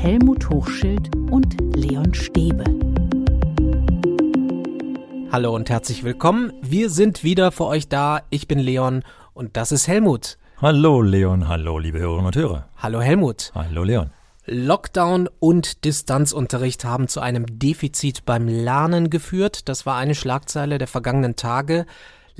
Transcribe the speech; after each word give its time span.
Helmut 0.00 0.48
Hochschild 0.48 1.10
und 1.28 1.56
Leon 1.74 2.14
Stäbe. 2.14 2.62
Hallo 5.32 5.52
und 5.52 5.68
herzlich 5.70 6.04
willkommen. 6.04 6.52
Wir 6.62 6.88
sind 6.88 7.24
wieder 7.24 7.50
für 7.50 7.64
euch 7.64 7.88
da. 7.88 8.22
Ich 8.30 8.46
bin 8.46 8.60
Leon 8.60 9.02
und 9.34 9.56
das 9.56 9.72
ist 9.72 9.88
Helmut. 9.88 10.38
Hallo 10.62 11.02
Leon, 11.02 11.48
hallo 11.48 11.80
liebe 11.80 11.98
Hörerinnen 11.98 12.26
und 12.26 12.36
Hörer. 12.36 12.68
Hallo 12.76 13.00
Helmut. 13.00 13.50
Hallo 13.56 13.82
Leon. 13.82 14.10
Lockdown 14.46 15.28
und 15.40 15.84
Distanzunterricht 15.84 16.84
haben 16.84 17.08
zu 17.08 17.18
einem 17.18 17.58
Defizit 17.58 18.24
beim 18.24 18.46
Lernen 18.46 19.10
geführt. 19.10 19.68
Das 19.68 19.84
war 19.84 19.96
eine 19.96 20.14
Schlagzeile 20.14 20.78
der 20.78 20.86
vergangenen 20.86 21.34
Tage. 21.34 21.86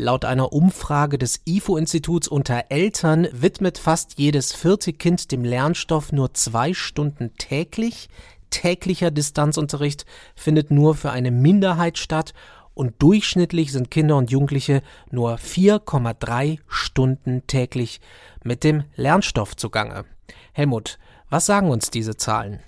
Laut 0.01 0.25
einer 0.25 0.53
Umfrage 0.53 1.19
des 1.19 1.41
IFO-Instituts 1.45 2.29
unter 2.29 2.67
Eltern 2.69 3.27
widmet 3.33 3.79
fast 3.79 4.17
jedes 4.17 4.53
vierte 4.53 4.93
Kind 4.93 5.33
dem 5.33 5.43
Lernstoff 5.43 6.13
nur 6.13 6.33
zwei 6.35 6.73
Stunden 6.73 7.35
täglich. 7.37 8.09
Täglicher 8.49 9.11
Distanzunterricht 9.11 10.07
findet 10.37 10.71
nur 10.71 10.95
für 10.95 11.11
eine 11.11 11.33
Minderheit 11.33 11.99
statt 11.99 12.33
und 12.75 13.03
durchschnittlich 13.03 13.73
sind 13.73 13.91
Kinder 13.91 14.17
und 14.17 14.31
Jugendliche 14.31 14.83
nur 15.11 15.35
4,3 15.35 16.61
Stunden 16.69 17.45
täglich 17.49 18.01
mit 18.45 18.63
dem 18.63 18.85
Lernstoff 18.95 19.57
zugange. 19.57 20.05
Helmut, 20.53 21.01
was 21.29 21.45
sagen 21.45 21.71
uns 21.71 21.91
diese 21.91 22.17
Zahlen? 22.17 22.61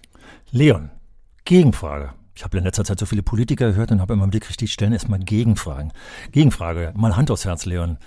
Leon, 0.50 0.90
Gegenfrage. 1.44 2.12
Ich 2.34 2.44
habe 2.44 2.58
in 2.58 2.64
letzter 2.64 2.84
Zeit 2.84 2.98
so 2.98 3.06
viele 3.06 3.22
Politiker 3.22 3.68
gehört 3.68 3.90
und 3.90 4.00
habe 4.00 4.14
immer 4.14 4.26
mitgekriegt, 4.26 4.60
die 4.60 4.68
stellen 4.68 4.92
erstmal 4.92 5.18
Gegenfragen. 5.18 5.92
Gegenfrage, 6.32 6.92
mal 6.96 7.16
Hand 7.16 7.30
aufs 7.30 7.45
Herz, 7.45 7.66
Leon. 7.66 7.98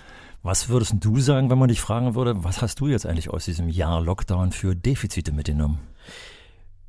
Was 0.42 0.68
würdest 0.68 0.96
du 1.00 1.20
sagen, 1.20 1.50
wenn 1.50 1.58
man 1.58 1.68
dich 1.68 1.80
fragen 1.80 2.14
würde, 2.14 2.44
was 2.44 2.60
hast 2.60 2.80
du 2.80 2.88
jetzt 2.88 3.06
eigentlich 3.06 3.30
aus 3.30 3.46
diesem 3.46 3.68
Jahr 3.68 4.02
Lockdown 4.02 4.52
für 4.52 4.74
Defizite 4.74 5.32
mitgenommen? 5.32 5.78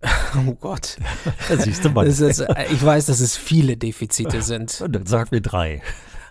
Oh 0.38 0.54
Gott. 0.54 0.98
siehst 1.58 1.86
du 1.86 1.90
mal. 1.90 2.06
Ist, 2.06 2.22
ich 2.22 2.86
weiß, 2.86 3.06
dass 3.08 3.22
es 3.22 3.38
viele 3.38 3.78
Defizite 3.78 4.42
sind. 4.42 4.84
Dann 4.88 5.06
sag 5.06 5.32
mir 5.32 5.42
drei. 5.42 5.82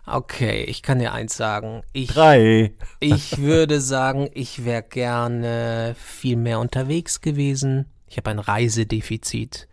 Okay, 0.07 0.65
ich 0.65 0.83
kann 0.83 0.99
dir 0.99 1.13
eins 1.13 1.37
sagen. 1.37 1.83
Ich, 1.93 2.09
drei. 2.09 2.75
Ich 3.01 3.39
würde 3.39 3.81
sagen, 3.81 4.29
ich 4.35 4.65
wäre 4.65 4.83
gerne 4.83 5.97
viel 5.99 6.37
mehr 6.37 6.61
unterwegs 6.61 7.23
gewesen. 7.23 7.87
Ich 8.07 8.19
habe 8.19 8.31
ein 8.31 8.39
Reisedefizit. 8.39 9.67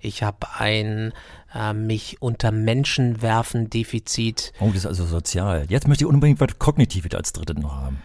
Ich 0.00 0.22
habe 0.22 0.46
ein 0.58 1.12
äh, 1.54 1.72
mich 1.72 2.20
unter 2.20 2.52
Menschen 2.52 3.22
werfen 3.22 3.70
Defizit. 3.70 4.52
Oh, 4.60 4.68
das 4.68 4.78
ist 4.78 4.86
also 4.86 5.06
sozial. 5.06 5.66
Jetzt 5.68 5.88
möchte 5.88 6.04
ich 6.04 6.08
unbedingt 6.08 6.40
was 6.40 6.58
Kognitives 6.58 7.14
als 7.14 7.32
drittes 7.32 7.58
noch 7.58 7.74
haben. 7.74 8.02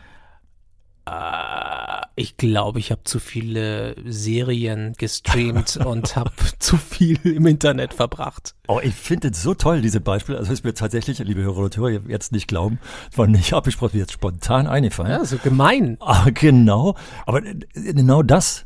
Äh, 1.06 2.06
ich 2.16 2.38
glaube, 2.38 2.80
ich 2.80 2.92
habe 2.92 3.04
zu 3.04 3.20
viele 3.20 3.96
Serien 4.06 4.94
gestreamt 4.98 5.78
und 5.86 6.16
habe 6.16 6.32
zu 6.60 6.78
viel 6.78 7.20
im 7.24 7.46
Internet 7.46 7.94
verbracht. 7.94 8.56
Oh, 8.68 8.80
ich 8.82 8.96
finde 8.96 9.30
es 9.30 9.42
so 9.44 9.54
toll, 9.54 9.82
diese 9.82 10.02
Beispiele. 10.02 10.38
Also 10.38 10.52
ist 10.52 10.64
mir 10.64 10.74
tatsächlich, 10.74 11.20
liebe 11.20 11.42
Hörer 11.42 11.60
und 11.60 11.78
Hörer, 11.78 12.02
jetzt 12.08 12.32
nicht 12.32 12.48
glauben, 12.48 12.80
war 13.16 13.28
nicht 13.28 13.54
abgesprochen, 13.54 14.00
jetzt 14.00 14.14
spontan 14.14 14.68
eingefallen. 14.68 15.12
Ja, 15.12 15.26
so 15.26 15.38
gemein. 15.38 15.98
Ah, 16.00 16.28
genau. 16.34 16.96
Aber 17.26 17.46
äh, 17.46 17.56
genau 17.74 18.24
das 18.24 18.65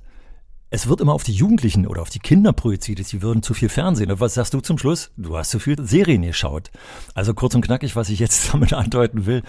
es 0.70 0.88
wird 0.88 1.02
immer 1.02 1.14
auf 1.14 1.24
die 1.24 1.34
Jugendlichen 1.34 1.88
oder 1.88 2.02
auf 2.02 2.10
die 2.10 2.20
Kinder 2.20 2.54
projiziert, 2.54 3.06
sie 3.06 3.22
würden 3.22 3.42
zu 3.42 3.54
viel 3.54 3.70
Fernsehen. 3.70 4.12
Und 4.12 4.20
was 4.20 4.36
sagst 4.36 4.54
du 4.54 4.62
zum 4.62 4.78
Schluss? 4.78 5.12
Du 5.18 5.38
hast 5.38 5.50
zu 5.50 5.60
viel 5.60 5.84
Serien 5.84 6.22
geschaut. 6.22 6.72
Also 7.16 7.34
kurz 7.34 7.56
und 7.56 7.62
knackig, 7.62 7.96
was 7.96 8.10
ich 8.10 8.20
jetzt 8.20 8.54
damit 8.54 8.74
andeuten 8.74 9.26
will. 9.26 9.44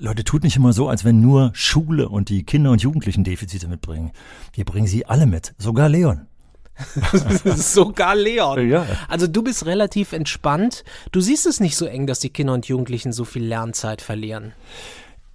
Leute, 0.00 0.22
tut 0.22 0.44
nicht 0.44 0.54
immer 0.54 0.72
so, 0.72 0.88
als 0.88 1.04
wenn 1.04 1.20
nur 1.20 1.50
Schule 1.54 2.08
und 2.08 2.28
die 2.28 2.44
Kinder 2.44 2.70
und 2.70 2.82
Jugendlichen 2.82 3.24
Defizite 3.24 3.66
mitbringen. 3.66 4.12
Wir 4.52 4.64
bringen 4.64 4.86
sie 4.86 5.06
alle 5.06 5.26
mit, 5.26 5.54
sogar 5.58 5.88
Leon. 5.88 6.28
sogar 7.56 8.14
Leon. 8.14 8.68
Ja. 8.68 8.86
Also 9.08 9.26
du 9.26 9.42
bist 9.42 9.66
relativ 9.66 10.12
entspannt. 10.12 10.84
Du 11.10 11.20
siehst 11.20 11.46
es 11.46 11.58
nicht 11.58 11.76
so 11.76 11.86
eng, 11.86 12.06
dass 12.06 12.20
die 12.20 12.30
Kinder 12.30 12.52
und 12.54 12.66
Jugendlichen 12.66 13.12
so 13.12 13.24
viel 13.24 13.44
Lernzeit 13.44 14.00
verlieren. 14.00 14.52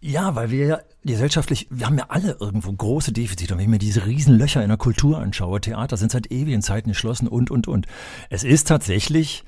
Ja, 0.05 0.35
weil 0.35 0.51
wir 0.51 0.65
ja 0.65 0.79
gesellschaftlich, 1.05 1.67
wir 1.69 1.85
haben 1.85 1.97
ja 1.97 2.07
alle 2.09 2.35
irgendwo 2.37 2.73
große 2.73 3.13
Defizite. 3.13 3.53
Und 3.53 3.59
wenn 3.59 3.63
ich 3.63 3.69
mir 3.69 3.77
diese 3.77 4.05
riesen 4.05 4.37
Löcher 4.37 4.61
in 4.61 4.67
der 4.67 4.77
Kultur 4.77 5.17
anschaue, 5.17 5.61
Theater 5.61 5.95
sind 5.95 6.11
seit 6.11 6.29
ewigen 6.29 6.61
Zeiten 6.61 6.89
geschlossen 6.89 7.29
und, 7.29 7.49
und, 7.49 7.69
und. 7.69 7.87
Es 8.29 8.43
ist 8.43 8.67
tatsächlich 8.67 9.45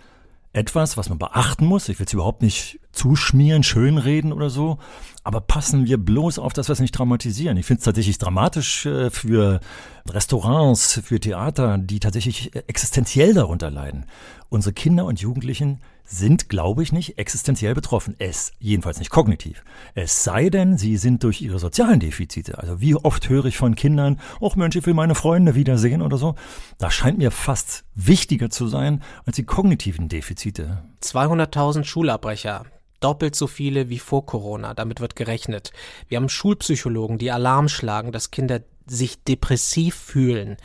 etwas, 0.53 0.95
was 0.95 1.09
man 1.09 1.17
beachten 1.17 1.65
muss. 1.65 1.89
Ich 1.89 1.99
will 1.99 2.05
es 2.05 2.13
überhaupt 2.13 2.41
nicht 2.41 2.79
zuschmieren, 2.93 3.63
schönreden 3.63 4.31
oder 4.31 4.49
so. 4.49 4.77
Aber 5.25 5.41
passen 5.41 5.87
wir 5.87 5.97
bloß 5.97 6.39
auf, 6.39 6.53
dass 6.53 6.69
wir 6.69 6.73
es 6.73 6.79
nicht 6.79 6.97
dramatisieren. 6.97 7.57
Ich 7.57 7.65
finde 7.65 7.79
es 7.79 7.85
tatsächlich 7.85 8.17
dramatisch 8.17 8.85
äh, 8.85 9.09
für 9.09 9.59
Restaurants, 10.07 11.01
für 11.03 11.19
Theater, 11.19 11.77
die 11.77 11.99
tatsächlich 11.99 12.55
existenziell 12.55 13.33
darunter 13.33 13.69
leiden. 13.69 14.05
Unsere 14.47 14.71
Kinder 14.71 15.03
und 15.03 15.19
Jugendlichen 15.19 15.81
sind, 16.05 16.49
glaube 16.49 16.83
ich, 16.83 16.91
nicht 16.91 17.17
existenziell 17.17 17.73
betroffen. 17.73 18.15
Es, 18.19 18.53
jedenfalls 18.59 18.99
nicht 18.99 19.09
kognitiv. 19.09 19.63
Es 19.95 20.23
sei 20.23 20.49
denn, 20.49 20.77
sie 20.77 20.97
sind 20.97 21.23
durch 21.23 21.41
ihre 21.41 21.59
sozialen 21.59 21.99
Defizite. 21.99 22.59
Also 22.59 22.79
wie 22.79 22.95
oft 22.95 23.27
höre 23.27 23.45
ich 23.45 23.57
von 23.57 23.75
Kindern, 23.75 24.19
ach 24.41 24.55
Mensch, 24.55 24.75
ich 24.75 24.85
will 24.85 24.93
meine 24.93 25.15
Freunde 25.15 25.55
wiedersehen 25.55 26.01
oder 26.01 26.17
so. 26.17 26.35
Das 26.77 26.93
scheint 26.93 27.17
mir 27.17 27.31
fast 27.31 27.83
wichtiger 27.95 28.49
zu 28.49 28.67
sein 28.67 29.01
als 29.25 29.35
die 29.35 29.43
kognitiven 29.43 30.07
Defizite. 30.07 30.83
200.000 31.01 31.83
Schulabbrecher. 31.83 32.65
Doppelt 32.99 33.35
so 33.35 33.47
viele 33.47 33.89
wie 33.89 33.99
vor 33.99 34.25
Corona. 34.25 34.73
Damit 34.73 35.01
wird 35.01 35.15
gerechnet. 35.15 35.73
Wir 36.07 36.17
haben 36.17 36.29
Schulpsychologen, 36.29 37.17
die 37.17 37.31
Alarm 37.31 37.67
schlagen, 37.67 38.11
dass 38.11 38.31
Kinder 38.31 38.61
sich 38.87 39.23
depressiv 39.23 39.95
fühlen 39.95 40.57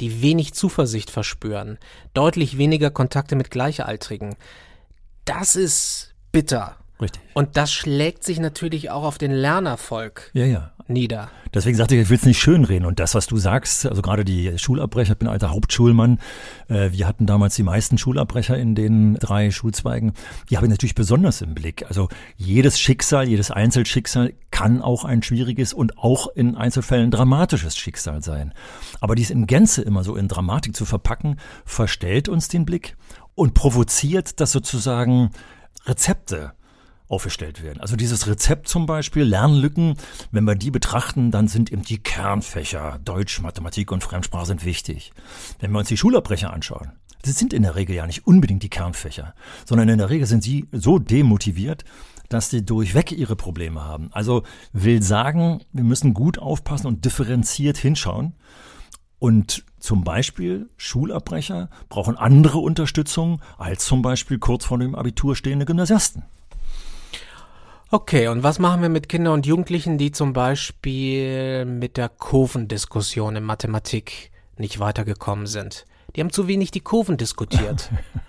die 0.00 0.22
wenig 0.22 0.54
Zuversicht 0.54 1.10
verspüren, 1.10 1.78
deutlich 2.14 2.58
weniger 2.58 2.90
Kontakte 2.90 3.36
mit 3.36 3.50
Gleichaltrigen 3.50 4.36
das 5.24 5.56
ist 5.56 6.14
bitter. 6.32 6.76
Richtig. 7.00 7.22
Und 7.34 7.56
das 7.56 7.72
schlägt 7.72 8.22
sich 8.24 8.38
natürlich 8.38 8.90
auch 8.90 9.02
auf 9.02 9.18
den 9.18 9.32
Lernerfolg 9.32 10.30
ja, 10.32 10.44
ja. 10.44 10.70
nieder. 10.86 11.28
Deswegen 11.52 11.76
sagte 11.76 11.94
ich, 11.94 12.02
ich 12.02 12.10
will 12.10 12.16
es 12.16 12.24
nicht 12.24 12.40
schönreden. 12.40 12.86
Und 12.86 13.00
das, 13.00 13.14
was 13.14 13.26
du 13.26 13.36
sagst, 13.36 13.86
also 13.86 14.00
gerade 14.00 14.24
die 14.24 14.56
Schulabbrecher, 14.58 15.12
ich 15.12 15.18
bin 15.18 15.28
alter 15.28 15.50
Hauptschulmann, 15.50 16.18
äh, 16.68 16.90
wir 16.92 17.06
hatten 17.06 17.26
damals 17.26 17.56
die 17.56 17.62
meisten 17.62 17.98
Schulabbrecher 17.98 18.56
in 18.56 18.74
den 18.74 19.14
drei 19.14 19.50
Schulzweigen, 19.50 20.12
die 20.50 20.56
habe 20.56 20.66
ich 20.66 20.70
natürlich 20.70 20.94
besonders 20.94 21.42
im 21.42 21.54
Blick. 21.54 21.84
Also 21.86 22.08
jedes 22.36 22.78
Schicksal, 22.78 23.28
jedes 23.28 23.50
Einzelschicksal 23.50 24.34
kann 24.50 24.80
auch 24.80 25.04
ein 25.04 25.22
schwieriges 25.22 25.72
und 25.72 25.98
auch 25.98 26.28
in 26.28 26.56
Einzelfällen 26.56 27.10
dramatisches 27.10 27.76
Schicksal 27.76 28.22
sein. 28.22 28.52
Aber 29.00 29.16
dies 29.16 29.30
in 29.30 29.46
Gänze 29.46 29.82
immer 29.82 30.04
so 30.04 30.16
in 30.16 30.28
Dramatik 30.28 30.76
zu 30.76 30.84
verpacken, 30.84 31.38
verstellt 31.64 32.28
uns 32.28 32.48
den 32.48 32.64
Blick 32.64 32.96
und 33.34 33.54
provoziert, 33.54 34.40
dass 34.40 34.52
sozusagen 34.52 35.30
Rezepte 35.86 36.52
aufgestellt 37.08 37.62
werden. 37.62 37.80
Also 37.80 37.96
dieses 37.96 38.26
Rezept 38.26 38.68
zum 38.68 38.86
Beispiel, 38.86 39.24
Lernlücken, 39.24 39.96
wenn 40.30 40.44
wir 40.44 40.54
die 40.54 40.70
betrachten, 40.70 41.30
dann 41.30 41.48
sind 41.48 41.70
eben 41.70 41.82
die 41.82 42.02
Kernfächer 42.02 42.98
Deutsch, 43.04 43.40
Mathematik 43.40 43.92
und 43.92 44.02
Fremdsprache 44.02 44.46
sind 44.46 44.64
wichtig. 44.64 45.12
Wenn 45.60 45.70
wir 45.72 45.80
uns 45.80 45.88
die 45.88 45.96
Schulabbrecher 45.96 46.52
anschauen, 46.52 46.92
das 47.22 47.38
sind 47.38 47.52
in 47.52 47.62
der 47.62 47.74
Regel 47.74 47.94
ja 47.94 48.06
nicht 48.06 48.26
unbedingt 48.26 48.62
die 48.62 48.70
Kernfächer, 48.70 49.34
sondern 49.64 49.88
in 49.88 49.98
der 49.98 50.10
Regel 50.10 50.26
sind 50.26 50.42
sie 50.42 50.66
so 50.72 50.98
demotiviert, 50.98 51.84
dass 52.28 52.50
sie 52.50 52.64
durchweg 52.64 53.12
ihre 53.12 53.36
Probleme 53.36 53.84
haben. 53.84 54.10
Also 54.12 54.42
will 54.72 55.02
sagen, 55.02 55.60
wir 55.72 55.84
müssen 55.84 56.14
gut 56.14 56.38
aufpassen 56.38 56.86
und 56.86 57.04
differenziert 57.04 57.76
hinschauen. 57.76 58.34
Und 59.24 59.64
zum 59.78 60.04
Beispiel 60.04 60.68
Schulabbrecher 60.76 61.70
brauchen 61.88 62.18
andere 62.18 62.58
Unterstützung 62.58 63.40
als 63.56 63.86
zum 63.86 64.02
Beispiel 64.02 64.38
kurz 64.38 64.66
vor 64.66 64.78
dem 64.78 64.94
Abitur 64.94 65.34
stehende 65.34 65.64
Gymnasiasten. 65.64 66.24
Okay, 67.90 68.28
und 68.28 68.42
was 68.42 68.58
machen 68.58 68.82
wir 68.82 68.90
mit 68.90 69.08
Kindern 69.08 69.32
und 69.32 69.46
Jugendlichen, 69.46 69.96
die 69.96 70.12
zum 70.12 70.34
Beispiel 70.34 71.64
mit 71.64 71.96
der 71.96 72.10
Kurvendiskussion 72.10 73.36
in 73.36 73.44
Mathematik 73.44 74.30
nicht 74.58 74.78
weitergekommen 74.78 75.46
sind? 75.46 75.86
Die 76.14 76.20
haben 76.20 76.30
zu 76.30 76.46
wenig 76.46 76.70
die 76.70 76.80
Kurven 76.80 77.16
diskutiert. 77.16 77.88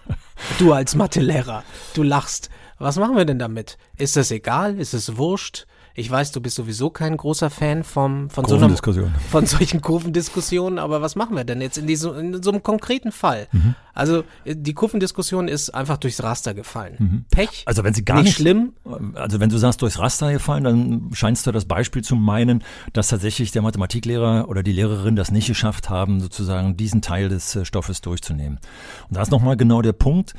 du 0.60 0.72
als 0.72 0.96
Mathelehrer, 0.96 1.66
du 1.94 2.04
lachst. 2.04 2.50
Was 2.80 2.96
machen 2.96 3.18
wir 3.18 3.26
denn 3.26 3.40
damit? 3.40 3.78
Ist 3.98 4.16
das 4.16 4.32
egal? 4.32 4.80
Ist 4.80 4.94
es 4.94 5.18
wurscht? 5.18 5.68
Ich 5.98 6.12
weiß, 6.12 6.34
du 6.34 6.42
bist 6.42 6.58
sowieso 6.58 6.90
kein 6.90 7.16
großer 7.16 7.50
Fan 7.50 7.86
vom, 7.86 8.30
von, 8.30 8.46
so 8.46 8.56
einer, 8.56 8.76
von 9.32 9.46
solchen 9.46 9.82
Kurvendiskussionen, 9.82 10.78
aber 10.78 11.02
was 11.02 11.16
machen 11.16 11.38
wir 11.38 11.46
denn 11.46 11.62
jetzt 11.62 11.78
in, 11.78 11.88
diesem, 11.88 12.34
in 12.34 12.44
so 12.44 12.52
einem 12.52 12.62
konkreten 12.64 13.14
Fall? 13.14 13.48
Mhm. 13.54 13.76
Also 13.94 14.26
die 14.46 14.74
Kurvendiskussion 14.74 15.48
ist 15.48 15.70
einfach 15.70 15.96
durchs 15.96 16.22
Raster 16.22 16.54
gefallen. 16.54 16.96
Mhm. 17.00 17.26
Pech. 17.32 17.64
Also 17.66 17.86
wenn 17.86 17.94
sie 17.94 18.04
gar 18.04 18.18
nicht, 18.18 18.26
nicht 18.26 18.36
schlimm. 18.36 18.74
Also 19.14 19.40
wenn 19.40 19.50
du 19.50 19.58
sagst 19.58 19.82
durchs 19.82 19.98
Raster 19.98 20.34
gefallen, 20.34 20.66
dann 20.66 21.10
scheinst 21.14 21.48
du 21.48 21.54
das 21.54 21.64
Beispiel 21.64 22.04
zu 22.04 22.18
meinen, 22.18 22.62
dass 22.92 23.08
tatsächlich 23.08 23.52
der 23.52 23.62
Mathematiklehrer 23.62 24.50
oder 24.50 24.64
die 24.64 24.74
Lehrerin 24.74 25.16
das 25.16 25.32
nicht 25.32 25.48
geschafft 25.48 25.90
haben, 25.90 26.20
sozusagen 26.20 26.76
diesen 26.76 27.02
Teil 27.02 27.30
des 27.30 27.56
äh, 27.56 27.64
Stoffes 27.64 28.02
durchzunehmen. 28.02 28.60
Und 29.08 29.16
da 29.16 29.22
ist 29.22 29.32
nochmal 29.32 29.56
genau 29.56 29.82
der 29.82 29.94
Punkt. 29.94 30.34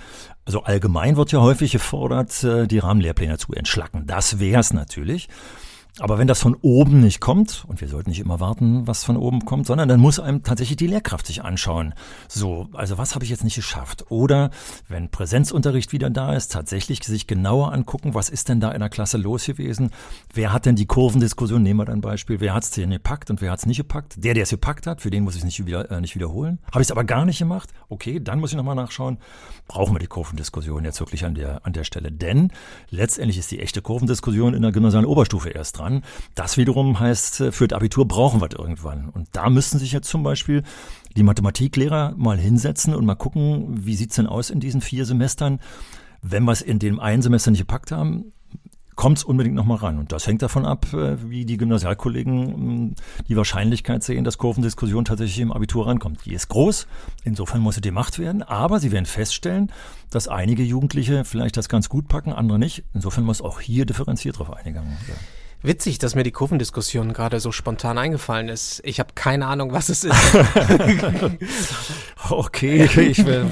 Also 0.47 0.63
allgemein 0.63 1.17
wird 1.17 1.33
ja 1.33 1.41
häufig 1.41 1.73
gefordert, 1.73 2.45
äh, 2.45 2.67
die 2.69 2.79
Rahmenlehrpläne 2.79 3.37
zu 3.37 3.53
entschlacken. 3.53 4.07
Das 4.07 4.39
wäre 4.39 4.61
es 4.61 4.73
natürlich. 4.73 5.29
Aber 5.99 6.19
wenn 6.19 6.27
das 6.27 6.43
von 6.43 6.55
oben 6.61 7.01
nicht 7.01 7.21
kommt, 7.21 7.65
und 7.69 7.81
wir 7.81 7.89
sollten 7.89 8.11
nicht 8.11 8.21
immer 8.21 8.39
warten, 8.39 8.87
was 8.87 9.03
von 9.03 9.17
oben 9.17 9.47
kommt, 9.47 9.67
sondern 9.67 9.89
dann 9.89 9.99
muss 9.99 10.21
einem 10.21 10.43
tatsächlich 10.43 10.77
die 10.77 10.89
Lehrkraft 10.89 11.27
sich 11.27 11.43
anschauen. 11.43 11.95
So, 12.29 12.69
also 12.75 12.99
was 12.99 13.15
habe 13.15 13.25
ich 13.25 13.31
jetzt 13.31 13.45
nicht 13.45 13.55
geschafft? 13.55 14.05
Oder 14.11 14.51
wenn 14.89 15.09
Präsenzunterricht 15.09 15.95
wieder 15.95 16.11
da 16.11 16.35
ist, 16.35 16.53
tatsächlich 16.53 17.03
sich 17.03 17.27
genauer 17.27 17.73
angucken, 17.73 18.13
was 18.13 18.29
ist 18.29 18.51
denn 18.51 18.61
da 18.61 18.73
in 18.73 18.81
der 18.81 18.91
Klasse 18.91 19.17
los 19.17 19.47
gewesen? 19.47 19.91
Wer 20.35 20.53
hat 20.53 20.67
denn 20.67 20.77
die 20.77 20.85
Kurvendiskussion? 20.85 21.63
Nehmen 21.63 21.81
wir 21.81 21.89
ein 21.91 22.03
Beispiel. 22.03 22.41
Wer 22.41 22.53
hat 22.53 22.65
es 22.65 22.73
denn 22.73 22.91
gepackt 22.91 23.31
und 23.31 23.41
wer 23.41 23.51
hat 23.51 23.61
es 23.61 23.67
nicht 23.67 23.79
gepackt? 23.79 24.23
Der, 24.23 24.35
der 24.35 24.43
es 24.43 24.51
gepackt 24.51 24.87
hat, 24.87 25.01
für 25.01 25.09
den 25.09 25.25
muss 25.25 25.35
ich 25.35 25.41
es 25.41 25.45
nicht, 25.47 25.65
wieder, 25.65 25.91
äh, 25.91 26.03
nicht 26.03 26.15
wiederholen. 26.15 26.59
Habe 26.73 26.83
ich 26.83 26.89
es 26.89 26.93
aber 26.93 27.05
gar 27.05 27.25
nicht 27.25 27.39
gemacht? 27.39 27.71
Okay, 27.89 28.21
dann 28.21 28.39
muss 28.39 28.51
ich 28.51 28.57
nochmal 28.59 28.75
nachschauen. 28.75 29.17
Brauchen 29.67 29.95
wir 29.95 29.99
die 29.99 30.09
Kurvendiskussion 30.09 30.85
jetzt 30.85 31.01
wirklich 31.01 31.25
an 31.25 31.35
der, 31.35 31.65
an 31.65 31.73
der 31.73 31.85
Stelle? 31.85 32.13
Denn 32.13 32.53
letztendlich 32.91 33.39
ist 33.39 33.51
die 33.51 33.61
echte 33.61 33.81
Kurvendiskussion 33.81 34.53
in 34.53 34.61
der 34.61 34.73
gymnasialen 34.73 35.07
Oberstufe 35.07 35.49
erst 35.49 35.79
dran 35.79 35.86
dran. 35.87 36.03
Das 36.35 36.57
wiederum 36.57 36.99
heißt, 36.99 37.41
äh, 37.41 37.53
für 37.53 37.69
das 37.69 37.77
Abitur 37.77 38.07
brauchen 38.07 38.41
wir 38.41 38.49
das 38.49 38.59
irgendwann. 38.59 39.09
Und 39.09 39.29
da 39.33 39.51
müssten 39.51 39.79
sich 39.79 39.93
jetzt 39.93 40.09
zum 40.09 40.23
Beispiel 40.23 40.63
die 41.17 41.23
Mathematiklehrer 41.23 42.15
mal 42.17 42.39
hinsetzen 42.39 42.95
und 42.95 43.07
mal 43.07 43.15
gucken, 43.15 43.87
wie 43.87 43.97
sieht's 43.97 44.17
denn 44.17 44.27
aus 44.27 44.51
in 44.51 44.61
diesen 44.61 44.81
vier 44.81 45.05
Semestern. 45.05 45.61
Wenn 46.23 46.45
wir 46.45 46.53
es 46.53 46.63
in 46.63 46.79
dem 46.79 46.99
einen 47.01 47.23
Semester 47.23 47.51
nicht 47.51 47.61
gepackt 47.61 47.93
haben, 47.93 48.33
kommt 48.97 49.19
es 49.19 49.25
unbedingt 49.25 49.55
nochmal 49.55 49.77
ran. 49.77 49.99
Und 49.99 50.11
das 50.11 50.27
hängt 50.27 50.43
davon 50.43 50.65
ab, 50.65 50.93
äh, 50.93 51.31
wie 51.31 51.45
die 51.45 51.59
Gymnasialkollegen 51.59 52.97
die 53.29 53.37
Wahrscheinlichkeit 53.37 54.03
sehen, 54.03 54.25
dass 54.25 54.39
Kurvendiskussion 54.39 55.05
tatsächlich 55.05 55.41
im 55.41 55.53
Abitur 55.53 55.87
rankommt. 55.87 56.25
Die 56.25 56.33
ist 56.33 56.49
groß, 56.49 56.87
insofern 57.23 57.61
muss 57.61 57.77
sie 57.77 57.83
gemacht 57.83 58.19
werden, 58.19 58.43
aber 58.43 58.81
sie 58.81 58.93
werden 58.93 59.07
feststellen, 59.07 59.71
dass 60.11 60.29
einige 60.29 60.63
Jugendliche 60.63 61.25
vielleicht 61.25 61.57
das 61.59 61.69
ganz 61.69 61.89
gut 61.89 62.09
packen, 62.09 62.33
andere 62.33 62.59
nicht. 62.59 62.85
Insofern 62.95 63.25
muss 63.25 63.43
auch 63.43 63.61
hier 63.61 63.85
differenziert 63.85 64.39
drauf 64.39 64.51
eingegangen 64.53 64.97
werden. 65.07 65.21
Witzig, 65.63 65.99
dass 65.99 66.15
mir 66.15 66.23
die 66.23 66.33
Kurvendiskussion 66.33 67.13
gerade 67.13 67.41
so 67.41 67.51
spontan 67.51 67.99
eingefallen 67.99 68.49
ist. 68.49 68.81
Ich 68.85 69.01
habe 69.01 69.11
keine 69.15 69.47
Ahnung, 69.47 69.73
was 69.73 69.89
es 69.89 70.05
ist. 70.05 70.15
okay, 72.31 72.85
ich 72.85 73.25
will, 73.25 73.47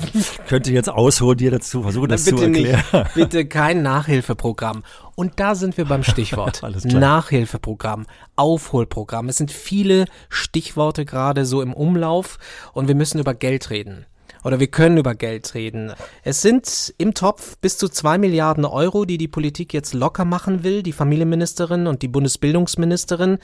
könnte 0.47 0.71
jetzt 0.71 0.89
ausholen, 0.89 1.39
dir 1.39 1.51
dazu 1.51 1.83
versuchen, 1.83 2.09
das 2.09 2.25
zu 2.25 2.37
erklären. 2.37 2.83
Nicht, 2.93 3.05
bitte 3.15 3.47
kein 3.47 3.83
Nachhilfeprogramm. 3.83 4.85
Und 5.17 5.41
da 5.41 5.55
sind 5.55 5.77
wir 5.77 5.87
beim 5.87 6.03
Stichwort. 6.03 6.63
Nachhilfeprogramm, 6.85 8.07
Aufholprogramm. 8.37 9.29
Es 9.29 9.39
sind 9.39 9.51
viele 9.51 10.07
Stichworte 10.29 11.05
gerade 11.05 11.47
so 11.47 11.63
im 11.63 11.73
Umlauf 11.73 12.39
und 12.73 12.89
wir 12.89 12.95
müssen 12.95 13.19
über 13.19 13.35
Geld 13.35 13.71
reden 13.71 14.07
oder 14.45 14.61
wir 14.61 14.67
können 14.67 14.99
über 14.99 15.15
Geld 15.15 15.55
reden. 15.55 15.93
Es 16.23 16.43
sind 16.43 16.95
im 16.99 17.15
Topf 17.15 17.57
bis 17.59 17.79
zu 17.79 17.89
zwei 17.89 18.19
Milliarden 18.19 18.65
Euro, 18.65 19.05
die 19.05 19.19
die 19.19 19.29
Politik 19.29 19.73
jetzt 19.73 19.95
locker 19.95 20.25
machen 20.25 20.63
will, 20.63 20.83
die 20.83 20.93
Familienministerin 20.93 21.87
und 21.87 22.03
die 22.03 22.09
Bundesbildungsministerin. 22.09 23.39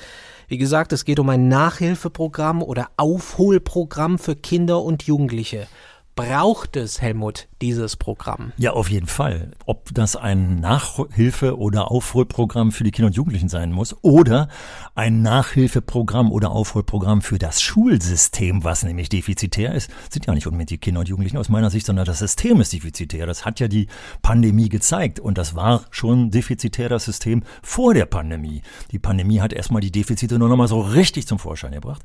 Wie 0.48 0.58
gesagt, 0.58 0.92
es 0.92 1.04
geht 1.04 1.18
um 1.18 1.28
ein 1.28 1.48
Nachhilfeprogramm 1.48 2.62
oder 2.62 2.88
Aufholprogramm 2.96 4.18
für 4.18 4.36
Kinder 4.36 4.82
und 4.82 5.04
Jugendliche. 5.04 5.68
Braucht 6.16 6.76
es, 6.76 7.00
Helmut, 7.00 7.48
dieses 7.62 7.96
Programm? 7.96 8.52
Ja, 8.58 8.72
auf 8.72 8.90
jeden 8.90 9.06
Fall. 9.06 9.52
Ob 9.64 9.88
das 9.94 10.16
ein 10.16 10.60
Nachhilfe- 10.60 11.56
oder 11.56 11.90
Aufholprogramm 11.90 12.72
für 12.72 12.84
die 12.84 12.90
Kinder 12.90 13.06
und 13.06 13.16
Jugendlichen 13.16 13.48
sein 13.48 13.72
muss 13.72 13.96
oder 14.02 14.48
ein 14.94 15.22
Nachhilfeprogramm 15.22 16.30
oder 16.30 16.50
Aufholprogramm 16.50 17.22
für 17.22 17.38
das 17.38 17.62
Schulsystem, 17.62 18.64
was 18.64 18.82
nämlich 18.82 19.08
defizitär 19.08 19.74
ist, 19.74 19.90
sind 20.10 20.26
ja 20.26 20.34
nicht 20.34 20.46
unbedingt 20.46 20.70
die 20.70 20.78
Kinder 20.78 21.00
und 21.00 21.08
Jugendlichen 21.08 21.38
aus 21.38 21.48
meiner 21.48 21.70
Sicht, 21.70 21.86
sondern 21.86 22.04
das 22.04 22.18
System 22.18 22.60
ist 22.60 22.72
defizitär. 22.72 23.26
Das 23.26 23.44
hat 23.44 23.60
ja 23.60 23.68
die 23.68 23.86
Pandemie 24.20 24.68
gezeigt 24.68 25.20
und 25.20 25.38
das 25.38 25.54
war 25.54 25.84
schon 25.90 26.30
defizitär 26.30 26.88
das 26.88 27.04
System 27.04 27.44
vor 27.62 27.94
der 27.94 28.06
Pandemie. 28.06 28.62
Die 28.90 28.98
Pandemie 28.98 29.40
hat 29.40 29.52
erstmal 29.52 29.80
die 29.80 29.92
Defizite 29.92 30.38
nur 30.38 30.48
nochmal 30.48 30.68
so 30.68 30.80
richtig 30.80 31.26
zum 31.26 31.38
Vorschein 31.38 31.72
gebracht. 31.72 32.02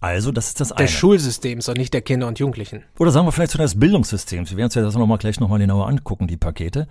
Also, 0.00 0.32
das 0.32 0.48
ist 0.48 0.60
das 0.60 0.72
eine. 0.72 0.86
Des 0.86 0.94
Schulsystems 0.94 1.68
und 1.68 1.78
nicht 1.78 1.94
der 1.94 2.02
Kinder 2.02 2.26
und 2.26 2.38
Jugendlichen. 2.38 2.82
Oder 2.98 3.10
sagen 3.10 3.26
wir 3.26 3.32
vielleicht 3.32 3.43
zu 3.48 3.58
des 3.58 3.78
Bildungssystems. 3.78 4.50
Wir 4.50 4.56
werden 4.56 4.66
uns 4.66 4.74
ja 4.74 4.82
das 4.82 4.94
nochmal 4.94 5.18
gleich 5.18 5.40
nochmal 5.40 5.58
genauer 5.58 5.88
angucken, 5.88 6.26
die 6.26 6.36
Pakete. 6.36 6.88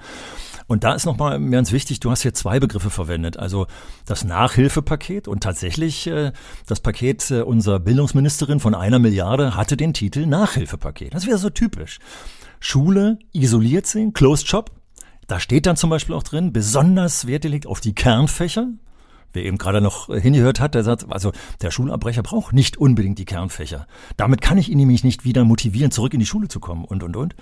Und 0.67 0.83
da 0.83 0.94
ist 0.94 1.05
nochmal 1.05 1.39
ganz 1.50 1.71
wichtig, 1.71 2.00
du 2.00 2.11
hast 2.11 2.21
hier 2.21 2.33
zwei 2.33 2.59
Begriffe 2.59 2.89
verwendet. 2.89 3.38
Also 3.38 3.67
das 4.05 4.23
Nachhilfepaket 4.23 5.27
und 5.27 5.44
tatsächlich 5.44 6.07
äh, 6.07 6.31
das 6.67 6.79
Paket 6.79 7.29
äh, 7.31 7.41
unserer 7.41 7.79
Bildungsministerin 7.79 8.59
von 8.59 8.75
einer 8.75 9.00
Milliarde 9.00 9.55
hatte 9.55 9.77
den 9.77 9.94
Titel 9.94 10.25
Nachhilfepaket. 10.25 11.13
Das 11.13 11.27
wäre 11.27 11.38
so 11.38 11.50
typisch. 11.50 12.00
Schule 12.59 13.19
isoliert 13.33 13.88
sehen, 13.88 14.13
Closed 14.13 14.47
Shop. 14.47 14.71
Da 15.27 15.39
steht 15.39 15.65
dann 15.65 15.75
zum 15.75 15.89
Beispiel 15.89 16.15
auch 16.15 16.23
drin, 16.23 16.53
besonders 16.53 17.27
Wert 17.27 17.45
liegt 17.45 17.67
auf 17.67 17.81
die 17.81 17.95
Kernfächer, 17.95 18.67
Wer 19.33 19.45
eben 19.45 19.57
gerade 19.57 19.81
noch 19.81 20.07
hingehört 20.07 20.59
hat, 20.59 20.75
der 20.75 20.83
sagt, 20.83 21.06
also 21.09 21.31
der 21.62 21.71
Schulabbrecher 21.71 22.24
braucht 22.24 22.53
nicht 22.53 22.77
unbedingt 22.77 23.18
die 23.19 23.25
Kernfächer. 23.25 23.88
Damit 24.15 24.41
kann 24.41 24.57
ich 24.57 24.69
ihn 24.69 24.77
nämlich 24.77 25.03
nicht 25.03 25.25
wieder 25.25 25.44
motivieren, 25.44 25.91
zurück 25.91 26.13
in 26.13 26.19
die 26.19 26.25
Schule 26.25 26.47
zu 26.47 26.59
kommen 26.59 26.85
und, 26.85 27.03
und, 27.03 27.18
und. 27.18 27.35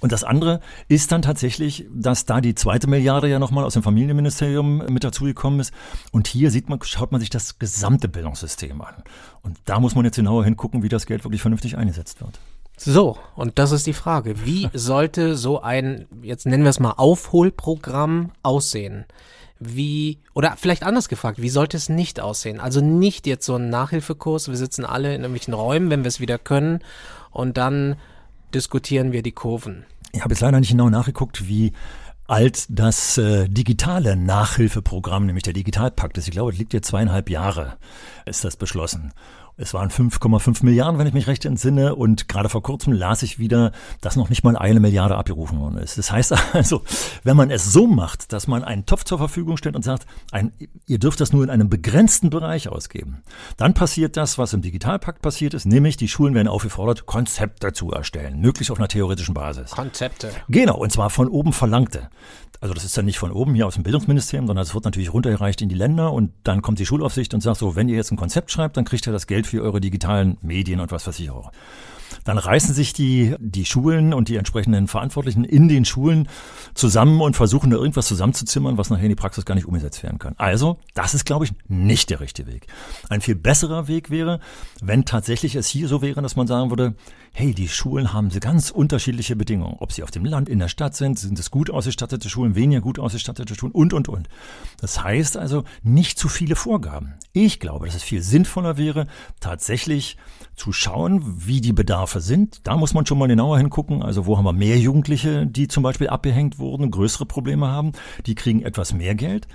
Und 0.00 0.12
das 0.12 0.24
andere 0.24 0.60
ist 0.88 1.12
dann 1.12 1.22
tatsächlich, 1.22 1.86
dass 1.92 2.24
da 2.24 2.40
die 2.40 2.54
zweite 2.54 2.86
Milliarde 2.86 3.28
ja 3.28 3.38
nochmal 3.38 3.64
aus 3.64 3.74
dem 3.74 3.82
Familienministerium 3.82 4.86
mit 4.88 5.04
dazugekommen 5.04 5.60
ist. 5.60 5.74
Und 6.12 6.28
hier 6.28 6.50
sieht 6.50 6.68
man, 6.68 6.78
schaut 6.82 7.12
man 7.12 7.20
sich 7.20 7.30
das 7.30 7.58
gesamte 7.58 8.08
Bildungssystem 8.08 8.80
an. 8.80 8.94
Und 9.42 9.58
da 9.64 9.80
muss 9.80 9.94
man 9.94 10.04
jetzt 10.04 10.16
genauer 10.16 10.44
hingucken, 10.44 10.82
wie 10.82 10.88
das 10.88 11.06
Geld 11.06 11.24
wirklich 11.24 11.42
vernünftig 11.42 11.76
eingesetzt 11.76 12.20
wird. 12.20 12.38
So, 12.76 13.18
und 13.36 13.58
das 13.58 13.70
ist 13.70 13.86
die 13.86 13.92
Frage. 13.92 14.44
Wie 14.44 14.68
sollte 14.72 15.36
so 15.36 15.60
ein, 15.60 16.06
jetzt 16.22 16.46
nennen 16.46 16.64
wir 16.64 16.70
es 16.70 16.80
mal 16.80 16.94
Aufholprogramm 16.96 18.32
aussehen? 18.42 19.04
Wie, 19.64 20.18
oder 20.34 20.54
vielleicht 20.56 20.82
anders 20.82 21.08
gefragt, 21.08 21.40
wie 21.40 21.48
sollte 21.48 21.76
es 21.76 21.88
nicht 21.88 22.20
aussehen? 22.20 22.60
Also 22.60 22.80
nicht 22.80 23.26
jetzt 23.26 23.46
so 23.46 23.56
ein 23.56 23.70
Nachhilfekurs, 23.70 24.48
wir 24.48 24.56
sitzen 24.56 24.84
alle 24.84 25.14
in 25.14 25.22
irgendwelchen 25.22 25.54
Räumen, 25.54 25.90
wenn 25.90 26.04
wir 26.04 26.08
es 26.08 26.20
wieder 26.20 26.38
können, 26.38 26.80
und 27.30 27.56
dann 27.56 27.96
diskutieren 28.54 29.12
wir 29.12 29.22
die 29.22 29.32
Kurven. 29.32 29.84
Ich 30.12 30.20
habe 30.20 30.34
jetzt 30.34 30.40
leider 30.40 30.60
nicht 30.60 30.70
genau 30.70 30.90
nachgeguckt, 30.90 31.48
wie 31.48 31.72
alt 32.26 32.66
das 32.68 33.18
äh, 33.18 33.48
digitale 33.48 34.16
Nachhilfeprogramm, 34.16 35.26
nämlich 35.26 35.42
der 35.42 35.52
Digitalpakt 35.52 36.16
ist. 36.18 36.28
Ich 36.28 36.32
glaube, 36.32 36.52
es 36.52 36.58
liegt 36.58 36.72
jetzt 36.72 36.88
zweieinhalb 36.88 37.28
Jahre, 37.30 37.76
ist 38.26 38.44
das 38.44 38.56
beschlossen. 38.56 39.12
Es 39.56 39.74
waren 39.74 39.90
5,5 39.90 40.64
Milliarden, 40.64 40.98
wenn 40.98 41.06
ich 41.06 41.12
mich 41.12 41.26
recht 41.26 41.44
entsinne. 41.44 41.94
Und 41.94 42.28
gerade 42.28 42.48
vor 42.48 42.62
kurzem 42.62 42.92
las 42.92 43.22
ich 43.22 43.38
wieder, 43.38 43.72
dass 44.00 44.16
noch 44.16 44.30
nicht 44.30 44.44
mal 44.44 44.56
eine 44.56 44.80
Milliarde 44.80 45.16
abgerufen 45.16 45.60
worden 45.60 45.78
ist. 45.78 45.98
Das 45.98 46.10
heißt 46.10 46.34
also, 46.54 46.82
wenn 47.22 47.36
man 47.36 47.50
es 47.50 47.72
so 47.72 47.86
macht, 47.86 48.32
dass 48.32 48.46
man 48.46 48.64
einen 48.64 48.86
Topf 48.86 49.04
zur 49.04 49.18
Verfügung 49.18 49.56
stellt 49.56 49.76
und 49.76 49.82
sagt, 49.82 50.06
ein, 50.30 50.52
ihr 50.86 50.98
dürft 50.98 51.20
das 51.20 51.32
nur 51.32 51.44
in 51.44 51.50
einem 51.50 51.68
begrenzten 51.68 52.30
Bereich 52.30 52.68
ausgeben, 52.68 53.22
dann 53.56 53.74
passiert 53.74 54.16
das, 54.16 54.38
was 54.38 54.52
im 54.52 54.62
Digitalpakt 54.62 55.20
passiert 55.22 55.54
ist, 55.54 55.66
nämlich 55.66 55.96
die 55.96 56.08
Schulen 56.08 56.34
werden 56.34 56.48
aufgefordert, 56.48 57.06
Konzepte 57.06 57.72
zu 57.72 57.90
erstellen, 57.92 58.40
möglichst 58.40 58.70
auf 58.70 58.78
einer 58.78 58.88
theoretischen 58.88 59.34
Basis. 59.34 59.70
Konzepte. 59.72 60.30
Genau, 60.48 60.76
und 60.78 60.92
zwar 60.92 61.10
von 61.10 61.28
oben 61.28 61.52
verlangte. 61.52 62.08
Also 62.62 62.74
das 62.74 62.84
ist 62.84 62.96
dann 62.96 63.06
nicht 63.06 63.18
von 63.18 63.32
oben 63.32 63.56
hier 63.56 63.66
aus 63.66 63.74
dem 63.74 63.82
Bildungsministerium, 63.82 64.46
sondern 64.46 64.62
es 64.62 64.72
wird 64.72 64.84
natürlich 64.84 65.12
runtergereicht 65.12 65.60
in 65.62 65.68
die 65.68 65.74
Länder 65.74 66.12
und 66.12 66.30
dann 66.44 66.62
kommt 66.62 66.78
die 66.78 66.86
Schulaufsicht 66.86 67.34
und 67.34 67.40
sagt 67.40 67.58
so, 67.58 67.74
wenn 67.74 67.88
ihr 67.88 67.96
jetzt 67.96 68.12
ein 68.12 68.16
Konzept 68.16 68.52
schreibt, 68.52 68.76
dann 68.76 68.84
kriegt 68.84 69.04
ihr 69.04 69.12
das 69.12 69.26
Geld 69.26 69.41
für 69.46 69.62
eure 69.62 69.80
digitalen 69.80 70.38
Medien 70.42 70.80
und 70.80 70.90
was 70.92 71.06
weiß 71.06 71.18
ich 71.20 71.30
auch. 71.30 71.52
Dann 72.24 72.38
reißen 72.38 72.74
sich 72.74 72.92
die, 72.92 73.34
die 73.38 73.64
Schulen 73.64 74.14
und 74.14 74.28
die 74.28 74.36
entsprechenden 74.36 74.86
Verantwortlichen 74.86 75.44
in 75.44 75.68
den 75.68 75.84
Schulen 75.84 76.28
zusammen 76.74 77.20
und 77.20 77.36
versuchen 77.36 77.70
da 77.70 77.76
irgendwas 77.76 78.06
zusammenzuzimmern, 78.06 78.78
was 78.78 78.90
nachher 78.90 79.04
in 79.04 79.08
die 79.08 79.16
Praxis 79.16 79.44
gar 79.44 79.54
nicht 79.54 79.66
umgesetzt 79.66 80.02
werden 80.02 80.18
kann. 80.18 80.34
Also, 80.38 80.78
das 80.94 81.14
ist, 81.14 81.24
glaube 81.24 81.44
ich, 81.44 81.52
nicht 81.68 82.10
der 82.10 82.20
richtige 82.20 82.52
Weg. 82.52 82.66
Ein 83.08 83.20
viel 83.20 83.34
besserer 83.34 83.88
Weg 83.88 84.10
wäre, 84.10 84.40
wenn 84.80 85.04
tatsächlich 85.04 85.56
es 85.56 85.66
hier 85.66 85.88
so 85.88 86.02
wäre, 86.02 86.22
dass 86.22 86.36
man 86.36 86.46
sagen 86.46 86.70
würde, 86.70 86.94
hey, 87.34 87.54
die 87.54 87.68
Schulen 87.68 88.12
haben 88.12 88.28
ganz 88.28 88.70
unterschiedliche 88.70 89.36
Bedingungen. 89.36 89.76
Ob 89.80 89.90
sie 89.90 90.02
auf 90.02 90.10
dem 90.10 90.24
Land, 90.24 90.50
in 90.50 90.58
der 90.58 90.68
Stadt 90.68 90.94
sind, 90.94 91.18
sind 91.18 91.38
es 91.38 91.50
gut 91.50 91.70
ausgestattete 91.70 92.28
Schulen, 92.28 92.54
weniger 92.54 92.82
gut 92.82 92.98
ausgestattete 92.98 93.54
Schulen 93.54 93.72
und, 93.72 93.94
und, 93.94 94.08
und. 94.08 94.28
Das 94.80 95.02
heißt 95.02 95.38
also, 95.38 95.64
nicht 95.82 96.18
zu 96.18 96.28
viele 96.28 96.56
Vorgaben. 96.56 97.14
Ich 97.32 97.58
glaube, 97.58 97.86
dass 97.86 97.94
es 97.94 98.02
viel 98.02 98.22
sinnvoller 98.22 98.76
wäre, 98.76 99.06
tatsächlich 99.40 100.18
zu 100.56 100.72
schauen, 100.72 101.46
wie 101.46 101.62
die 101.62 101.72
Bedarfe 101.72 102.20
sind. 102.20 102.66
Da 102.66 102.76
muss 102.76 102.92
man 102.92 103.06
schon 103.06 103.18
mal 103.18 103.28
genauer 103.28 103.58
hingucken. 103.58 104.02
Also 104.02 104.26
wo 104.26 104.36
haben 104.36 104.44
wir 104.44 104.52
mehr 104.52 104.78
Jugendliche, 104.78 105.46
die 105.46 105.68
zum 105.68 105.82
Beispiel 105.82 106.08
abgehängt 106.08 106.58
wurden, 106.58 106.90
größere 106.90 107.24
Probleme 107.24 107.68
haben, 107.68 107.92
die 108.26 108.34
kriegen 108.34 108.62
etwas 108.62 108.92
mehr 108.92 109.14
Geld. 109.14 109.48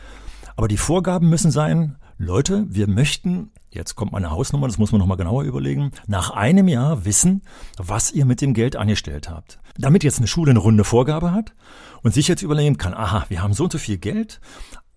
Aber 0.55 0.67
die 0.67 0.77
Vorgaben 0.77 1.29
müssen 1.29 1.51
sein, 1.51 1.98
Leute, 2.19 2.65
wir 2.69 2.88
möchten, 2.88 3.51
jetzt 3.69 3.95
kommt 3.95 4.12
meine 4.12 4.31
Hausnummer, 4.31 4.65
das 4.65 4.79
muss 4.79 4.91
man 4.91 4.97
nochmal 4.97 5.17
genauer 5.17 5.43
überlegen, 5.43 5.91
nach 6.07 6.31
einem 6.31 6.67
Jahr 6.67 7.05
wissen, 7.05 7.43
was 7.77 8.12
ihr 8.12 8.25
mit 8.25 8.41
dem 8.41 8.55
Geld 8.55 8.75
angestellt 8.75 9.29
habt. 9.29 9.59
Damit 9.77 10.03
jetzt 10.03 10.17
eine 10.17 10.25
Schule 10.25 10.50
eine 10.50 10.59
runde 10.59 10.83
Vorgabe 10.83 11.31
hat 11.31 11.53
und 12.01 12.15
sich 12.15 12.27
jetzt 12.27 12.41
überlegen 12.41 12.77
kann, 12.77 12.95
aha, 12.95 13.25
wir 13.29 13.43
haben 13.43 13.53
so 13.53 13.65
und 13.65 13.71
so 13.71 13.77
viel 13.77 14.00
Geld, 14.00 14.41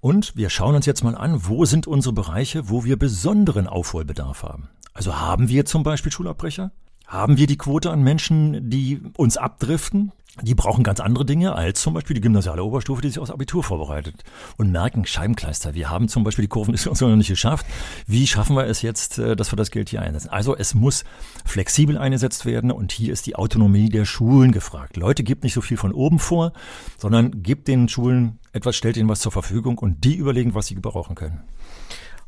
und 0.00 0.34
wir 0.34 0.48
schauen 0.48 0.74
uns 0.74 0.86
jetzt 0.86 1.04
mal 1.04 1.14
an, 1.14 1.46
wo 1.46 1.66
sind 1.66 1.86
unsere 1.86 2.14
Bereiche, 2.14 2.70
wo 2.70 2.84
wir 2.84 2.98
besonderen 2.98 3.66
Aufholbedarf 3.66 4.42
haben. 4.42 4.70
Also 4.94 5.20
haben 5.20 5.50
wir 5.50 5.66
zum 5.66 5.82
Beispiel 5.82 6.10
Schulabbrecher? 6.10 6.72
Haben 7.10 7.36
wir 7.36 7.48
die 7.48 7.58
Quote 7.58 7.90
an 7.90 8.02
Menschen, 8.02 8.70
die 8.70 9.02
uns 9.16 9.36
abdriften? 9.36 10.12
Die 10.42 10.54
brauchen 10.54 10.84
ganz 10.84 11.00
andere 11.00 11.26
Dinge 11.26 11.56
als 11.56 11.82
zum 11.82 11.92
Beispiel 11.92 12.14
die 12.14 12.20
gymnasiale 12.20 12.62
Oberstufe, 12.62 13.02
die 13.02 13.08
sich 13.08 13.18
aufs 13.18 13.32
Abitur 13.32 13.64
vorbereitet 13.64 14.22
und 14.56 14.70
merken, 14.70 15.04
Scheibenkleister, 15.04 15.74
wir 15.74 15.90
haben 15.90 16.06
zum 16.06 16.22
Beispiel 16.22 16.44
die 16.44 16.48
Kurvendiskussion 16.48 17.10
noch 17.10 17.16
nicht 17.16 17.28
geschafft. 17.28 17.66
Wie 18.06 18.28
schaffen 18.28 18.54
wir 18.54 18.64
es 18.64 18.80
jetzt, 18.80 19.18
äh, 19.18 19.34
dass 19.34 19.50
wir 19.50 19.56
das 19.56 19.72
Geld 19.72 19.88
hier 19.88 20.02
einsetzen? 20.02 20.28
Also 20.28 20.56
es 20.56 20.72
muss 20.72 21.04
flexibel 21.44 21.98
eingesetzt 21.98 22.46
werden 22.46 22.70
und 22.70 22.92
hier 22.92 23.12
ist 23.12 23.26
die 23.26 23.34
Autonomie 23.34 23.88
der 23.88 24.04
Schulen 24.04 24.52
gefragt. 24.52 24.96
Leute, 24.96 25.24
gibt 25.24 25.42
nicht 25.42 25.54
so 25.54 25.62
viel 25.62 25.76
von 25.76 25.92
oben 25.92 26.20
vor, 26.20 26.52
sondern 26.96 27.42
gibt 27.42 27.66
den 27.66 27.88
Schulen 27.88 28.38
etwas, 28.52 28.76
stellt 28.76 28.96
ihnen 28.96 29.08
was 29.08 29.20
zur 29.20 29.32
Verfügung 29.32 29.78
und 29.78 30.04
die 30.04 30.14
überlegen, 30.14 30.54
was 30.54 30.68
sie 30.68 30.76
gebrauchen 30.76 31.16
können. 31.16 31.42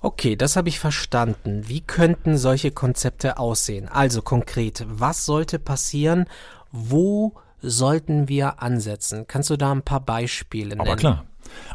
Okay, 0.02 0.34
das 0.34 0.56
habe 0.56 0.68
ich 0.68 0.80
verstanden. 0.80 1.68
Wie 1.68 1.80
könnten 1.80 2.36
solche 2.36 2.72
Konzepte 2.72 3.38
aussehen? 3.38 3.88
Also 3.88 4.20
konkret, 4.20 4.84
was 4.88 5.24
sollte 5.24 5.60
passieren? 5.60 6.26
Wo 6.72 7.34
sollten 7.60 8.28
wir 8.28 8.60
ansetzen? 8.60 9.26
Kannst 9.28 9.50
du 9.50 9.56
da 9.56 9.70
ein 9.70 9.82
paar 9.82 10.00
Beispiele 10.00 10.70
nennen? 10.70 10.80
Aber 10.80 10.96
klar. 10.96 11.24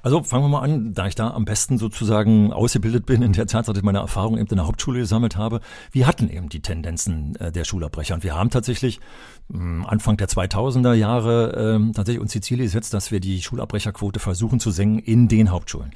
Also 0.01 0.23
fangen 0.23 0.43
wir 0.45 0.49
mal 0.49 0.61
an, 0.61 0.93
da 0.93 1.07
ich 1.07 1.15
da 1.15 1.29
am 1.29 1.45
besten 1.45 1.77
sozusagen 1.77 2.51
ausgebildet 2.51 3.05
bin 3.05 3.21
in 3.21 3.33
der 3.33 3.47
Zeit, 3.47 3.67
dass 3.67 3.77
ich 3.77 3.83
meine 3.83 3.99
Erfahrung 3.99 4.37
eben 4.37 4.47
in 4.47 4.57
der 4.57 4.67
Hauptschule 4.67 4.99
gesammelt 4.99 5.37
habe. 5.37 5.61
Wir 5.91 6.07
hatten 6.07 6.29
eben 6.29 6.49
die 6.49 6.61
Tendenzen 6.61 7.35
äh, 7.35 7.51
der 7.51 7.63
Schulabbrecher 7.63 8.15
und 8.15 8.23
wir 8.23 8.35
haben 8.35 8.49
tatsächlich 8.49 8.99
hm, 9.51 9.85
Anfang 9.85 10.17
der 10.17 10.27
2000er 10.27 10.93
Jahre 10.93 11.79
äh, 11.79 11.91
tatsächlich 11.93 12.21
uns 12.21 12.31
die 12.31 12.41
Ziele 12.41 12.63
gesetzt, 12.63 12.93
dass 12.93 13.11
wir 13.11 13.19
die 13.19 13.41
Schulabbrecherquote 13.41 14.19
versuchen 14.19 14.59
zu 14.59 14.71
senken 14.71 14.99
in 14.99 15.27
den 15.27 15.51
Hauptschulen. 15.51 15.91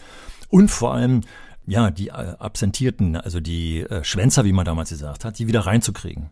Und 0.50 0.70
vor 0.70 0.94
allem 0.94 1.22
ja, 1.66 1.92
die 1.92 2.10
äh, 2.10 2.36
Absentierten, 2.40 3.16
also 3.16 3.40
die 3.40 3.82
äh, 3.82 4.04
Schwänzer, 4.04 4.46
wie 4.46 4.54
man 4.54 4.66
damals 4.66 4.90
gesagt 4.90 5.26
hat, 5.26 5.40
die 5.40 5.48
wieder 5.48 5.62
reinzukriegen. 5.62 6.30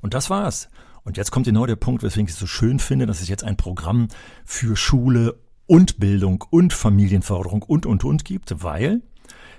Und 0.00 0.14
das 0.14 0.30
war's. 0.30 0.68
Und 1.02 1.16
jetzt 1.16 1.30
kommt 1.30 1.46
genau 1.46 1.66
der 1.66 1.76
Punkt, 1.76 2.02
weswegen 2.02 2.26
ich 2.26 2.34
es 2.34 2.38
so 2.38 2.46
schön 2.46 2.78
finde, 2.78 3.06
dass 3.06 3.20
es 3.20 3.28
jetzt 3.28 3.44
ein 3.44 3.56
Programm 3.56 4.08
für 4.44 4.76
Schule 4.76 5.38
und 5.66 5.98
Bildung 5.98 6.44
und 6.50 6.72
Familienförderung 6.72 7.62
und, 7.62 7.86
und, 7.86 8.04
und 8.04 8.24
gibt, 8.24 8.62
weil 8.62 9.02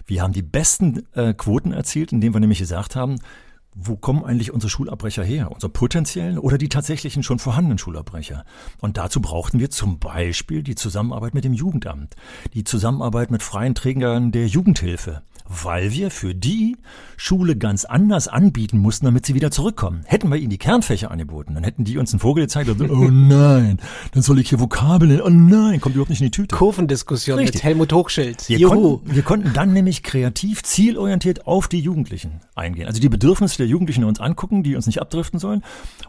wir 0.06 0.22
haben 0.22 0.34
die 0.34 0.42
besten 0.42 1.08
äh, 1.14 1.34
Quoten 1.34 1.72
erzielt, 1.72 2.12
indem 2.12 2.34
wir 2.34 2.40
nämlich 2.40 2.60
gesagt 2.60 2.96
haben, 2.96 3.20
wo 3.74 3.96
kommen 3.96 4.26
eigentlich 4.26 4.52
unsere 4.52 4.70
Schulabbrecher 4.70 5.24
her? 5.24 5.52
Unsere 5.52 5.72
potenziellen 5.72 6.38
oder 6.38 6.58
die 6.58 6.70
tatsächlichen 6.70 7.24
schon 7.24 7.40
vorhandenen 7.40 7.78
Schulabbrecher? 7.78 8.46
Und 8.80 8.98
dazu 8.98 9.22
brauchten 9.22 9.60
wir 9.60 9.70
zum 9.70 10.00
Beispiel 10.00 10.62
die 10.62 10.76
Zusammenarbeit 10.76 11.34
mit 11.34 11.46
dem 11.46 11.54
Jugendamt, 11.54 12.16
die 12.54 12.64
Zusammenarbeit 12.64 13.32
mit 13.32 13.44
freien 13.44 13.76
Trägern 13.76 14.32
der 14.32 14.48
Jugendhilfe, 14.48 15.22
weil 15.64 15.92
wir 15.92 16.12
für 16.12 16.34
die 16.34 16.78
Schule 17.18 17.56
ganz 17.56 17.86
anders 17.86 18.28
anbieten 18.28 18.78
mussten, 18.78 19.06
damit 19.06 19.26
sie 19.26 19.36
wieder 19.36 19.52
zurückkommen. 19.52 20.04
Hätten 20.06 20.30
wir 20.30 20.38
ihnen 20.38 20.50
die 20.50 20.58
Kernfächer 20.58 21.12
angeboten, 21.12 21.54
dann 21.54 21.64
hätten 21.64 21.84
die 21.84 21.98
uns 21.98 22.14
einen 22.14 22.20
Vogel 22.20 22.46
gezeigt 22.46 22.70
und 22.70 22.82
oh 22.90 23.08
nein, 23.12 23.80
dann 24.14 24.24
soll 24.24 24.40
ich 24.40 24.50
hier 24.50 24.60
Vokabeln, 24.60 25.22
oh 25.22 25.30
nein, 25.30 25.82
kommt 25.82 25.96
überhaupt 25.96 26.10
nicht 26.10 26.22
in 26.22 26.28
die 26.28 26.32
Tüte. 26.32 26.56
Kurvendiskussion 26.56 27.38
Richtig. 27.38 27.56
mit 27.56 27.64
Helmut 27.64 27.94
Hochschild. 27.94 28.48
Wir 28.48 28.68
konnten, 28.68 29.14
wir 29.14 29.22
konnten 29.24 29.54
dann 29.54 29.74
nämlich 29.74 30.04
kreativ, 30.04 30.64
zielorientiert 30.64 31.46
auf 31.48 31.68
die 31.68 31.80
Jugendlichen 31.80 32.42
eingehen. 32.56 32.88
Also 32.88 33.02
die 33.02 33.10
Bedürfnisse 33.10 33.58
der 33.58 33.68
Jugendlichen 33.68 34.04
uns 34.04 34.20
angucken, 34.20 34.64
die 34.64 34.76
uns 34.76 34.86
nicht 34.86 35.02
abdriften 35.02 35.40
sollen. 35.40 35.64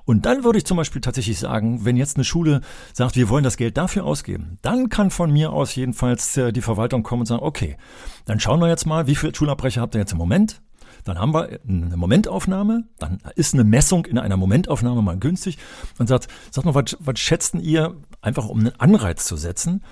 Und 0.05 0.25
dann 0.25 0.45
würde 0.45 0.59
ich 0.59 0.65
zum 0.65 0.77
Beispiel 0.77 1.01
tatsächlich 1.01 1.39
sagen, 1.39 1.85
wenn 1.85 1.97
jetzt 1.97 2.17
eine 2.17 2.25
Schule 2.25 2.61
sagt, 2.93 3.17
wir 3.17 3.29
wollen 3.29 3.45
das 3.45 3.57
Geld 3.57 3.77
dafür 3.77 4.05
ausgeben, 4.05 4.59
dann 4.63 4.89
kann 4.89 5.11
von 5.11 5.33
mir 5.33 5.53
aus 5.53 5.75
jedenfalls 5.75 6.37
äh, 6.37 6.53
die 6.53 6.63
Verwaltung 6.63 7.03
kommen 7.03 7.21
und 7.21 7.27
sagen, 7.27 7.43
okay, 7.43 7.77
dann 8.25 8.41
schauen 8.41 8.61
wir 8.61 8.69
jetzt 8.69 8.87
mal, 8.87 9.07
wie 9.07 9.17
viele 9.17 9.32
Schulabbrecher 9.35 9.81
habt 9.81 9.95
ihr 9.95 10.01
jetzt 10.01 10.13
im 10.13 10.19
Moment? 10.19 10.63
Dann 11.05 11.19
haben 11.19 11.35
wir 11.35 11.59
eine 11.69 11.97
Momentaufnahme, 11.97 12.85
dann 12.99 13.19
ist 13.35 13.55
eine 13.55 13.65
Messung 13.65 14.05
in 14.05 14.19
einer 14.19 14.37
Momentaufnahme 14.37 15.03
mal 15.03 15.19
günstig 15.19 15.59
und 15.99 16.07
sagt, 16.07 16.29
sag 16.51 16.65
mal, 16.65 16.75
was, 16.75 16.97
was 17.01 17.19
schätzen 17.19 17.61
ihr, 17.61 17.97
einfach 18.21 18.49
um 18.49 18.61
einen 18.61 18.81
Anreiz 18.81 19.25
zu 19.25 19.37
setzen, 19.37 19.83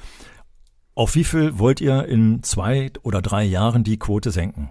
auf 0.95 1.15
wie 1.15 1.25
viel 1.25 1.59
wollt 1.59 1.81
ihr 1.81 2.07
in 2.07 2.43
zwei 2.43 2.93
oder 3.03 3.23
drei 3.23 3.45
Jahren 3.45 3.85
die 3.85 3.99
Quote 3.99 4.31
senken? 4.31 4.71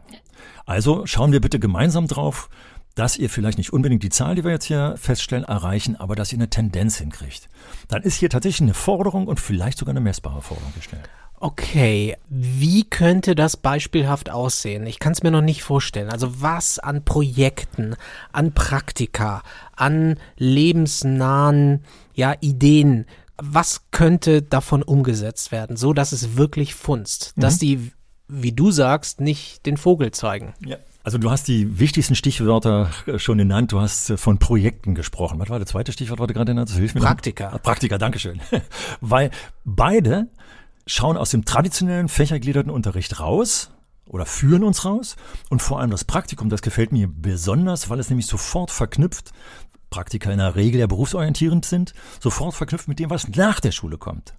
Also 0.66 1.06
schauen 1.06 1.32
wir 1.32 1.42
bitte 1.42 1.60
gemeinsam 1.60 2.08
drauf, 2.08 2.50
dass 2.96 3.18
ihr 3.18 3.30
vielleicht 3.30 3.58
nicht 3.58 3.74
unbedingt 3.74 4.04
die 4.04 4.10
Zahl, 4.10 4.36
die 4.36 4.44
wir 4.44 4.52
jetzt 4.52 4.66
hier 4.66 4.96
feststellen, 4.98 5.46
erreichen, 5.46 5.96
aber 5.96 6.16
dass 6.16 6.32
ihr 6.32 6.38
eine 6.38 6.50
Tendenz 6.50 6.98
hinkriegt. 6.98 7.50
Dann 7.88 8.04
ist 8.04 8.16
hier 8.16 8.30
tatsächlich 8.30 8.62
eine 8.62 8.74
Forderung 8.74 9.28
und 9.28 9.40
vielleicht 9.40 9.78
sogar 9.78 9.94
eine 9.94 10.02
messbare 10.02 10.42
Forderung 10.42 10.74
gestellt. 10.74 11.10
Okay, 11.42 12.18
wie 12.30 12.84
könnte 12.84 13.34
das 13.34 13.56
beispielhaft 13.56 14.30
aussehen? 14.30 14.86
Ich 14.86 15.00
kann 15.00 15.14
es 15.14 15.24
mir 15.24 15.32
noch 15.32 15.42
nicht 15.42 15.64
vorstellen. 15.64 16.10
Also 16.10 16.42
was 16.42 16.80
an 16.80 17.06
Projekten, 17.06 17.96
an 18.34 18.54
Praktika, 18.54 19.44
an 19.76 20.18
lebensnahen 20.38 21.84
ja, 22.14 22.36
Ideen, 22.42 23.06
was 23.38 23.84
könnte 23.92 24.42
davon 24.42 24.84
umgesetzt 24.84 25.54
werden, 25.54 25.78
so 25.78 25.94
dass 25.94 26.12
es 26.12 26.36
wirklich 26.36 26.76
funzt, 26.76 27.34
mhm. 27.38 27.42
dass 27.42 27.58
die, 27.58 27.92
wie 28.28 28.52
du 28.52 28.72
sagst, 28.72 29.22
nicht 29.22 29.66
den 29.66 29.78
Vogel 29.78 30.12
zeigen? 30.12 30.54
Ja. 30.66 30.78
Also 31.02 31.18
du 31.18 31.32
hast 31.32 31.48
die 31.48 31.80
wichtigsten 31.80 32.14
Stichwörter 32.14 32.92
schon 33.18 33.38
genannt. 33.38 33.72
Du 33.72 33.80
hast 33.80 34.12
von 34.18 34.38
Projekten 34.38 34.96
gesprochen. 34.96 35.40
Was 35.40 35.50
war 35.50 35.58
das 35.58 35.70
zweite 35.70 35.94
Stichwort, 35.94 36.20
was 36.20 36.28
du 36.28 36.34
gerade 36.34 36.52
genannt 36.52 36.70
hast? 36.70 36.94
Praktika. 36.94 37.52
Noch? 37.52 37.62
Praktika, 37.64 37.98
Dankeschön. 37.98 38.42
Weil 39.02 39.32
beide 39.64 40.28
schauen 40.90 41.18
aus 41.18 41.30
dem 41.30 41.46
traditionellen 41.46 42.10
fächergliederten 42.10 42.72
Unterricht 42.72 43.20
raus 43.20 43.72
oder 44.08 44.26
führen 44.26 44.64
uns 44.64 44.86
raus. 44.86 45.16
Und 45.50 45.62
vor 45.62 45.80
allem 45.80 45.92
das 45.92 46.04
Praktikum, 46.04 46.50
das 46.50 46.62
gefällt 46.62 46.92
mir 46.92 47.08
besonders, 47.08 47.90
weil 47.90 48.00
es 48.00 48.10
nämlich 48.10 48.26
sofort 48.26 48.72
verknüpft, 48.72 49.32
Praktika 49.92 50.32
in 50.32 50.40
der 50.40 50.56
Regel 50.56 50.80
ja 50.80 50.88
berufsorientierend 50.88 51.66
sind, 51.66 51.94
sofort 52.20 52.56
verknüpft 52.56 52.88
mit 52.88 53.00
dem, 53.00 53.10
was 53.10 53.28
nach 53.28 53.60
der 53.60 53.72
Schule 53.72 53.98
kommt. 53.98 54.34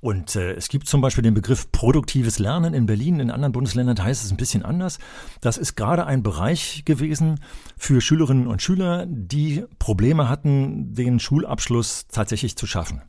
Und 0.00 0.36
äh, 0.36 0.52
es 0.52 0.68
gibt 0.68 0.86
zum 0.86 1.00
Beispiel 1.00 1.22
den 1.22 1.34
Begriff 1.34 1.72
produktives 1.72 2.38
Lernen 2.38 2.72
in 2.72 2.86
Berlin, 2.86 3.18
in 3.18 3.32
anderen 3.32 3.52
Bundesländern 3.52 4.02
heißt 4.02 4.24
es 4.24 4.30
ein 4.30 4.36
bisschen 4.36 4.64
anders. 4.64 4.98
Das 5.40 5.58
ist 5.58 5.74
gerade 5.74 6.06
ein 6.06 6.22
Bereich 6.22 6.84
gewesen 6.84 7.40
für 7.76 8.00
Schülerinnen 8.00 8.46
und 8.46 8.62
Schüler, 8.62 9.06
die 9.08 9.64
Probleme 9.80 10.28
hatten, 10.28 10.94
den 10.94 11.18
Schulabschluss 11.18 12.06
tatsächlich 12.06 12.56
zu 12.56 12.66
schaffen. 12.66 13.02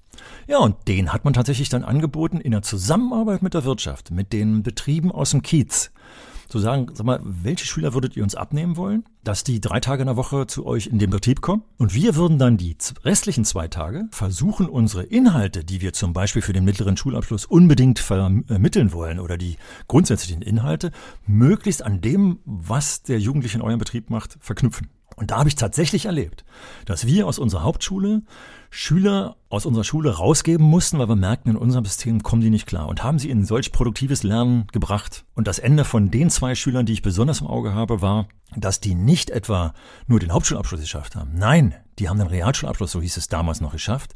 Ja, 0.48 0.58
und 0.58 0.88
den 0.88 1.14
hat 1.14 1.26
man 1.26 1.34
tatsächlich 1.34 1.70
dann 1.70 1.84
angeboten 1.84 2.42
in 2.42 2.52
der 2.52 2.64
Zusammenarbeit 2.64 3.44
mit 3.44 3.54
der 3.54 3.66
Wirtschaft, 3.66 4.12
mit 4.12 4.34
den 4.34 4.64
Betrieben 4.64 5.12
aus 5.12 5.32
dem 5.32 5.44
Kiez 5.44 5.92
zu 6.50 6.60
sagen, 6.60 6.88
sag 6.94 7.06
mal, 7.06 7.22
welche 7.24 7.66
Schüler 7.66 7.94
würdet 7.94 8.18
ihr 8.18 8.24
uns 8.24 8.36
abnehmen 8.36 8.76
wollen, 8.76 9.06
dass 9.24 9.44
die 9.44 9.62
drei 9.62 9.80
Tage 9.80 10.02
in 10.02 10.08
der 10.08 10.18
Woche 10.18 10.48
zu 10.48 10.66
euch 10.66 10.88
in 10.88 11.00
den 11.00 11.12
Betrieb 11.12 11.42
kommen? 11.42 11.64
Und 11.78 11.94
wir 11.94 12.16
würden 12.16 12.40
dann 12.40 12.58
die 12.58 12.76
restlichen 13.04 13.46
zwei 13.46 13.68
Tage 13.68 14.08
versuchen, 14.12 14.68
unsere 14.68 15.04
Inhalte, 15.04 15.64
die 15.64 15.82
wir 15.82 15.94
zum 15.94 16.12
Beispiel 16.12 16.42
für 16.42 16.54
den 16.54 16.66
mittleren 16.66 16.98
Schulabschluss 16.98 17.46
unbedingt 17.46 18.00
vermitteln 18.00 18.92
wollen 18.92 19.20
oder 19.20 19.38
die 19.38 19.58
grundsätzlichen 19.88 20.42
Inhalte, 20.42 20.92
möglichst 21.28 21.84
an 21.84 22.02
dem, 22.02 22.40
was 22.46 23.04
der 23.04 23.20
Jugendliche 23.20 23.58
in 23.58 23.64
eurem 23.64 23.80
Betrieb 23.80 24.10
macht, 24.10 24.38
verknüpfen. 24.42 24.90
Und 25.16 25.32
da 25.32 25.38
habe 25.38 25.50
ich 25.50 25.56
tatsächlich 25.56 26.06
erlebt, 26.06 26.46
dass 26.86 27.06
wir 27.06 27.28
aus 27.28 27.40
unserer 27.40 27.64
Hauptschule 27.64 28.24
Schüler 28.70 29.36
aus 29.50 29.66
unserer 29.66 29.84
Schule 29.84 30.18
rausgeben 30.18 30.66
mussten, 30.66 31.00
weil 31.00 31.10
wir 31.10 31.16
merkten, 31.16 31.52
in 31.52 31.58
unserem 31.58 31.86
System 31.86 32.22
kommen 32.24 32.42
die 32.42 32.50
nicht 32.50 32.68
klar 32.68 32.88
und 32.88 33.04
haben 33.04 33.20
sie 33.20 33.30
in 33.30 33.46
solch 33.46 33.72
produktives 33.72 34.24
Lernen 34.24 34.68
gebracht. 34.72 35.26
Und 35.36 35.48
das 35.48 35.60
Ende 35.60 35.86
von 35.86 36.12
den 36.12 36.30
zwei 36.30 36.56
Schülern, 36.56 36.86
die 36.86 36.94
ich 36.94 37.02
besonders 37.02 37.42
im 37.42 37.48
Auge 37.48 37.74
habe, 37.74 38.02
war, 38.02 38.28
dass 38.56 38.80
die 38.80 38.96
nicht 38.96 39.30
etwa 39.30 39.74
nur 40.08 40.20
den 40.20 40.34
Hauptschulabschluss 40.34 40.82
geschafft 40.82 41.16
haben. 41.16 41.32
Nein, 41.36 41.76
die 42.00 42.10
haben 42.10 42.18
den 42.18 42.28
Realschulabschluss, 42.28 42.92
so 42.92 43.02
hieß 43.02 43.18
es 43.18 43.28
damals 43.28 43.62
noch, 43.62 43.74
geschafft, 43.74 44.14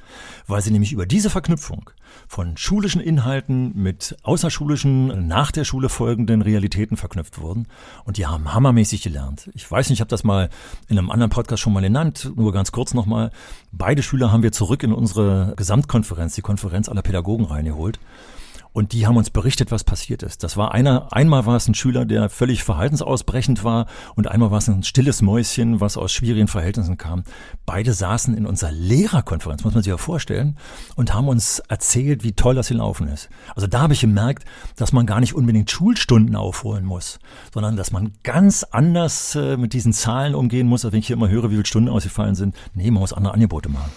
weil 0.47 0.61
sie 0.61 0.71
nämlich 0.71 0.93
über 0.93 1.05
diese 1.05 1.29
Verknüpfung 1.29 1.89
von 2.27 2.57
schulischen 2.57 3.01
Inhalten 3.01 3.73
mit 3.75 4.17
außerschulischen, 4.23 5.27
nach 5.27 5.51
der 5.51 5.65
Schule 5.65 5.89
folgenden 5.89 6.41
Realitäten 6.41 6.97
verknüpft 6.97 7.39
wurden. 7.39 7.67
Und 8.05 8.17
die 8.17 8.25
haben 8.25 8.53
hammermäßig 8.53 9.01
gelernt. 9.01 9.49
Ich 9.53 9.69
weiß 9.69 9.89
nicht, 9.89 9.97
ich 9.97 10.01
habe 10.01 10.09
das 10.09 10.23
mal 10.23 10.49
in 10.87 10.97
einem 10.97 11.11
anderen 11.11 11.29
Podcast 11.29 11.61
schon 11.61 11.73
mal 11.73 11.81
genannt, 11.81 12.31
nur 12.35 12.53
ganz 12.53 12.71
kurz 12.71 12.93
nochmal. 12.93 13.31
Beide 13.71 14.01
Schüler 14.01 14.31
haben 14.31 14.43
wir 14.43 14.51
zurück 14.51 14.83
in 14.83 14.93
unsere 14.93 15.53
Gesamtkonferenz, 15.57 16.35
die 16.35 16.41
Konferenz 16.41 16.89
aller 16.89 17.01
Pädagogen 17.01 17.45
reingeholt. 17.45 17.99
Und 18.73 18.91
die 18.91 19.05
haben 19.05 19.17
uns 19.17 19.29
berichtet, 19.29 19.71
was 19.71 19.83
passiert 19.83 20.23
ist. 20.23 20.43
Das 20.43 20.57
war 20.57 20.73
einer, 20.73 21.13
einmal 21.13 21.45
war 21.45 21.55
es 21.55 21.67
ein 21.67 21.75
Schüler, 21.75 22.05
der 22.05 22.29
völlig 22.29 22.63
verhaltensausbrechend 22.63 23.63
war 23.63 23.85
und 24.15 24.27
einmal 24.27 24.49
war 24.49 24.57
es 24.57 24.67
ein 24.67 24.83
stilles 24.83 25.21
Mäuschen, 25.21 25.79
was 25.79 25.95
aus 25.95 26.11
schwierigen 26.11 26.47
Verhältnissen 26.47 26.97
kam. 26.97 27.23
Beide 27.67 27.93
saßen 27.93 28.35
in 28.35 28.47
unserer 28.47 28.71
Lehrerkonferenz, 28.71 29.63
muss 29.63 29.75
man 29.75 29.83
sich 29.83 29.91
ja 29.91 29.97
vorstellen, 29.97 30.57
und 30.95 31.13
haben 31.13 31.27
uns 31.27 31.59
erzählt, 31.59 32.23
wie 32.23 32.33
toll 32.33 32.55
das 32.55 32.69
gelaufen 32.69 33.07
ist. 33.07 33.29
Also 33.55 33.67
da 33.67 33.81
habe 33.81 33.93
ich 33.93 34.01
gemerkt, 34.01 34.45
dass 34.75 34.91
man 34.91 35.05
gar 35.05 35.19
nicht 35.19 35.35
unbedingt 35.35 35.69
Schulstunden 35.69 36.35
aufholen 36.35 36.85
muss, 36.85 37.19
sondern 37.53 37.77
dass 37.77 37.91
man 37.91 38.13
ganz 38.23 38.63
anders 38.63 39.35
äh, 39.35 39.55
mit 39.55 39.73
diesen 39.73 39.93
Zahlen 39.93 40.33
umgehen 40.33 40.67
muss, 40.67 40.83
als 40.83 40.93
wenn 40.93 40.99
ich 40.99 41.07
hier 41.07 41.15
immer 41.15 41.29
höre, 41.29 41.51
wie 41.51 41.55
viele 41.55 41.65
Stunden 41.65 41.89
ausgefallen 41.89 42.35
sind. 42.35 42.55
Nee, 42.73 42.89
man 42.89 43.01
muss 43.01 43.13
andere 43.13 43.35
Angebote 43.35 43.69
machen. 43.69 43.91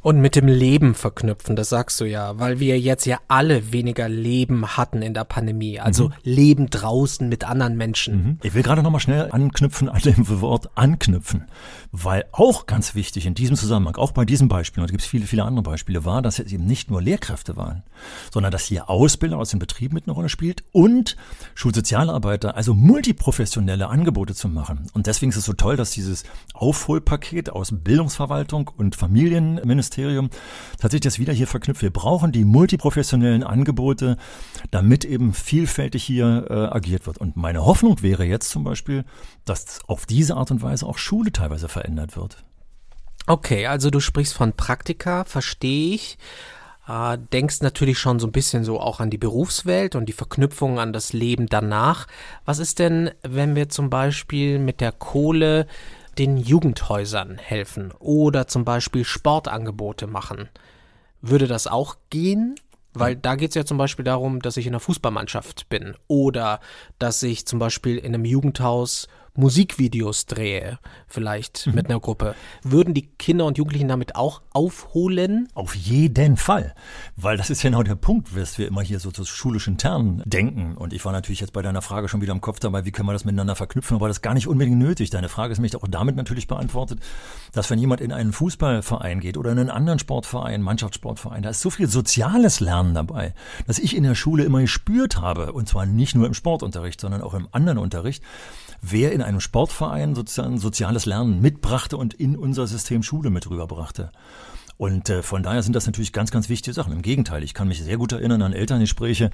Und 0.00 0.20
mit 0.20 0.36
dem 0.36 0.48
Leben 0.48 0.94
verknüpfen, 0.94 1.56
das 1.56 1.68
sagst 1.68 2.00
du 2.00 2.04
ja, 2.04 2.38
weil 2.38 2.60
wir 2.60 2.78
jetzt 2.78 3.04
ja 3.04 3.18
alle 3.28 3.72
weniger 3.72 4.08
Leben 4.08 4.76
hatten 4.76 5.02
in 5.02 5.14
der 5.14 5.24
Pandemie. 5.24 5.80
Also 5.80 6.08
mhm. 6.08 6.14
Leben 6.22 6.70
draußen 6.70 7.28
mit 7.28 7.44
anderen 7.44 7.76
Menschen. 7.76 8.14
Mhm. 8.14 8.38
Ich 8.42 8.54
will 8.54 8.62
gerade 8.62 8.82
nochmal 8.82 9.00
schnell 9.00 9.30
anknüpfen 9.30 9.88
an 9.88 10.00
dem 10.00 10.28
Wort 10.40 10.70
anknüpfen. 10.74 11.46
Weil 11.92 12.24
auch 12.32 12.66
ganz 12.66 12.94
wichtig 12.94 13.26
in 13.26 13.34
diesem 13.34 13.56
Zusammenhang, 13.56 13.96
auch 13.96 14.12
bei 14.12 14.24
diesem 14.24 14.48
Beispiel, 14.48 14.82
und 14.82 14.88
da 14.88 14.92
gibt 14.92 15.02
es 15.02 15.08
viele, 15.08 15.26
viele 15.26 15.44
andere 15.44 15.62
Beispiele, 15.62 16.04
war, 16.04 16.22
dass 16.22 16.38
es 16.38 16.52
eben 16.52 16.64
nicht 16.64 16.90
nur 16.90 17.02
Lehrkräfte 17.02 17.56
waren, 17.56 17.82
sondern 18.32 18.50
dass 18.50 18.64
hier 18.64 18.88
Ausbilder 18.88 19.38
aus 19.38 19.50
dem 19.50 19.58
Betrieb 19.58 19.92
mit 19.92 20.06
eine 20.06 20.14
Rolle 20.14 20.28
spielt 20.28 20.64
und 20.72 21.16
Schulsozialarbeiter, 21.54 22.56
also 22.56 22.74
multiprofessionelle 22.74 23.88
Angebote 23.88 24.34
zu 24.34 24.48
machen. 24.48 24.86
Und 24.94 25.06
deswegen 25.06 25.30
ist 25.30 25.36
es 25.36 25.44
so 25.44 25.52
toll, 25.52 25.76
dass 25.76 25.90
dieses 25.90 26.24
Aufholpaket 26.54 27.50
aus 27.50 27.72
Bildungsverwaltung 27.72 28.70
und 28.76 28.96
Familienministerium 29.72 30.30
tatsächlich 30.78 31.00
das 31.00 31.18
wieder 31.18 31.32
hier 31.32 31.46
verknüpft. 31.46 31.82
Wir 31.82 31.92
brauchen 31.92 32.32
die 32.32 32.44
multiprofessionellen 32.44 33.42
Angebote, 33.42 34.16
damit 34.70 35.04
eben 35.04 35.32
vielfältig 35.32 36.04
hier 36.04 36.46
äh, 36.50 36.54
agiert 36.74 37.06
wird. 37.06 37.18
Und 37.18 37.36
meine 37.36 37.64
Hoffnung 37.64 38.02
wäre 38.02 38.24
jetzt 38.24 38.50
zum 38.50 38.64
Beispiel, 38.64 39.04
dass 39.44 39.80
auf 39.86 40.06
diese 40.06 40.36
Art 40.36 40.50
und 40.50 40.62
Weise 40.62 40.86
auch 40.86 40.98
Schule 40.98 41.32
teilweise 41.32 41.68
verändert 41.68 42.16
wird. 42.16 42.44
Okay, 43.26 43.66
also 43.66 43.90
du 43.90 44.00
sprichst 44.00 44.34
von 44.34 44.52
Praktika, 44.52 45.24
verstehe 45.24 45.94
ich. 45.94 46.18
Äh, 46.88 47.18
denkst 47.32 47.60
natürlich 47.60 47.98
schon 47.98 48.18
so 48.18 48.26
ein 48.26 48.32
bisschen 48.32 48.64
so 48.64 48.80
auch 48.80 48.98
an 48.98 49.10
die 49.10 49.18
Berufswelt 49.18 49.94
und 49.94 50.06
die 50.06 50.12
Verknüpfung 50.12 50.80
an 50.80 50.92
das 50.92 51.12
Leben 51.12 51.46
danach. 51.46 52.08
Was 52.44 52.58
ist 52.58 52.80
denn, 52.80 53.10
wenn 53.22 53.54
wir 53.54 53.68
zum 53.68 53.88
Beispiel 53.88 54.58
mit 54.58 54.80
der 54.80 54.90
Kohle 54.90 55.66
den 56.18 56.36
Jugendhäusern 56.36 57.38
helfen 57.38 57.92
oder 57.98 58.46
zum 58.46 58.64
Beispiel 58.64 59.04
Sportangebote 59.04 60.06
machen? 60.06 60.48
Würde 61.20 61.46
das 61.46 61.66
auch 61.66 61.96
gehen? 62.10 62.56
Weil 62.94 63.16
da 63.16 63.36
geht 63.36 63.50
es 63.50 63.54
ja 63.54 63.64
zum 63.64 63.78
Beispiel 63.78 64.04
darum, 64.04 64.40
dass 64.40 64.58
ich 64.58 64.66
in 64.66 64.72
einer 64.72 64.80
Fußballmannschaft 64.80 65.70
bin 65.70 65.94
oder 66.08 66.60
dass 66.98 67.22
ich 67.22 67.46
zum 67.46 67.58
Beispiel 67.58 67.96
in 67.96 68.14
einem 68.14 68.26
Jugendhaus 68.26 69.08
Musikvideos 69.34 70.26
drehe, 70.26 70.78
vielleicht 71.06 71.66
mhm. 71.66 71.74
mit 71.74 71.88
einer 71.88 72.00
Gruppe, 72.00 72.34
würden 72.62 72.92
die 72.92 73.06
Kinder 73.06 73.46
und 73.46 73.56
Jugendlichen 73.56 73.88
damit 73.88 74.14
auch 74.14 74.42
aufholen? 74.52 75.48
Auf 75.54 75.74
jeden 75.74 76.36
Fall. 76.36 76.74
Weil 77.16 77.36
das 77.38 77.48
ist 77.48 77.62
ja 77.62 77.70
genau 77.70 77.82
der 77.82 77.94
Punkt, 77.94 78.36
dass 78.36 78.58
wir 78.58 78.66
immer 78.68 78.82
hier 78.82 79.00
so 79.00 79.10
zu 79.10 79.24
schulischen 79.24 79.78
Ternen 79.78 80.22
denken. 80.26 80.76
Und 80.76 80.92
ich 80.92 81.04
war 81.04 81.12
natürlich 81.12 81.40
jetzt 81.40 81.52
bei 81.52 81.62
deiner 81.62 81.80
Frage 81.80 82.08
schon 82.08 82.20
wieder 82.20 82.32
im 82.32 82.42
Kopf 82.42 82.60
dabei, 82.60 82.84
wie 82.84 82.92
können 82.92 83.08
wir 83.08 83.14
das 83.14 83.24
miteinander 83.24 83.56
verknüpfen, 83.56 83.96
aber 83.96 84.08
das 84.08 84.18
ist 84.18 84.22
gar 84.22 84.34
nicht 84.34 84.48
unbedingt 84.48 84.78
nötig. 84.78 85.10
Deine 85.10 85.30
Frage 85.30 85.52
ist 85.52 85.58
nämlich 85.58 85.76
auch 85.76 85.88
damit 85.88 86.16
natürlich 86.16 86.46
beantwortet, 86.46 87.00
dass 87.52 87.70
wenn 87.70 87.78
jemand 87.78 88.02
in 88.02 88.12
einen 88.12 88.32
Fußballverein 88.32 89.20
geht 89.20 89.38
oder 89.38 89.52
in 89.52 89.58
einen 89.58 89.70
anderen 89.70 89.98
Sportverein, 89.98 90.60
Mannschaftssportverein, 90.60 91.42
da 91.42 91.50
ist 91.50 91.60
so 91.62 91.70
viel 91.70 91.88
soziales 91.88 92.60
Lernen 92.60 92.94
dabei, 92.94 93.34
dass 93.66 93.78
ich 93.78 93.96
in 93.96 94.02
der 94.02 94.14
Schule 94.14 94.44
immer 94.44 94.60
gespürt 94.60 95.20
habe, 95.20 95.52
und 95.52 95.68
zwar 95.68 95.86
nicht 95.86 96.14
nur 96.14 96.26
im 96.26 96.34
Sportunterricht, 96.34 97.00
sondern 97.00 97.22
auch 97.22 97.34
im 97.34 97.48
anderen 97.52 97.78
Unterricht, 97.78 98.22
wer 98.82 99.12
in 99.12 99.22
einem 99.22 99.40
Sportverein 99.40 100.14
sozusagen 100.14 100.58
soziales 100.58 101.06
Lernen 101.06 101.40
mitbrachte 101.40 101.96
und 101.96 102.12
in 102.12 102.36
unser 102.36 102.66
System 102.66 103.02
Schule 103.02 103.30
mit 103.30 103.48
rüberbrachte. 103.48 104.10
Und 104.76 105.08
äh, 105.08 105.22
von 105.22 105.44
daher 105.44 105.62
sind 105.62 105.76
das 105.76 105.86
natürlich 105.86 106.12
ganz, 106.12 106.32
ganz 106.32 106.48
wichtige 106.48 106.74
Sachen. 106.74 106.92
Im 106.92 107.02
Gegenteil, 107.02 107.44
ich 107.44 107.54
kann 107.54 107.68
mich 107.68 107.80
sehr 107.82 107.96
gut 107.96 108.12
erinnern 108.12 108.42
an 108.42 108.52
Elterngespräche, 108.52 109.30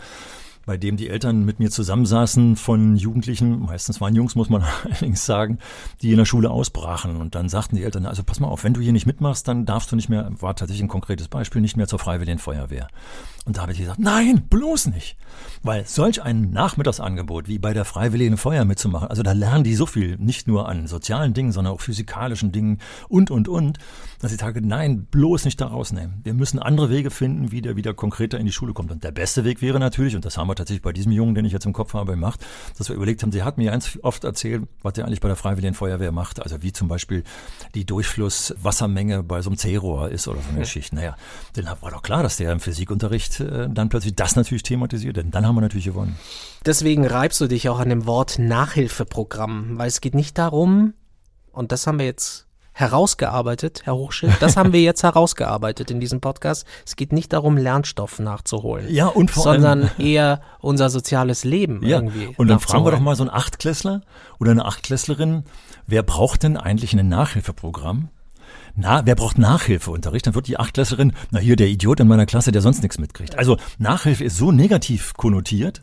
bei 0.69 0.77
dem 0.77 0.99
die 0.99 1.09
Eltern 1.09 1.47
mit 1.47 1.61
mir 1.61 1.71
zusammensaßen 1.71 2.55
von 2.55 2.95
Jugendlichen, 2.95 3.61
meistens 3.61 4.03
waren 4.03 4.15
Jungs, 4.15 4.35
muss 4.35 4.51
man 4.51 4.63
allerdings 4.85 5.25
sagen, 5.25 5.59
die 6.03 6.11
in 6.11 6.19
der 6.19 6.27
Schule 6.27 6.51
ausbrachen. 6.51 7.17
Und 7.17 7.35
dann 7.35 7.49
sagten 7.49 7.77
die 7.77 7.85
Eltern, 7.85 8.05
also 8.05 8.23
pass 8.23 8.39
mal 8.39 8.49
auf, 8.49 8.65
wenn 8.65 8.75
du 8.75 8.83
hier 8.83 8.93
nicht 8.93 9.07
mitmachst, 9.07 9.49
dann 9.49 9.65
darfst 9.65 9.91
du 9.91 9.97
nicht 9.97 10.11
mehr, 10.11 10.31
war 10.41 10.55
tatsächlich 10.55 10.85
ein 10.85 10.89
konkretes 10.89 11.29
Beispiel, 11.29 11.63
nicht 11.63 11.79
mehr 11.79 11.89
zur 11.89 11.99
Freiwilligen 11.99 12.39
Feuerwehr. 12.39 12.89
Und 13.47 13.57
da 13.57 13.63
habe 13.63 13.73
ich 13.73 13.79
gesagt, 13.79 13.99
nein, 13.99 14.43
bloß 14.51 14.89
nicht. 14.89 15.17
Weil 15.63 15.87
solch 15.87 16.23
ein 16.23 16.51
Nachmittagsangebot 16.51 17.49
wie 17.49 17.59
bei 17.59 17.73
der 17.73 17.87
Freiwilligen 17.87 18.37
Feuer 18.37 18.67
mitzumachen, 18.67 19.09
also 19.09 19.23
da 19.23 19.33
lernen 19.33 19.65
die 19.65 19.75
so 19.75 19.87
viel, 19.87 20.19
nicht 20.19 20.47
nur 20.47 20.69
an 20.69 20.87
sozialen 20.87 21.33
Dingen, 21.33 21.53
sondern 21.53 21.73
auch 21.73 21.81
physikalischen 21.81 22.53
Dingen 22.53 22.77
und, 23.09 23.31
und, 23.31 23.49
und, 23.49 23.79
dass 24.21 24.33
ich 24.33 24.41
sage, 24.41 24.61
nein, 24.61 25.07
bloß 25.11 25.45
nicht 25.45 25.61
da 25.61 25.67
rausnehmen. 25.67 26.21
Wir 26.23 26.35
müssen 26.35 26.59
andere 26.59 26.91
Wege 26.91 27.11
finden, 27.11 27.51
wie 27.53 27.63
der 27.63 27.77
wieder 27.77 27.95
konkreter 27.95 28.39
in 28.39 28.47
die 28.47 28.53
Schule 28.53 28.73
kommt. 28.73 28.91
Und 28.91 29.05
der 29.05 29.13
beste 29.13 29.45
Weg 29.45 29.63
wäre 29.63 29.79
natürlich, 29.79 30.17
und 30.17 30.25
das 30.25 30.39
haben 30.39 30.49
wir 30.49 30.55
tatsächlich 30.55 30.83
bei 30.83 30.93
diesem 30.93 31.13
Jungen, 31.13 31.35
den 31.35 31.45
ich 31.45 31.53
jetzt 31.53 31.67
im 31.67 31.73
Kopf 31.73 31.95
habe, 31.95 32.13
gemacht, 32.13 32.45
dass 32.77 32.89
wir 32.89 32.97
überlegt 32.97 33.23
haben, 33.23 33.33
sie 33.33 33.43
hat 33.43 33.59
mir 33.59 33.71
ganz 33.71 33.99
oft 34.03 34.25
erzählt, 34.25 34.65
was 34.83 34.97
er 34.99 35.07
eigentlich 35.07 35.21
bei 35.21 35.29
der 35.29 35.37
Freiwilligen 35.37 35.75
Feuerwehr 35.75 36.13
macht. 36.13 36.43
Also 36.43 36.63
wie 36.63 36.73
zum 36.73 36.89
Beispiel 36.89 37.25
die 37.75 37.85
Durchflusswassermenge 37.85 39.23
bei 39.23 39.43
so 39.43 39.51
einem 39.51 39.57
C-Rohr 39.57 40.11
ist 40.11 40.29
oder 40.29 40.41
so 40.41 40.51
eine. 40.51 40.69
Geschichte. 40.69 40.95
Naja, 40.95 41.17
dann 41.55 41.67
war 41.81 41.91
doch 41.91 42.03
klar, 42.03 42.23
dass 42.23 42.37
der 42.37 42.53
im 42.53 42.61
Physikunterricht 42.61 43.41
äh, 43.41 43.69
dann 43.71 43.89
plötzlich 43.89 44.15
das 44.15 44.37
natürlich 44.37 44.63
thematisiert, 44.63 45.17
denn 45.17 45.31
dann 45.31 45.47
haben 45.47 45.55
wir 45.55 45.61
natürlich 45.61 45.87
gewonnen. 45.87 46.19
Deswegen 46.65 47.07
reibst 47.07 47.41
du 47.41 47.47
dich 47.47 47.69
auch 47.69 47.79
an 47.79 47.89
dem 47.89 48.07
Wort 48.07 48.39
Nachhilfeprogramm, 48.39 49.79
weil 49.79 49.89
es 49.89 50.01
geht 50.01 50.15
nicht 50.15 50.37
darum, 50.39 50.95
und 51.53 51.73
das 51.73 51.87
haben 51.87 51.99
wir 51.99 52.07
jetzt 52.07 52.48
herausgearbeitet, 52.79 53.83
Herr 53.85 53.97
Hochschild. 53.97 54.37
Das 54.41 54.57
haben 54.57 54.73
wir 54.73 54.81
jetzt 54.81 55.03
herausgearbeitet 55.03 55.91
in 55.91 55.99
diesem 55.99 56.21
Podcast. 56.21 56.65
Es 56.87 56.95
geht 56.95 57.13
nicht 57.13 57.33
darum, 57.33 57.57
Lernstoff 57.57 58.21
nachzuholen. 58.21 58.87
Ja, 58.89 59.09
und 59.09 59.33
vor 59.33 59.43
sondern 59.43 59.83
allem, 59.83 59.91
eher 59.99 60.43
unser 60.61 60.89
soziales 60.89 61.43
Leben 61.43 61.85
ja, 61.85 61.97
irgendwie. 61.97 62.29
Und 62.37 62.47
dann 62.47 62.61
fragen 62.61 62.85
wir 62.85 62.93
doch 62.93 63.01
mal 63.01 63.17
so 63.17 63.25
einen 63.25 63.31
Achtklässler 63.31 64.03
oder 64.39 64.53
eine 64.53 64.65
Achtklässlerin, 64.65 65.43
wer 65.89 66.05
braucht 66.05 66.45
denn 66.45 66.57
eigentlich 66.57 66.93
ein 66.97 67.09
Nachhilfeprogramm? 67.09 68.11
Na, 68.77 69.05
wer 69.05 69.17
braucht 69.17 69.39
Nachhilfeunterricht? 69.39 70.29
Dann 70.29 70.37
wird 70.37 70.47
die 70.47 70.57
Achtklässlerin, 70.57 71.13
na 71.33 71.41
hier 71.41 71.57
der 71.57 71.67
Idiot 71.67 71.99
in 71.99 72.07
meiner 72.07 72.27
Klasse, 72.27 72.53
der 72.53 72.63
sonst 72.63 72.83
nichts 72.83 72.99
mitkriegt. 72.99 73.37
Also 73.37 73.57
Nachhilfe 73.79 74.23
ist 74.23 74.37
so 74.37 74.53
negativ 74.53 75.15
konnotiert, 75.15 75.83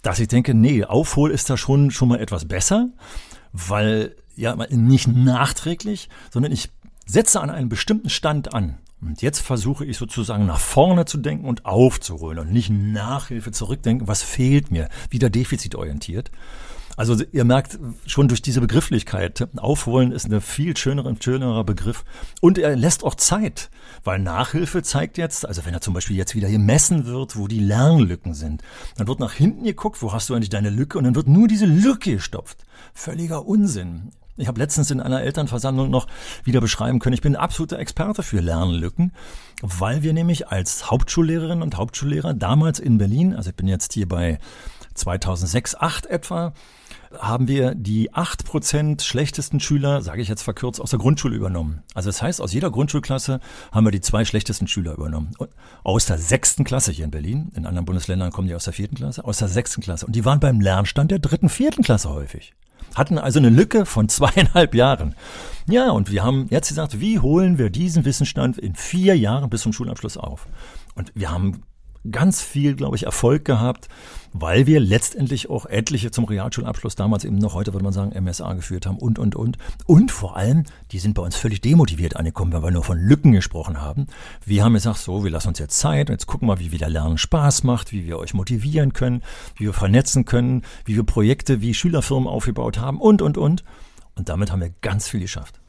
dass 0.00 0.18
ich 0.20 0.28
denke, 0.28 0.54
nee, 0.54 0.84
Aufhol 0.84 1.32
ist 1.32 1.50
da 1.50 1.58
schon, 1.58 1.90
schon 1.90 2.08
mal 2.08 2.18
etwas 2.18 2.46
besser, 2.46 2.88
weil 3.52 4.16
ja 4.40 4.56
nicht 4.70 5.08
nachträglich, 5.08 6.08
sondern 6.30 6.52
ich 6.52 6.70
setze 7.06 7.40
an 7.40 7.50
einem 7.50 7.68
bestimmten 7.68 8.10
Stand 8.10 8.54
an. 8.54 8.78
Und 9.02 9.22
jetzt 9.22 9.40
versuche 9.40 9.86
ich 9.86 9.96
sozusagen 9.96 10.46
nach 10.46 10.60
vorne 10.60 11.06
zu 11.06 11.18
denken 11.18 11.46
und 11.46 11.64
aufzuholen 11.64 12.38
und 12.38 12.52
nicht 12.52 12.70
Nachhilfe 12.70 13.50
zurückdenken, 13.50 14.08
was 14.08 14.22
fehlt 14.22 14.70
mir, 14.70 14.88
wieder 15.08 15.30
defizitorientiert. 15.30 16.30
Also 16.96 17.16
ihr 17.32 17.44
merkt 17.44 17.78
schon 18.04 18.28
durch 18.28 18.42
diese 18.42 18.60
Begrifflichkeit, 18.60 19.48
aufholen 19.56 20.12
ist 20.12 20.30
ein 20.30 20.40
viel 20.42 20.76
schönerer, 20.76 21.14
schönerer 21.18 21.64
Begriff. 21.64 22.04
Und 22.42 22.58
er 22.58 22.76
lässt 22.76 23.04
auch 23.04 23.14
Zeit, 23.14 23.70
weil 24.04 24.18
Nachhilfe 24.18 24.82
zeigt 24.82 25.16
jetzt, 25.16 25.46
also 25.46 25.64
wenn 25.64 25.72
er 25.72 25.80
zum 25.80 25.94
Beispiel 25.94 26.16
jetzt 26.16 26.34
wieder 26.34 26.48
hier 26.48 26.58
messen 26.58 27.06
wird, 27.06 27.36
wo 27.36 27.48
die 27.48 27.60
Lernlücken 27.60 28.34
sind, 28.34 28.62
dann 28.96 29.08
wird 29.08 29.18
nach 29.18 29.32
hinten 29.32 29.64
geguckt, 29.64 30.02
wo 30.02 30.12
hast 30.12 30.28
du 30.28 30.34
eigentlich 30.34 30.50
deine 30.50 30.68
Lücke 30.68 30.98
und 30.98 31.04
dann 31.04 31.14
wird 31.14 31.26
nur 31.26 31.48
diese 31.48 31.64
Lücke 31.64 32.16
gestopft. 32.16 32.66
Völliger 32.92 33.46
Unsinn. 33.46 34.10
Ich 34.40 34.48
habe 34.48 34.58
letztens 34.58 34.90
in 34.90 35.00
einer 35.00 35.22
Elternversammlung 35.22 35.90
noch 35.90 36.06
wieder 36.44 36.60
beschreiben 36.60 36.98
können, 36.98 37.14
ich 37.14 37.20
bin 37.20 37.36
absoluter 37.36 37.78
Experte 37.78 38.22
für 38.22 38.40
Lernlücken, 38.40 39.12
weil 39.62 40.02
wir 40.02 40.12
nämlich 40.12 40.48
als 40.48 40.90
Hauptschullehrerinnen 40.90 41.62
und 41.62 41.76
Hauptschullehrer 41.76 42.34
damals 42.34 42.78
in 42.78 42.98
Berlin, 42.98 43.34
also 43.34 43.50
ich 43.50 43.56
bin 43.56 43.68
jetzt 43.68 43.92
hier 43.92 44.08
bei 44.08 44.38
2006, 44.94 45.76
8 45.76 46.06
etwa, 46.06 46.52
haben 47.18 47.48
wir 47.48 47.74
die 47.74 48.12
8% 48.12 49.02
schlechtesten 49.02 49.58
Schüler, 49.58 50.00
sage 50.02 50.22
ich 50.22 50.28
jetzt 50.28 50.42
verkürzt, 50.42 50.80
aus 50.80 50.90
der 50.90 50.98
Grundschule 50.98 51.34
übernommen. 51.34 51.82
Also 51.94 52.08
das 52.08 52.22
heißt, 52.22 52.40
aus 52.40 52.52
jeder 52.52 52.70
Grundschulklasse 52.70 53.40
haben 53.72 53.84
wir 53.84 53.90
die 53.90 54.00
zwei 54.00 54.24
schlechtesten 54.24 54.68
Schüler 54.68 54.92
übernommen. 54.92 55.32
Aus 55.82 56.06
der 56.06 56.18
sechsten 56.18 56.62
Klasse 56.64 56.92
hier 56.92 57.04
in 57.04 57.10
Berlin, 57.10 57.50
in 57.56 57.66
anderen 57.66 57.86
Bundesländern 57.86 58.30
kommen 58.30 58.46
die 58.48 58.54
aus 58.54 58.64
der 58.64 58.72
vierten 58.72 58.94
Klasse, 58.96 59.24
aus 59.24 59.38
der 59.38 59.48
sechsten 59.48 59.80
Klasse. 59.82 60.06
Und 60.06 60.14
die 60.14 60.24
waren 60.24 60.38
beim 60.38 60.60
Lernstand 60.60 61.10
der 61.10 61.18
dritten, 61.18 61.48
vierten 61.48 61.82
Klasse 61.82 62.10
häufig 62.10 62.54
hatten 62.94 63.18
also 63.18 63.38
eine 63.38 63.50
Lücke 63.50 63.86
von 63.86 64.08
zweieinhalb 64.10 64.74
Jahren. 64.74 65.14
Ja, 65.66 65.90
und 65.90 66.10
wir 66.10 66.24
haben 66.24 66.46
jetzt 66.50 66.68
gesagt, 66.68 67.00
wie 67.00 67.18
holen 67.18 67.58
wir 67.58 67.70
diesen 67.70 68.04
Wissensstand 68.04 68.58
in 68.58 68.74
vier 68.74 69.16
Jahren 69.16 69.50
bis 69.50 69.62
zum 69.62 69.72
Schulabschluss 69.72 70.16
auf? 70.16 70.46
Und 70.94 71.12
wir 71.14 71.30
haben 71.30 71.62
ganz 72.10 72.40
viel, 72.40 72.74
glaube 72.74 72.96
ich, 72.96 73.04
Erfolg 73.04 73.44
gehabt, 73.44 73.88
weil 74.32 74.66
wir 74.66 74.80
letztendlich 74.80 75.50
auch 75.50 75.66
etliche 75.66 76.10
zum 76.10 76.24
Realschulabschluss 76.24 76.94
damals 76.94 77.24
eben 77.24 77.36
noch 77.36 77.54
heute 77.54 77.72
würde 77.72 77.84
man 77.84 77.92
sagen 77.92 78.12
MSA 78.22 78.54
geführt 78.54 78.86
haben 78.86 78.98
und 78.98 79.18
und 79.18 79.34
und 79.34 79.58
und 79.86 80.10
vor 80.10 80.36
allem, 80.36 80.64
die 80.92 80.98
sind 80.98 81.14
bei 81.14 81.22
uns 81.22 81.36
völlig 81.36 81.60
demotiviert 81.60 82.16
angekommen, 82.16 82.52
weil 82.52 82.62
wir 82.62 82.70
nur 82.70 82.84
von 82.84 82.98
Lücken 82.98 83.32
gesprochen 83.32 83.80
haben. 83.80 84.06
Wir 84.44 84.64
haben 84.64 84.74
gesagt, 84.74 84.98
so, 84.98 85.24
wir 85.24 85.30
lassen 85.30 85.48
uns 85.48 85.58
jetzt 85.58 85.78
Zeit, 85.78 86.08
jetzt 86.08 86.26
gucken 86.26 86.48
wir, 86.48 86.58
wie 86.58 86.72
wieder 86.72 86.88
Lernen 86.88 87.18
Spaß 87.18 87.64
macht, 87.64 87.92
wie 87.92 88.06
wir 88.06 88.18
euch 88.18 88.34
motivieren 88.34 88.92
können, 88.92 89.22
wie 89.56 89.64
wir 89.64 89.72
vernetzen 89.72 90.24
können, 90.24 90.62
wie 90.84 90.96
wir 90.96 91.04
Projekte 91.04 91.60
wie 91.60 91.74
Schülerfirmen 91.74 92.28
aufgebaut 92.28 92.78
haben 92.78 93.00
und 93.00 93.22
und 93.22 93.36
und 93.36 93.64
und 94.14 94.28
damit 94.28 94.52
haben 94.52 94.60
wir 94.60 94.72
ganz 94.80 95.08
viel 95.08 95.20
geschafft. 95.20 95.60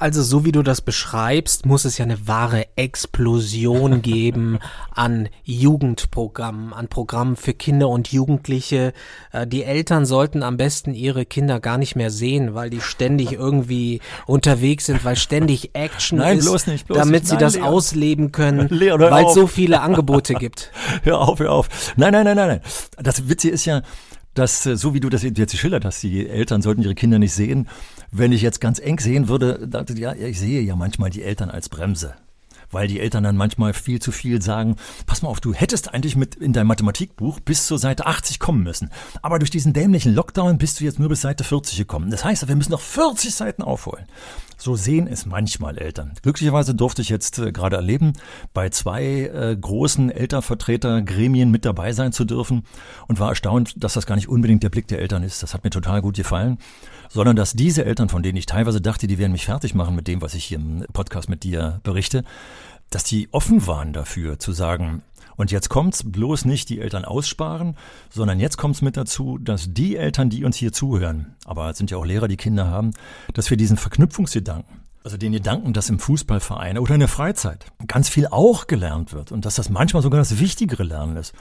Also 0.00 0.22
so 0.22 0.46
wie 0.46 0.52
du 0.52 0.62
das 0.62 0.80
beschreibst, 0.80 1.66
muss 1.66 1.84
es 1.84 1.98
ja 1.98 2.06
eine 2.06 2.26
wahre 2.26 2.66
Explosion 2.76 4.00
geben 4.02 4.58
an 4.94 5.28
Jugendprogrammen, 5.44 6.72
an 6.72 6.88
Programmen 6.88 7.36
für 7.36 7.52
Kinder 7.52 7.90
und 7.90 8.10
Jugendliche. 8.10 8.94
Äh, 9.30 9.46
die 9.46 9.62
Eltern 9.62 10.06
sollten 10.06 10.42
am 10.42 10.56
besten 10.56 10.94
ihre 10.94 11.26
Kinder 11.26 11.60
gar 11.60 11.76
nicht 11.76 11.96
mehr 11.96 12.10
sehen, 12.10 12.54
weil 12.54 12.70
die 12.70 12.80
ständig 12.80 13.32
irgendwie 13.32 14.00
unterwegs 14.26 14.86
sind, 14.86 15.04
weil 15.04 15.16
ständig 15.16 15.74
Action 15.74 16.16
Nein, 16.16 16.38
ist, 16.38 16.46
bloß 16.46 16.66
nicht, 16.68 16.86
bloß 16.86 16.96
damit 16.96 17.22
nicht. 17.24 17.26
sie 17.26 17.34
Nein, 17.34 17.40
das 17.40 17.54
Leon. 17.56 17.66
ausleben 17.66 18.32
können, 18.32 18.70
weil 18.70 19.26
es 19.26 19.34
so 19.34 19.46
viele 19.46 19.82
Angebote 19.82 20.32
gibt. 20.32 20.70
Hör 21.02 21.20
auf, 21.20 21.40
hör 21.40 21.52
auf. 21.52 21.68
Nein, 21.96 22.12
nein, 22.12 22.24
nein, 22.24 22.36
nein, 22.36 22.48
nein. 22.48 22.60
Das 23.02 23.28
Witzige 23.28 23.52
ist 23.52 23.66
ja, 23.66 23.82
dass, 24.34 24.66
äh, 24.66 24.76
so 24.76 24.94
wie 24.94 25.00
du 25.00 25.08
das 25.08 25.22
jetzt 25.22 25.52
geschildert 25.52 25.84
hast, 25.84 26.02
die 26.02 26.28
Eltern 26.28 26.62
sollten 26.62 26.82
ihre 26.82 26.94
Kinder 26.94 27.18
nicht 27.18 27.32
sehen. 27.32 27.68
Wenn 28.10 28.32
ich 28.32 28.42
jetzt 28.42 28.60
ganz 28.60 28.78
eng 28.78 28.98
sehen 28.98 29.28
würde, 29.28 29.66
dachte 29.68 29.92
ich, 29.92 29.98
ja, 29.98 30.14
ich 30.14 30.38
sehe 30.38 30.60
ja 30.62 30.76
manchmal 30.76 31.10
die 31.10 31.22
Eltern 31.22 31.50
als 31.50 31.68
Bremse. 31.68 32.14
Weil 32.72 32.86
die 32.86 33.00
Eltern 33.00 33.24
dann 33.24 33.36
manchmal 33.36 33.72
viel 33.72 34.00
zu 34.00 34.12
viel 34.12 34.40
sagen, 34.40 34.76
pass 35.04 35.22
mal 35.22 35.28
auf, 35.28 35.40
du 35.40 35.52
hättest 35.52 35.92
eigentlich 35.92 36.14
mit 36.14 36.36
in 36.36 36.52
dein 36.52 36.68
Mathematikbuch 36.68 37.40
bis 37.40 37.66
zur 37.66 37.78
Seite 37.78 38.06
80 38.06 38.38
kommen 38.38 38.62
müssen. 38.62 38.90
Aber 39.22 39.40
durch 39.40 39.50
diesen 39.50 39.72
dämlichen 39.72 40.14
Lockdown 40.14 40.58
bist 40.58 40.78
du 40.78 40.84
jetzt 40.84 41.00
nur 41.00 41.08
bis 41.08 41.20
Seite 41.20 41.42
40 41.42 41.78
gekommen. 41.78 42.10
Das 42.10 42.24
heißt, 42.24 42.46
wir 42.46 42.54
müssen 42.54 42.70
noch 42.70 42.80
40 42.80 43.34
Seiten 43.34 43.62
aufholen. 43.62 44.06
So 44.60 44.76
sehen 44.76 45.06
es 45.06 45.24
manchmal 45.24 45.78
Eltern. 45.78 46.12
Glücklicherweise 46.20 46.74
durfte 46.74 47.00
ich 47.00 47.08
jetzt 47.08 47.38
äh, 47.38 47.50
gerade 47.50 47.76
erleben, 47.76 48.12
bei 48.52 48.68
zwei 48.68 49.02
äh, 49.02 49.56
großen 49.58 50.10
Elternvertretergremien 50.10 51.50
mit 51.50 51.64
dabei 51.64 51.94
sein 51.94 52.12
zu 52.12 52.26
dürfen 52.26 52.64
und 53.08 53.18
war 53.18 53.30
erstaunt, 53.30 53.82
dass 53.82 53.94
das 53.94 54.04
gar 54.04 54.16
nicht 54.16 54.28
unbedingt 54.28 54.62
der 54.62 54.68
Blick 54.68 54.86
der 54.86 54.98
Eltern 54.98 55.22
ist. 55.22 55.42
Das 55.42 55.54
hat 55.54 55.64
mir 55.64 55.70
total 55.70 56.02
gut 56.02 56.16
gefallen, 56.16 56.58
sondern 57.08 57.36
dass 57.36 57.54
diese 57.54 57.86
Eltern, 57.86 58.10
von 58.10 58.22
denen 58.22 58.36
ich 58.36 58.44
teilweise 58.44 58.82
dachte, 58.82 59.06
die 59.06 59.16
werden 59.16 59.32
mich 59.32 59.46
fertig 59.46 59.74
machen 59.74 59.96
mit 59.96 60.06
dem, 60.06 60.20
was 60.20 60.34
ich 60.34 60.44
hier 60.44 60.58
im 60.58 60.84
Podcast 60.92 61.30
mit 61.30 61.42
dir 61.42 61.80
berichte, 61.82 62.22
dass 62.90 63.04
die 63.04 63.28
offen 63.32 63.66
waren 63.66 63.94
dafür 63.94 64.38
zu 64.38 64.52
sagen, 64.52 65.02
und 65.40 65.50
jetzt 65.50 65.70
kommt's 65.70 66.02
bloß 66.04 66.44
nicht 66.44 66.68
die 66.68 66.80
Eltern 66.80 67.06
aussparen, 67.06 67.74
sondern 68.10 68.38
jetzt 68.40 68.58
kommt's 68.58 68.82
mit 68.82 68.98
dazu, 68.98 69.38
dass 69.38 69.72
die 69.72 69.96
Eltern, 69.96 70.28
die 70.28 70.44
uns 70.44 70.56
hier 70.56 70.70
zuhören, 70.70 71.34
aber 71.46 71.70
es 71.70 71.78
sind 71.78 71.90
ja 71.90 71.96
auch 71.96 72.04
Lehrer, 72.04 72.28
die 72.28 72.36
Kinder 72.36 72.66
haben, 72.68 72.90
dass 73.32 73.48
wir 73.48 73.56
diesen 73.56 73.78
Verknüpfungsgedanken, 73.78 74.79
also 75.02 75.16
den 75.16 75.32
Gedanken, 75.32 75.72
dass 75.72 75.88
im 75.88 75.98
Fußballverein 75.98 76.78
oder 76.78 76.94
in 76.94 77.00
der 77.00 77.08
Freizeit 77.08 77.64
ganz 77.86 78.10
viel 78.10 78.26
auch 78.26 78.66
gelernt 78.66 79.12
wird 79.12 79.32
und 79.32 79.46
dass 79.46 79.54
das 79.54 79.70
manchmal 79.70 80.02
sogar 80.02 80.18
das 80.18 80.38
wichtigere 80.38 80.82
Lernen 80.82 81.16
ist 81.16 81.32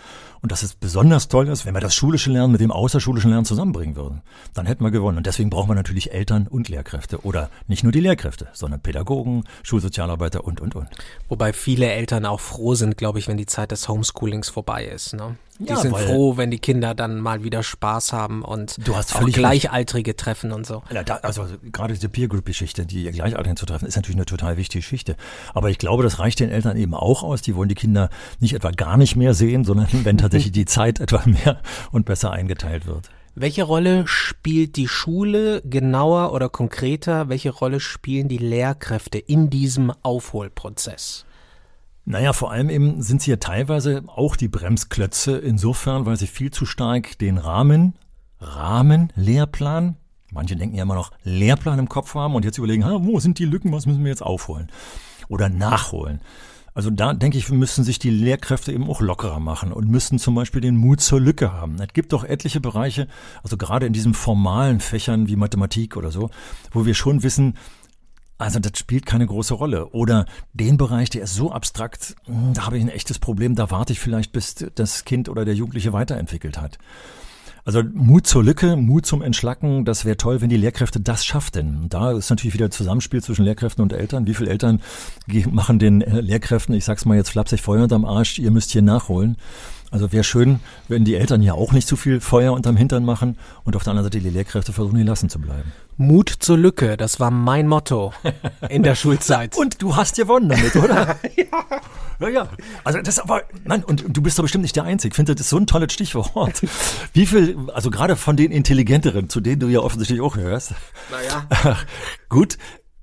und 0.42 0.52
dass 0.52 0.64
es 0.64 0.76
besonders 0.76 1.28
toll 1.28 1.50
ist, 1.50 1.66
wenn 1.66 1.74
wir 1.74 1.82
das 1.82 1.94
schulische 1.94 2.32
Lernen 2.32 2.54
mit 2.54 2.62
dem 2.62 2.72
außerschulischen 2.72 3.30
Lernen 3.30 3.46
zusammenbringen 3.46 3.98
würden. 3.98 4.22
Dann 4.54 4.66
hätten 4.66 4.84
wir 4.84 4.92
gewonnen. 4.92 5.18
Und 5.18 5.28
deswegen 5.28 5.50
brauchen 5.50 5.70
wir 5.70 5.76
natürlich 5.76 6.14
Eltern 6.14 6.48
und 6.48 6.70
Lehrkräfte 6.70 7.26
oder 7.26 7.50
nicht 7.68 7.84
nur 7.84 7.92
die 7.92 8.00
Lehrkräfte, 8.00 8.48
sondern 8.54 8.80
Pädagogen, 8.80 9.44
Schulsozialarbeiter 9.64 10.46
und, 10.46 10.62
und, 10.62 10.76
und. 10.76 10.88
Wobei 11.28 11.52
viele 11.52 11.92
Eltern 11.92 12.26
auch 12.26 12.40
froh 12.40 12.76
sind, 12.76 12.98
glaube 12.98 13.20
ich, 13.20 13.28
wenn 13.28 13.38
die 13.38 13.46
Zeit 13.46 13.72
des 13.72 13.90
Homeschoolings 13.90 14.50
vorbei 14.50 14.86
ist. 14.86 15.14
Ne? 15.14 15.36
Die 15.60 15.70
Ja, 15.70 15.76
sind 15.76 15.96
froh, 15.96 16.38
wenn 16.38 16.52
die 16.52 16.60
Kinder 16.60 16.96
dann 16.96 17.20
mal 17.20 17.44
wieder 17.44 17.64
Spaß 17.64 18.14
haben 18.14 18.44
und 18.44 18.76
Du 18.88 18.96
hast 18.96 19.14
auch 19.14 19.20
völlig 19.20 19.36
recht. 19.36 19.46
Gleichaltrige 19.46 20.16
treffen 20.16 20.54
und 20.54 20.66
so. 20.66 20.84
Ja, 20.90 21.04
da, 21.04 21.16
also 21.18 21.46
gerade 21.72 21.94
diese 21.94 22.08
Peer 22.08 22.30
Group 22.30 22.46
Geschichte, 22.46 22.86
die 22.86 23.04
Gleichaltrigen 23.12 23.58
zu 23.58 23.66
treffen, 23.66 23.86
ist 23.86 23.98
natürlich 23.98 24.16
eine 24.16 24.26
total 24.26 24.56
wichtige 24.56 24.82
Geschichte. 24.82 25.18
Aber 25.54 25.70
ich 25.70 25.78
glaube, 25.78 26.04
das 26.04 26.20
reicht 26.20 26.40
den 26.40 26.50
Eltern 26.50 26.78
eben 26.78 26.94
auch 26.94 27.24
aus. 27.24 27.42
Die 27.42 27.56
wollen 27.56 27.68
die 27.68 27.76
Kinder 27.76 28.10
nicht 28.40 28.54
etwa 28.54 28.72
gar 28.72 28.96
nicht 28.96 29.18
mehr 29.18 29.34
sehen, 29.34 29.66
sondern 29.66 29.88
wenn 30.06 30.18
tatsächlich 30.18 30.54
die 30.54 30.66
Zeit 30.66 31.00
etwa 31.02 31.22
mehr 31.26 31.62
und 31.92 32.06
besser 32.06 32.32
eingeteilt 32.32 32.86
wird. 32.86 33.10
Welche 33.36 33.64
Rolle 33.64 34.08
spielt 34.08 34.76
die 34.76 34.88
Schule 34.88 35.62
genauer 35.64 36.34
oder 36.34 36.50
konkreter? 36.50 37.30
Welche 37.30 37.52
Rolle 37.52 37.80
spielen 37.80 38.28
die 38.28 38.38
Lehrkräfte 38.38 39.18
in 39.18 39.50
diesem 39.50 39.92
Aufholprozess? 40.04 41.26
Naja, 42.06 42.34
vor 42.34 42.52
allem 42.52 42.70
eben 42.70 43.02
sind 43.02 43.22
sie 43.22 43.32
ja 43.32 43.38
teilweise 43.38 44.04
auch 44.08 44.36
die 44.36 44.48
Bremsklötze 44.48 45.38
insofern, 45.38 46.06
weil 46.06 46.18
sie 46.18 46.28
viel 46.28 46.52
zu 46.52 46.66
stark 46.66 47.18
den 47.20 47.38
Rahmen, 47.38 47.94
Rahmen, 48.40 49.12
Lehrplan, 49.16 49.98
manche 50.32 50.56
denken 50.56 50.76
ja 50.76 50.84
immer 50.84 50.96
noch 50.96 51.12
Lehrplan 51.24 51.78
im 51.80 51.90
Kopf 51.90 52.16
haben 52.16 52.36
und 52.36 52.46
jetzt 52.46 52.58
überlegen, 52.58 52.86
ha, 52.86 52.98
wo 53.02 53.20
sind 53.20 53.38
die 53.38 53.46
Lücken, 53.46 53.72
was 53.72 53.86
müssen 53.86 54.04
wir 54.04 54.10
jetzt 54.10 54.24
aufholen 54.24 54.72
oder 55.28 55.50
nachholen. 55.50 56.22
Also 56.74 56.92
da 56.92 57.14
denke 57.14 57.38
ich, 57.38 57.50
müssen 57.50 57.84
sich 57.84 58.00
die 58.00 58.10
Lehrkräfte 58.10 58.72
eben 58.72 58.90
auch 58.90 59.02
lockerer 59.02 59.40
machen 59.40 59.74
und 59.74 59.90
müssten 59.90 60.20
zum 60.20 60.36
Beispiel 60.36 60.62
den 60.62 60.78
Mut 60.78 61.02
zur 61.02 61.20
Lücke 61.20 61.52
haben. 61.52 61.76
Es 61.82 61.94
gibt 61.94 62.14
doch 62.14 62.24
etliche 62.24 62.62
Bereiche, 62.62 63.08
also 63.44 63.58
gerade 63.58 63.86
in 63.86 63.94
diesen 63.94 64.14
formalen 64.14 64.80
Fächern 64.80 65.28
wie 65.28 65.36
Mathematik 65.36 65.98
oder 65.98 66.12
so, 66.12 66.30
wo 66.72 66.86
wir 66.86 66.94
schon 66.94 67.24
wissen, 67.24 67.56
also 68.40 68.60
das 68.60 68.80
spielt 68.80 69.06
keine 69.06 69.28
große 69.28 69.54
Rolle. 69.54 69.90
Oder 69.90 70.26
den 70.54 70.78
Bereich, 70.78 71.10
der 71.10 71.24
ist 71.24 71.36
so 71.36 71.52
abstrakt, 71.52 72.16
hm, 72.26 72.54
da 72.54 72.66
habe 72.66 72.78
ich 72.78 72.84
ein 72.84 72.90
echtes 72.90 73.20
Problem, 73.20 73.54
da 73.54 73.70
warte 73.70 73.94
ich 73.94 74.00
vielleicht, 74.00 74.32
bis 74.32 74.56
das 74.74 75.04
Kind 75.06 75.30
oder 75.30 75.46
der 75.46 75.54
Jugendliche 75.54 75.94
weiterentwickelt 75.94 76.60
hat. 76.60 76.80
Also 77.66 77.84
Mut 77.84 78.26
zur 78.26 78.44
Lücke, 78.44 78.78
Mut 78.78 79.06
zum 79.06 79.22
Entschlacken, 79.22 79.84
das 79.84 80.06
wäre 80.06 80.16
toll, 80.16 80.40
wenn 80.40 80.50
die 80.50 80.58
Lehrkräfte 80.58 81.02
das 81.02 81.26
schafften. 81.26 81.88
Da 81.90 82.14
ist 82.14 82.30
natürlich 82.30 82.54
wieder 82.54 82.72
Zusammenspiel 82.72 83.22
zwischen 83.22 83.44
Lehrkräften 83.44 83.84
und 83.84 83.92
Eltern. 83.92 84.26
Wie 84.26 84.34
viele 84.34 84.50
Eltern 84.50 84.82
machen 85.52 85.78
den 85.78 86.02
äh, 86.02 86.22
Lehrkräften, 86.22 86.74
ich 86.74 86.86
sag's 86.86 87.06
mal 87.06 87.18
jetzt 87.18 87.30
flapsig, 87.30 87.62
Feuer 87.62 87.84
unterm 87.84 88.06
Arsch, 88.06 88.40
ihr 88.40 88.52
müsst 88.52 88.72
hier 88.72 88.82
nachholen. 88.82 89.36
Also 89.92 90.12
wäre 90.12 90.24
schön, 90.24 90.60
wenn 90.88 91.04
die 91.04 91.16
Eltern 91.16 91.42
ja 91.42 91.54
auch 91.54 91.72
nicht 91.72 91.88
zu 91.88 91.96
viel 91.96 92.22
Feuer 92.22 92.54
unterm 92.54 92.78
Hintern 92.78 93.04
machen 93.04 93.38
und 93.64 93.76
auf 93.76 93.84
der 93.84 93.92
anderen 93.92 94.06
Seite 94.06 94.20
die 94.20 94.30
Lehrkräfte 94.30 94.74
versuchen, 94.74 94.98
gelassen 94.98 95.30
zu 95.30 95.40
bleiben. 95.40 95.72
Mut 95.98 96.30
zur 96.30 96.58
Lücke, 96.58 96.96
das 96.96 97.20
war 97.20 97.32
mein 97.32 97.68
Motto 97.68 98.14
in 98.70 98.84
der 98.84 98.96
Schulzeit. 98.96 99.58
Und 99.58 99.82
du 99.82 99.96
hast 99.96 100.16
gewonnen 100.16 100.50
damit, 100.50 100.76
oder? 100.76 101.18
ja. 101.36 101.46
Ja, 102.20 102.28
ja. 102.28 102.50
Also 102.84 103.02
das 103.02 103.18
aber, 103.20 103.44
nein, 103.64 103.84
und 103.84 104.06
du 104.08 104.22
bist 104.22 104.38
doch 104.38 104.44
bestimmt 104.44 104.64
nicht 104.64 104.76
der 104.76 104.84
Einzige. 104.84 105.14
Ich 105.14 105.16
finde, 105.16 105.36
das 105.36 105.42
ist 105.46 105.50
so 105.50 105.58
ein 105.58 105.68
tolles 105.68 105.94
Stichwort. 105.94 106.62
Wie 107.14 107.26
viel, 107.26 107.58
also 107.74 107.90
gerade 107.90 108.16
von 108.16 108.36
den 108.36 108.52
Intelligenteren, 108.52 109.30
zu 109.30 109.40
denen 109.40 109.62
du 109.62 109.68
ja 109.68 109.80
offensichtlich 109.80 110.22
auch 110.22 110.36
gehörst. 110.36 110.74
Naja. 111.12 111.78
Gut, 112.28 112.58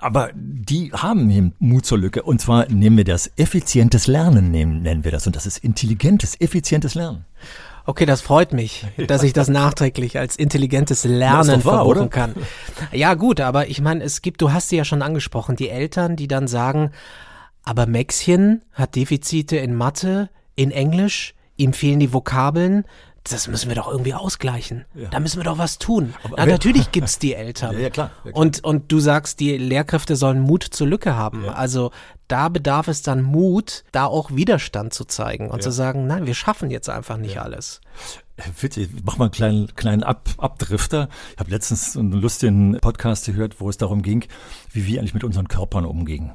aber 0.07 0.31
die 0.35 0.92
haben 0.92 1.29
eben 1.31 1.53
Mut 1.59 1.85
zur 1.85 1.99
Lücke. 1.99 2.23
Und 2.23 2.40
zwar 2.40 2.69
nehmen 2.69 2.97
wir 2.97 3.05
das 3.05 3.29
effizientes 3.37 4.07
Lernen, 4.07 4.53
nehmen, 4.53 4.81
nennen 4.81 5.03
wir 5.03 5.11
das. 5.11 5.27
Und 5.27 5.35
das 5.35 5.47
ist 5.47 5.59
intelligentes, 5.59 6.40
effizientes 6.40 6.95
Lernen. 6.95 7.25
Okay, 7.87 8.07
das 8.07 8.21
freut 8.21 8.53
mich, 8.53 8.87
dass 9.09 9.25
ich 9.25 9.33
das 9.33 9.49
nachträglich 9.49 10.16
als 10.16 10.37
intelligentes 10.37 11.03
Lernen 11.03 11.61
verbuchen 11.61 12.11
kann. 12.11 12.37
Ja, 12.92 13.14
gut, 13.14 13.40
aber 13.40 13.69
ich 13.69 13.81
meine, 13.81 14.05
es 14.05 14.23
gibt, 14.23 14.42
du 14.42 14.53
hast 14.53 14.69
sie 14.69 14.77
ja 14.77 14.85
schon 14.85 15.03
angesprochen, 15.03 15.57
die 15.57 15.71
Eltern, 15.71 16.14
die 16.14 16.29
dann 16.29 16.47
sagen, 16.47 16.92
aber 17.64 17.87
Maxchen 17.87 18.62
hat 18.73 18.95
Defizite 18.95 19.57
in 19.57 19.75
Mathe, 19.75 20.31
in 20.55 20.71
Englisch, 20.71 21.35
ihm 21.57 21.73
fehlen 21.73 21.99
die 21.99 22.12
Vokabeln. 22.12 22.85
Das 23.31 23.49
müssen 23.49 23.69
wir 23.69 23.75
doch 23.77 23.91
irgendwie 23.91 24.15
ausgleichen. 24.15 24.85
Da 25.11 25.21
müssen 25.21 25.39
wir 25.39 25.45
doch 25.45 25.59
was 25.59 25.79
tun. 25.79 26.15
Na, 26.25 26.31
wer- 26.39 26.47
natürlich 26.47 26.93
gibt's 26.93 27.19
die 27.19 27.35
Eltern. 27.35 27.75
Ja, 27.75 27.81
ja, 27.81 27.91
klar, 27.91 28.11
ja, 28.25 28.31
klar. 28.31 28.37
Und, 28.41 28.62
und 28.65 28.93
du 28.93 29.01
sagst, 29.01 29.41
die 29.41 29.57
Lehrkräfte 29.57 30.17
sollen 30.17 30.41
Mut 30.41 30.62
zur 30.62 30.87
Lücke 30.87 31.17
haben. 31.17 31.49
Also 31.49 31.91
da 32.29 32.49
bedarf 32.49 32.89
es 32.89 33.03
dann 33.03 33.23
Mut, 33.23 33.85
da 33.93 34.07
auch 34.07 34.31
Widerstand 34.33 34.93
zu 34.95 35.05
zeigen 35.05 35.51
und 35.51 35.62
zu 35.62 35.71
sagen, 35.71 36.07
nein, 36.07 36.27
wir 36.27 36.35
schaffen 36.35 36.71
jetzt 36.71 36.89
einfach 36.89 37.17
nicht 37.17 37.39
alles. 37.41 37.81
Witzig, 38.61 38.91
ich 38.95 39.03
mach 39.05 39.17
mal 39.17 39.27
einen 39.27 39.33
kleinen, 39.33 39.75
kleinen 39.77 40.03
Ab, 40.03 40.29
Abdrifter. 40.39 41.09
Ich 41.33 41.39
habe 41.39 41.51
letztens 41.51 41.97
einen 41.97 42.12
lustigen 42.12 42.79
Podcast 42.81 43.27
gehört, 43.27 43.61
wo 43.61 43.71
es 43.71 43.79
darum 43.79 44.03
ging, 44.03 44.25
wie 44.73 44.87
wir 44.87 45.01
eigentlich 45.01 45.15
mit 45.15 45.25
unseren 45.25 45.49
Körpern 45.49 45.87
umgehen. 45.87 46.33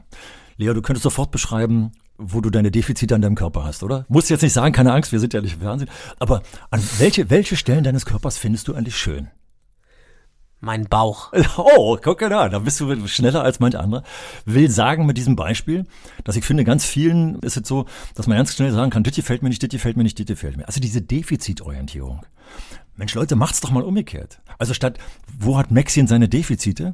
Lea, 0.58 0.73
du 0.73 0.82
könntest 0.82 1.04
sofort 1.04 1.32
beschreiben, 1.32 1.91
wo 2.21 2.39
du 2.39 2.49
deine 2.49 2.71
Defizite 2.71 3.15
an 3.15 3.21
deinem 3.21 3.36
Körper 3.36 3.63
hast, 3.63 3.84
oder? 3.84 4.05
Musst 4.07 4.29
jetzt 4.29 4.43
nicht 4.43 4.53
sagen, 4.53 4.73
keine 4.73 4.93
Angst, 4.93 5.12
wir 5.12 5.19
sind 5.19 5.34
ja 5.34 5.41
nicht 5.41 5.55
im 5.55 5.62
Fernsehen. 5.62 5.89
Aber 6.19 6.43
an 6.69 6.81
welche, 6.99 7.29
welche 7.29 7.55
Stellen 7.55 7.84
deines 7.84 8.05
Körpers 8.05 8.38
findest 8.38 8.67
du 8.67 8.75
eigentlich 8.75 8.95
schön? 8.95 9.29
Mein 10.60 10.86
Bauch. 10.86 11.34
Oh, 11.57 11.97
guck 12.01 12.21
mal 12.21 12.29
da, 12.29 12.49
da 12.49 12.60
bist 12.60 12.79
du 12.79 13.07
schneller 13.07 13.43
als 13.43 13.60
manch 13.60 13.77
anderer. 13.77 14.03
Will 14.45 14.69
sagen 14.69 15.07
mit 15.07 15.17
diesem 15.17 15.36
Beispiel, 15.36 15.86
dass 16.23 16.36
ich 16.36 16.45
finde, 16.45 16.63
ganz 16.63 16.86
vielen 16.86 17.39
ist 17.39 17.57
es 17.57 17.67
so, 17.67 17.86
dass 18.13 18.27
man 18.27 18.38
ganz 18.38 18.55
schnell 18.55 18.71
sagen 18.71 18.91
kann, 18.91 19.03
dit 19.03 19.15
gefällt 19.15 19.41
mir 19.41 19.49
nicht, 19.49 19.63
dit 19.63 19.71
gefällt 19.71 19.97
mir 19.97 20.03
nicht, 20.03 20.19
dit 20.19 20.27
gefällt 20.27 20.57
mir. 20.57 20.67
Also 20.67 20.79
diese 20.79 21.01
Defizitorientierung. 21.01 22.21
Mensch, 22.95 23.15
Leute, 23.15 23.36
macht's 23.36 23.62
doch 23.62 23.71
mal 23.71 23.84
umgekehrt. 23.84 24.41
Also 24.58 24.73
statt, 24.73 24.97
wo 25.39 25.58
hat 25.58 25.71
Maxien 25.71 26.08
seine 26.08 26.30
Defizite? 26.30 26.93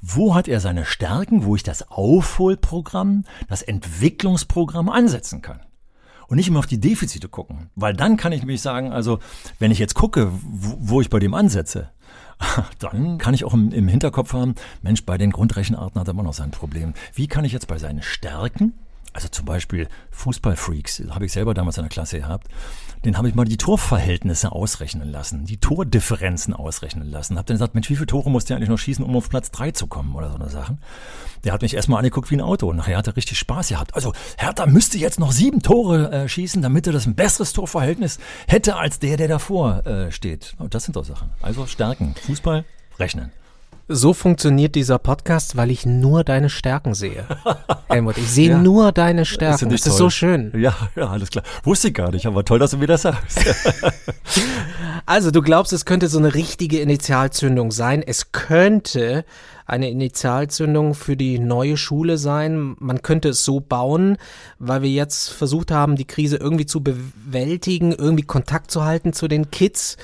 Wo 0.00 0.34
hat 0.34 0.48
er 0.48 0.60
seine 0.60 0.84
Stärken, 0.84 1.44
wo 1.44 1.56
ich 1.56 1.62
das 1.62 1.90
Aufholprogramm, 1.90 3.24
das 3.48 3.62
Entwicklungsprogramm 3.62 4.88
ansetzen 4.88 5.42
kann? 5.42 5.60
und 6.32 6.36
nicht 6.36 6.48
immer 6.48 6.60
auf 6.60 6.66
die 6.66 6.80
Defizite 6.80 7.28
gucken. 7.28 7.68
Weil 7.76 7.92
dann 7.92 8.16
kann 8.16 8.32
ich 8.32 8.40
nämlich 8.40 8.62
sagen, 8.62 8.90
also 8.90 9.18
wenn 9.58 9.70
ich 9.70 9.78
jetzt 9.78 9.92
gucke, 9.92 10.32
wo, 10.32 10.76
wo 10.80 11.00
ich 11.02 11.10
bei 11.10 11.18
dem 11.18 11.34
ansetze, 11.34 11.90
dann 12.78 13.18
kann 13.18 13.34
ich 13.34 13.44
auch 13.44 13.52
im, 13.52 13.70
im 13.70 13.86
Hinterkopf 13.86 14.32
haben, 14.32 14.54
Mensch, 14.80 15.04
bei 15.04 15.18
den 15.18 15.30
Grundrechenarten 15.30 16.00
hat 16.00 16.08
er 16.08 16.12
immer 16.12 16.22
noch 16.22 16.32
sein 16.32 16.50
Problem. 16.50 16.94
Wie 17.12 17.26
kann 17.26 17.44
ich 17.44 17.52
jetzt 17.52 17.68
bei 17.68 17.76
seinen 17.76 18.02
Stärken, 18.02 18.72
Also 19.12 19.28
zum 19.28 19.44
Beispiel 19.44 19.88
Fußballfreaks, 20.10 21.02
habe 21.10 21.26
ich 21.26 21.32
selber 21.32 21.54
damals 21.54 21.76
in 21.76 21.82
der 21.82 21.90
Klasse 21.90 22.20
gehabt. 22.20 22.48
Den 23.04 23.18
habe 23.18 23.28
ich 23.28 23.34
mal 23.34 23.44
die 23.44 23.56
Torverhältnisse 23.56 24.52
ausrechnen 24.52 25.10
lassen, 25.10 25.44
die 25.44 25.58
Tordifferenzen 25.58 26.54
ausrechnen 26.54 27.10
lassen. 27.10 27.36
Habe 27.36 27.46
dann 27.46 27.56
gesagt, 27.56 27.74
Mensch, 27.74 27.90
wie 27.90 27.96
viele 27.96 28.06
Tore 28.06 28.30
musst 28.30 28.48
du 28.48 28.54
eigentlich 28.54 28.68
noch 28.68 28.78
schießen, 28.78 29.04
um 29.04 29.16
auf 29.16 29.28
Platz 29.28 29.50
drei 29.50 29.72
zu 29.72 29.86
kommen 29.86 30.14
oder 30.14 30.30
so 30.30 30.36
eine 30.36 30.48
Sachen. 30.48 30.78
Der 31.44 31.52
hat 31.52 31.62
mich 31.62 31.74
erstmal 31.74 31.98
angeguckt 31.98 32.30
wie 32.30 32.36
ein 32.36 32.40
Auto 32.40 32.68
und 32.68 32.76
nachher 32.76 32.96
hat 32.96 33.08
er 33.08 33.16
richtig 33.16 33.38
Spaß 33.38 33.68
gehabt. 33.68 33.94
Also 33.94 34.12
Hertha 34.38 34.66
müsste 34.66 34.98
jetzt 34.98 35.18
noch 35.18 35.32
sieben 35.32 35.60
Tore 35.60 36.10
äh, 36.12 36.28
schießen, 36.28 36.62
damit 36.62 36.86
er 36.86 36.92
das 36.92 37.06
ein 37.06 37.16
besseres 37.16 37.52
Torverhältnis 37.52 38.18
hätte 38.46 38.76
als 38.76 39.00
der, 39.00 39.16
der 39.16 39.28
davor 39.28 39.84
äh, 39.86 40.12
steht. 40.12 40.54
Und 40.58 40.74
das 40.74 40.84
sind 40.84 40.96
doch 40.96 41.04
Sachen. 41.04 41.30
Also 41.42 41.66
Stärken, 41.66 42.14
Fußball, 42.14 42.64
rechnen. 42.98 43.32
So 43.94 44.14
funktioniert 44.14 44.74
dieser 44.74 44.98
Podcast, 44.98 45.54
weil 45.58 45.70
ich 45.70 45.84
nur 45.84 46.24
deine 46.24 46.48
Stärken 46.48 46.94
sehe. 46.94 47.24
Helmut, 47.90 48.16
ich 48.16 48.30
sehe 48.30 48.50
ja. 48.50 48.58
nur 48.58 48.90
deine 48.90 49.26
Stärken. 49.26 49.68
Das, 49.68 49.86
ist 49.86 49.98
so 49.98 50.08
schön. 50.08 50.50
Ja, 50.56 50.74
ja, 50.96 51.08
alles 51.08 51.28
klar. 51.28 51.44
Wusste 51.62 51.88
ich 51.88 51.94
gar 51.94 52.10
nicht, 52.10 52.24
aber 52.24 52.42
toll, 52.42 52.58
dass 52.58 52.70
du 52.70 52.78
mir 52.78 52.86
das 52.86 53.02
sagst. 53.02 53.38
also, 55.06 55.30
du 55.30 55.42
glaubst, 55.42 55.74
es 55.74 55.84
könnte 55.84 56.08
so 56.08 56.18
eine 56.18 56.34
richtige 56.34 56.80
Initialzündung 56.80 57.70
sein. 57.70 58.02
Es 58.02 58.32
könnte 58.32 59.26
eine 59.66 59.90
Initialzündung 59.90 60.94
für 60.94 61.18
die 61.18 61.38
neue 61.38 61.76
Schule 61.76 62.16
sein. 62.16 62.74
Man 62.78 63.02
könnte 63.02 63.28
es 63.28 63.44
so 63.44 63.60
bauen, 63.60 64.16
weil 64.58 64.80
wir 64.80 64.90
jetzt 64.90 65.28
versucht 65.28 65.70
haben, 65.70 65.96
die 65.96 66.06
Krise 66.06 66.38
irgendwie 66.38 66.66
zu 66.66 66.82
bewältigen, 66.82 67.92
irgendwie 67.92 68.24
Kontakt 68.24 68.70
zu 68.70 68.84
halten 68.84 69.12
zu 69.12 69.28
den 69.28 69.50
Kids. 69.50 69.98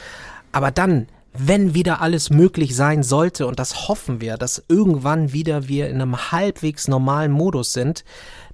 Aber 0.53 0.71
dann 0.71 1.07
wenn 1.33 1.75
wieder 1.75 2.01
alles 2.01 2.31
möglich 2.31 2.75
sein 2.75 3.03
sollte, 3.03 3.47
und 3.47 3.59
das 3.59 3.89
hoffen 3.89 4.21
wir, 4.21 4.37
dass 4.37 4.65
irgendwann 4.69 5.33
wieder 5.33 5.69
wir 5.69 5.89
in 5.89 6.01
einem 6.01 6.33
halbwegs 6.33 6.89
normalen 6.89 7.33
Modus 7.33 7.73
sind, 7.73 8.05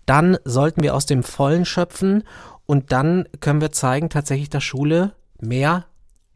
dann 0.07 0.37
sollten 0.45 0.83
wir 0.83 0.95
aus 0.95 1.07
dem 1.07 1.23
Vollen 1.23 1.65
schöpfen 1.65 2.25
und 2.67 2.93
dann 2.93 3.27
können 3.41 3.61
wir 3.61 3.73
zeigen 3.73 4.11
tatsächlich, 4.11 4.51
dass 4.51 4.65
Schule 4.65 5.13
mehr 5.41 5.87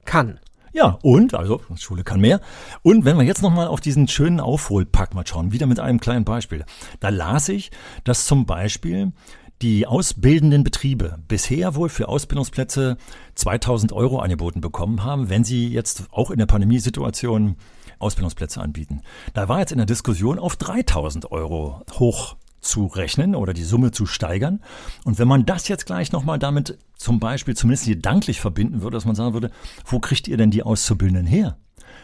kann. 0.04 0.40
Ja, 0.72 0.98
und, 1.02 1.34
also 1.34 1.60
Schule 1.76 2.04
kann 2.04 2.20
mehr. 2.20 2.40
Und 2.82 3.04
wenn 3.04 3.16
wir 3.16 3.24
jetzt 3.24 3.42
nochmal 3.42 3.66
auf 3.66 3.80
diesen 3.80 4.06
schönen 4.06 4.38
Aufholpack 4.38 5.14
mal 5.14 5.26
schauen, 5.26 5.50
wieder 5.50 5.66
mit 5.66 5.80
einem 5.80 5.98
kleinen 5.98 6.24
Beispiel. 6.24 6.64
Da 7.00 7.08
las 7.08 7.48
ich, 7.48 7.70
dass 8.04 8.26
zum 8.26 8.46
Beispiel 8.46 9.12
die 9.62 9.86
ausbildenden 9.86 10.62
Betriebe 10.62 11.18
bisher 11.26 11.74
wohl 11.74 11.88
für 11.88 12.08
Ausbildungsplätze 12.08 12.96
2000 13.34 13.92
Euro 13.92 14.20
angeboten 14.20 14.60
bekommen 14.60 15.04
haben, 15.04 15.28
wenn 15.28 15.44
sie 15.44 15.68
jetzt 15.68 16.04
auch 16.10 16.30
in 16.30 16.38
der 16.38 16.46
Pandemiesituation 16.46 17.56
Ausbildungsplätze 17.98 18.60
anbieten. 18.60 19.02
Da 19.34 19.48
war 19.48 19.60
jetzt 19.60 19.72
in 19.72 19.78
der 19.78 19.86
Diskussion 19.86 20.38
auf 20.38 20.56
3000 20.56 21.32
Euro 21.32 21.82
hoch 21.98 22.36
zu 22.60 22.86
rechnen 22.86 23.34
oder 23.34 23.52
die 23.52 23.64
Summe 23.64 23.90
zu 23.90 24.06
steigern. 24.06 24.60
Und 25.04 25.18
wenn 25.18 25.28
man 25.28 25.46
das 25.46 25.68
jetzt 25.68 25.86
gleich 25.86 26.12
nochmal 26.12 26.38
damit 26.38 26.78
zum 26.96 27.20
Beispiel 27.20 27.56
zumindest 27.56 27.86
gedanklich 27.86 28.40
verbinden 28.40 28.82
würde, 28.82 28.96
dass 28.96 29.04
man 29.04 29.14
sagen 29.14 29.32
würde, 29.32 29.50
wo 29.84 29.98
kriegt 30.00 30.28
ihr 30.28 30.36
denn 30.36 30.50
die 30.50 30.62
Auszubildenden 30.62 31.26
her? 31.26 31.56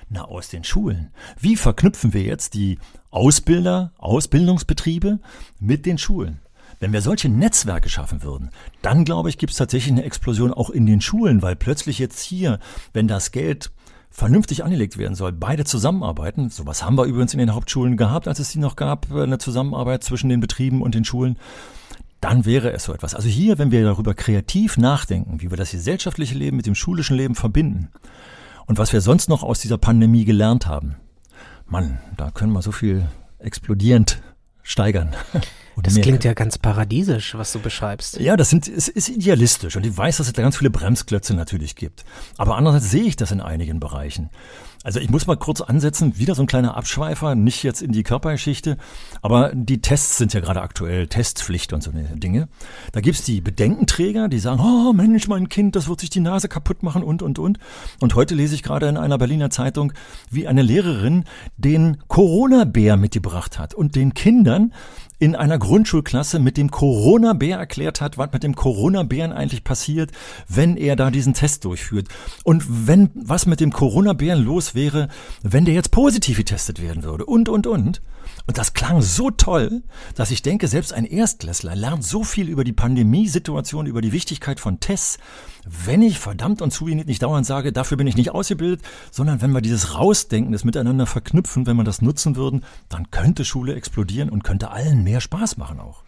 Na, 0.08 0.24
aus 0.24 0.48
den 0.48 0.64
Schulen. 0.64 1.12
Wie 1.38 1.56
verknüpfen 1.56 2.12
wir 2.12 2.22
jetzt 2.22 2.54
die 2.54 2.78
Ausbilder, 3.10 3.92
Ausbildungsbetriebe 3.98 5.18
mit 5.60 5.86
den 5.86 5.98
Schulen? 5.98 6.40
Wenn 6.84 6.92
wir 6.92 7.00
solche 7.00 7.30
Netzwerke 7.30 7.88
schaffen 7.88 8.22
würden, 8.22 8.50
dann 8.82 9.06
glaube 9.06 9.30
ich, 9.30 9.38
gibt 9.38 9.52
es 9.52 9.56
tatsächlich 9.56 9.90
eine 9.90 10.04
Explosion 10.04 10.52
auch 10.52 10.68
in 10.68 10.84
den 10.84 11.00
Schulen, 11.00 11.40
weil 11.40 11.56
plötzlich 11.56 11.98
jetzt 11.98 12.20
hier, 12.20 12.58
wenn 12.92 13.08
das 13.08 13.32
Geld 13.32 13.70
vernünftig 14.10 14.64
angelegt 14.64 14.98
werden 14.98 15.14
soll, 15.14 15.32
beide 15.32 15.64
zusammenarbeiten. 15.64 16.50
Sowas 16.50 16.84
haben 16.84 16.98
wir 16.98 17.06
übrigens 17.06 17.32
in 17.32 17.38
den 17.38 17.54
Hauptschulen 17.54 17.96
gehabt, 17.96 18.28
als 18.28 18.38
es 18.38 18.50
die 18.50 18.58
noch 18.58 18.76
gab, 18.76 19.10
eine 19.10 19.38
Zusammenarbeit 19.38 20.04
zwischen 20.04 20.28
den 20.28 20.40
Betrieben 20.40 20.82
und 20.82 20.94
den 20.94 21.06
Schulen. 21.06 21.38
Dann 22.20 22.44
wäre 22.44 22.70
es 22.74 22.84
so 22.84 22.92
etwas. 22.92 23.14
Also 23.14 23.30
hier, 23.30 23.56
wenn 23.56 23.70
wir 23.70 23.82
darüber 23.82 24.12
kreativ 24.12 24.76
nachdenken, 24.76 25.40
wie 25.40 25.48
wir 25.48 25.56
das 25.56 25.70
gesellschaftliche 25.70 26.34
Leben 26.34 26.58
mit 26.58 26.66
dem 26.66 26.74
schulischen 26.74 27.16
Leben 27.16 27.34
verbinden 27.34 27.88
und 28.66 28.76
was 28.76 28.92
wir 28.92 29.00
sonst 29.00 29.30
noch 29.30 29.42
aus 29.42 29.58
dieser 29.58 29.78
Pandemie 29.78 30.26
gelernt 30.26 30.66
haben, 30.66 30.96
Mann, 31.64 31.98
da 32.18 32.30
können 32.30 32.52
wir 32.52 32.60
so 32.60 32.72
viel 32.72 33.06
explodierend 33.38 34.20
steigern. 34.62 35.16
das 35.82 36.00
klingt 36.00 36.24
ja 36.24 36.34
ganz 36.34 36.58
paradiesisch, 36.58 37.34
was 37.36 37.52
du 37.52 37.58
beschreibst. 37.58 38.20
Ja, 38.20 38.36
das 38.36 38.50
sind, 38.50 38.68
es 38.68 38.88
ist 38.88 39.08
idealistisch 39.08 39.76
und 39.76 39.84
ich 39.84 39.96
weiß, 39.96 40.18
dass 40.18 40.28
es 40.28 40.32
da 40.32 40.42
ganz 40.42 40.56
viele 40.56 40.70
Bremsklötze 40.70 41.34
natürlich 41.34 41.76
gibt. 41.76 42.04
Aber 42.36 42.56
andererseits 42.56 42.90
sehe 42.90 43.04
ich 43.04 43.16
das 43.16 43.32
in 43.32 43.40
einigen 43.40 43.80
Bereichen. 43.80 44.30
Also 44.84 45.00
ich 45.00 45.08
muss 45.08 45.26
mal 45.26 45.38
kurz 45.38 45.62
ansetzen, 45.62 46.18
wieder 46.18 46.34
so 46.34 46.42
ein 46.42 46.46
kleiner 46.46 46.76
Abschweifer, 46.76 47.34
nicht 47.34 47.62
jetzt 47.62 47.80
in 47.80 47.90
die 47.90 48.02
Körpergeschichte, 48.02 48.76
aber 49.22 49.50
die 49.54 49.80
Tests 49.80 50.18
sind 50.18 50.34
ja 50.34 50.40
gerade 50.40 50.60
aktuell, 50.60 51.06
Testpflicht 51.06 51.72
und 51.72 51.82
so 51.82 51.90
Dinge. 51.90 52.48
Da 52.92 53.00
gibt's 53.00 53.24
die 53.24 53.40
Bedenkenträger, 53.40 54.28
die 54.28 54.38
sagen, 54.38 54.60
oh 54.60 54.92
Mensch, 54.92 55.26
mein 55.26 55.48
Kind, 55.48 55.74
das 55.74 55.88
wird 55.88 56.00
sich 56.00 56.10
die 56.10 56.20
Nase 56.20 56.50
kaputt 56.50 56.82
machen 56.82 57.02
und, 57.02 57.22
und, 57.22 57.38
und. 57.38 57.58
Und 58.00 58.14
heute 58.14 58.34
lese 58.34 58.54
ich 58.54 58.62
gerade 58.62 58.86
in 58.86 58.98
einer 58.98 59.16
Berliner 59.16 59.48
Zeitung, 59.48 59.94
wie 60.30 60.46
eine 60.46 60.60
Lehrerin 60.60 61.24
den 61.56 61.96
Corona-Bär 62.08 62.98
mitgebracht 62.98 63.58
hat 63.58 63.72
und 63.72 63.94
den 63.94 64.12
Kindern 64.12 64.74
in 65.24 65.34
einer 65.34 65.58
Grundschulklasse 65.58 66.38
mit 66.38 66.58
dem 66.58 66.70
Corona-Bär 66.70 67.56
erklärt 67.56 68.02
hat, 68.02 68.18
was 68.18 68.30
mit 68.34 68.42
dem 68.42 68.54
Corona-Bären 68.54 69.32
eigentlich 69.32 69.64
passiert, 69.64 70.12
wenn 70.48 70.76
er 70.76 70.96
da 70.96 71.10
diesen 71.10 71.32
Test 71.32 71.64
durchführt. 71.64 72.08
Und 72.42 72.86
wenn, 72.86 73.08
was 73.14 73.46
mit 73.46 73.60
dem 73.60 73.72
Corona-Bären 73.72 74.44
los 74.44 74.74
wäre, 74.74 75.08
wenn 75.42 75.64
der 75.64 75.72
jetzt 75.72 75.92
positiv 75.92 76.36
getestet 76.36 76.82
werden 76.82 77.04
würde. 77.04 77.24
Und, 77.24 77.48
und, 77.48 77.66
und. 77.66 78.02
Und 78.46 78.58
das 78.58 78.74
klang 78.74 79.00
so 79.00 79.30
toll, 79.30 79.82
dass 80.14 80.30
ich 80.30 80.42
denke, 80.42 80.68
selbst 80.68 80.92
ein 80.92 81.06
Erstklässler 81.06 81.74
lernt 81.74 82.04
so 82.04 82.24
viel 82.24 82.50
über 82.50 82.62
die 82.62 82.74
Pandemiesituation, 82.74 83.86
über 83.86 84.02
die 84.02 84.12
Wichtigkeit 84.12 84.60
von 84.60 84.80
Tests, 84.80 85.18
wenn 85.64 86.02
ich 86.02 86.18
verdammt 86.18 86.60
und 86.60 86.70
zugenietet 86.70 87.08
nicht 87.08 87.22
dauernd 87.22 87.46
sage, 87.46 87.72
dafür 87.72 87.96
bin 87.96 88.06
ich 88.06 88.16
nicht 88.16 88.32
ausgebildet, 88.32 88.84
sondern 89.10 89.40
wenn 89.40 89.52
wir 89.52 89.62
dieses 89.62 89.94
Rausdenken, 89.94 90.52
das 90.52 90.64
Miteinander 90.64 91.06
verknüpfen, 91.06 91.66
wenn 91.66 91.76
wir 91.76 91.84
das 91.84 92.02
nutzen 92.02 92.36
würden, 92.36 92.64
dann 92.90 93.10
könnte 93.10 93.46
Schule 93.46 93.74
explodieren 93.74 94.28
und 94.28 94.44
könnte 94.44 94.70
allen 94.70 95.02
mehr 95.04 95.22
Spaß 95.22 95.56
machen 95.56 95.80
auch. 95.80 96.04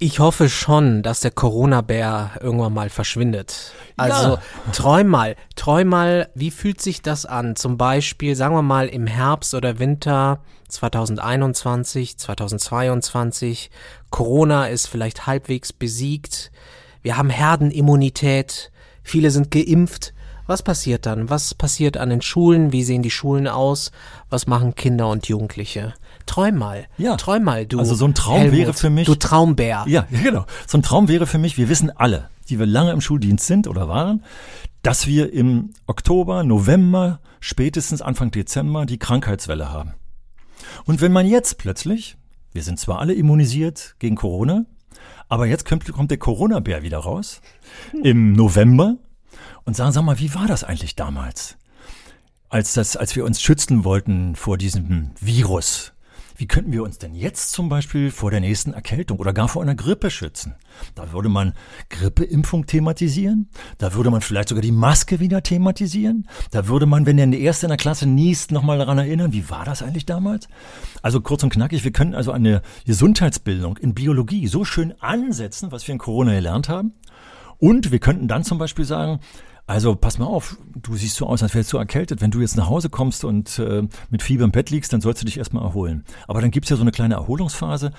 Ich 0.00 0.20
hoffe 0.20 0.48
schon, 0.48 1.02
dass 1.02 1.20
der 1.20 1.32
Corona-Bär 1.32 2.38
irgendwann 2.40 2.72
mal 2.72 2.88
verschwindet. 2.88 3.72
Also 3.96 4.34
ja. 4.34 4.42
träum 4.72 5.08
mal, 5.08 5.34
träum 5.56 5.88
mal, 5.88 6.28
wie 6.36 6.52
fühlt 6.52 6.80
sich 6.80 7.02
das 7.02 7.26
an? 7.26 7.56
Zum 7.56 7.76
Beispiel, 7.76 8.36
sagen 8.36 8.54
wir 8.54 8.62
mal, 8.62 8.86
im 8.86 9.08
Herbst 9.08 9.54
oder 9.54 9.80
Winter 9.80 10.40
2021, 10.68 12.16
2022. 12.16 13.72
Corona 14.10 14.68
ist 14.68 14.86
vielleicht 14.86 15.26
halbwegs 15.26 15.72
besiegt. 15.72 16.52
Wir 17.02 17.16
haben 17.16 17.30
Herdenimmunität. 17.30 18.70
Viele 19.02 19.32
sind 19.32 19.50
geimpft. 19.50 20.14
Was 20.48 20.62
passiert 20.62 21.04
dann? 21.04 21.28
Was 21.28 21.54
passiert 21.54 21.98
an 21.98 22.08
den 22.08 22.22
Schulen? 22.22 22.72
Wie 22.72 22.82
sehen 22.82 23.02
die 23.02 23.10
Schulen 23.10 23.46
aus? 23.46 23.92
Was 24.30 24.46
machen 24.46 24.74
Kinder 24.74 25.10
und 25.10 25.28
Jugendliche? 25.28 25.92
Träum 26.24 26.56
mal. 26.56 26.86
Ja. 26.96 27.16
Träum 27.16 27.44
mal, 27.44 27.66
du. 27.66 27.78
Also 27.78 27.94
so 27.94 28.06
ein 28.06 28.14
Traum 28.14 28.38
Helmut, 28.38 28.58
wäre 28.58 28.72
für 28.72 28.88
mich. 28.88 29.04
Du 29.06 29.14
Traumbär. 29.14 29.84
Ja, 29.86 30.06
genau. 30.10 30.46
So 30.66 30.78
ein 30.78 30.82
Traum 30.82 31.06
wäre 31.08 31.26
für 31.26 31.36
mich, 31.36 31.58
wir 31.58 31.68
wissen 31.68 31.90
alle, 31.94 32.30
die 32.48 32.58
wir 32.58 32.64
lange 32.64 32.92
im 32.92 33.02
Schuldienst 33.02 33.46
sind 33.46 33.68
oder 33.68 33.88
waren, 33.88 34.24
dass 34.82 35.06
wir 35.06 35.34
im 35.34 35.74
Oktober, 35.86 36.42
November, 36.44 37.20
spätestens 37.40 38.00
Anfang 38.00 38.30
Dezember 38.30 38.86
die 38.86 38.98
Krankheitswelle 38.98 39.70
haben. 39.70 39.96
Und 40.86 41.02
wenn 41.02 41.12
man 41.12 41.26
jetzt 41.26 41.58
plötzlich, 41.58 42.16
wir 42.54 42.62
sind 42.62 42.80
zwar 42.80 43.00
alle 43.00 43.12
immunisiert 43.12 43.96
gegen 43.98 44.16
Corona, 44.16 44.64
aber 45.28 45.44
jetzt 45.44 45.66
kommt, 45.66 45.92
kommt 45.92 46.10
der 46.10 46.16
Corona-Bär 46.18 46.82
wieder 46.82 47.00
raus 47.00 47.42
im 48.02 48.32
November 48.32 48.96
und 49.68 49.74
sagen, 49.74 49.92
sag 49.92 50.02
mal, 50.02 50.18
wie 50.18 50.34
war 50.34 50.46
das 50.46 50.64
eigentlich 50.64 50.96
damals? 50.96 51.58
Als 52.48 52.72
das, 52.72 52.96
als 52.96 53.14
wir 53.14 53.26
uns 53.26 53.42
schützen 53.42 53.84
wollten 53.84 54.34
vor 54.34 54.56
diesem 54.56 55.10
Virus, 55.20 55.92
wie 56.38 56.46
könnten 56.46 56.72
wir 56.72 56.82
uns 56.82 56.96
denn 56.96 57.14
jetzt 57.14 57.52
zum 57.52 57.68
Beispiel 57.68 58.10
vor 58.10 58.30
der 58.30 58.40
nächsten 58.40 58.72
Erkältung 58.72 59.18
oder 59.18 59.34
gar 59.34 59.46
vor 59.46 59.60
einer 59.60 59.74
Grippe 59.74 60.10
schützen? 60.10 60.54
Da 60.94 61.12
würde 61.12 61.28
man 61.28 61.52
Grippeimpfung 61.90 62.64
thematisieren. 62.64 63.50
Da 63.76 63.92
würde 63.92 64.10
man 64.10 64.22
vielleicht 64.22 64.48
sogar 64.48 64.62
die 64.62 64.72
Maske 64.72 65.20
wieder 65.20 65.42
thematisieren. 65.42 66.26
Da 66.50 66.66
würde 66.66 66.86
man, 66.86 67.04
wenn 67.04 67.18
der 67.18 67.38
Erste 67.38 67.66
in 67.66 67.70
der 67.70 67.76
Klasse 67.76 68.06
niest, 68.06 68.52
nochmal 68.52 68.78
daran 68.78 68.96
erinnern, 68.96 69.34
wie 69.34 69.50
war 69.50 69.66
das 69.66 69.82
eigentlich 69.82 70.06
damals? 70.06 70.48
Also 71.02 71.20
kurz 71.20 71.42
und 71.42 71.50
knackig, 71.50 71.84
wir 71.84 71.92
können 71.92 72.14
also 72.14 72.32
eine 72.32 72.62
Gesundheitsbildung 72.86 73.76
in 73.76 73.92
Biologie 73.92 74.46
so 74.46 74.64
schön 74.64 74.94
ansetzen, 75.02 75.72
was 75.72 75.86
wir 75.86 75.92
in 75.92 75.98
Corona 75.98 76.32
gelernt 76.32 76.70
haben. 76.70 76.94
Und 77.58 77.90
wir 77.90 77.98
könnten 77.98 78.28
dann 78.28 78.44
zum 78.44 78.58
Beispiel 78.58 78.84
sagen, 78.84 79.20
also 79.68 79.94
pass 79.94 80.18
mal 80.18 80.24
auf, 80.24 80.56
du 80.74 80.96
siehst 80.96 81.16
so 81.16 81.26
aus, 81.26 81.42
als 81.42 81.54
wärst 81.54 81.74
du 81.74 81.76
erkältet. 81.76 82.22
Wenn 82.22 82.30
du 82.30 82.40
jetzt 82.40 82.56
nach 82.56 82.70
Hause 82.70 82.88
kommst 82.88 83.22
und 83.22 83.58
äh, 83.58 83.86
mit 84.08 84.22
Fieber 84.22 84.44
im 84.44 84.50
Bett 84.50 84.70
liegst, 84.70 84.94
dann 84.94 85.02
sollst 85.02 85.20
du 85.20 85.26
dich 85.26 85.36
erstmal 85.36 85.62
erholen. 85.62 86.04
Aber 86.26 86.40
dann 86.40 86.50
gibt's 86.50 86.70
ja 86.70 86.76
so 86.76 86.82
eine 86.82 86.90
kleine 86.90 87.16
Erholungsphase. 87.16 87.92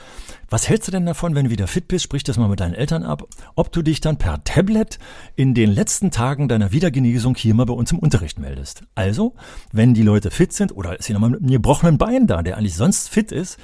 Was 0.50 0.68
hältst 0.68 0.88
du 0.88 0.92
denn 0.92 1.06
davon, 1.06 1.36
wenn 1.36 1.46
du 1.46 1.52
wieder 1.52 1.68
fit 1.68 1.88
bist? 1.88 2.04
Sprich 2.04 2.24
das 2.24 2.40
mal 2.40 2.50
mit 2.50 2.60
deinen 2.60 2.74
Eltern 2.74 3.04
ab, 3.04 3.28
ob 3.54 3.72
du 3.72 3.84
dich 3.84 4.02
dann 4.02 4.18
per 4.18 4.44
Tablet 4.44 4.98
in 5.36 5.54
den 5.54 5.70
letzten 5.70 6.10
Tagen 6.10 6.48
deiner 6.48 6.72
Wiedergenesung 6.72 7.36
hier 7.36 7.54
mal 7.54 7.68
bei 7.68 7.74
uns 7.74 7.92
im 7.92 8.00
Unterricht 8.00 8.40
meldest. 8.40 8.82
Also, 8.96 9.36
wenn 9.72 9.94
die 9.94 10.02
Leute 10.02 10.32
fit 10.32 10.54
sind 10.54 10.76
oder 10.76 10.98
ist 10.98 11.06
hier 11.06 11.14
nochmal 11.14 11.30
mit 11.30 11.42
einem 11.42 11.52
gebrochenen 11.52 12.00
Bein 12.00 12.26
da, 12.26 12.42
der 12.42 12.58
eigentlich 12.58 12.78
sonst 12.78 13.10
fit 13.10 13.32
ist, 13.32 13.60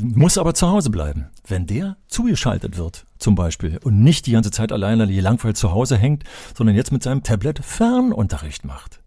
muss 0.00 0.38
aber 0.38 0.54
zu 0.54 0.68
Hause 0.68 0.90
bleiben. 0.90 1.26
Wenn 1.46 1.66
der 1.66 1.96
zugeschaltet 2.06 2.76
wird, 2.76 3.06
zum 3.18 3.34
Beispiel, 3.34 3.78
und 3.82 4.02
nicht 4.02 4.26
die 4.26 4.32
ganze 4.32 4.50
Zeit 4.50 4.72
alleine 4.72 5.04
langweilig 5.06 5.56
zu 5.56 5.72
Hause 5.72 5.96
hängt, 5.96 6.24
sondern 6.56 6.76
jetzt 6.76 6.92
mit 6.92 7.02
seinem 7.02 7.22
Tablet 7.22 7.64
Fernunterricht 7.64 8.64
macht. 8.64 9.00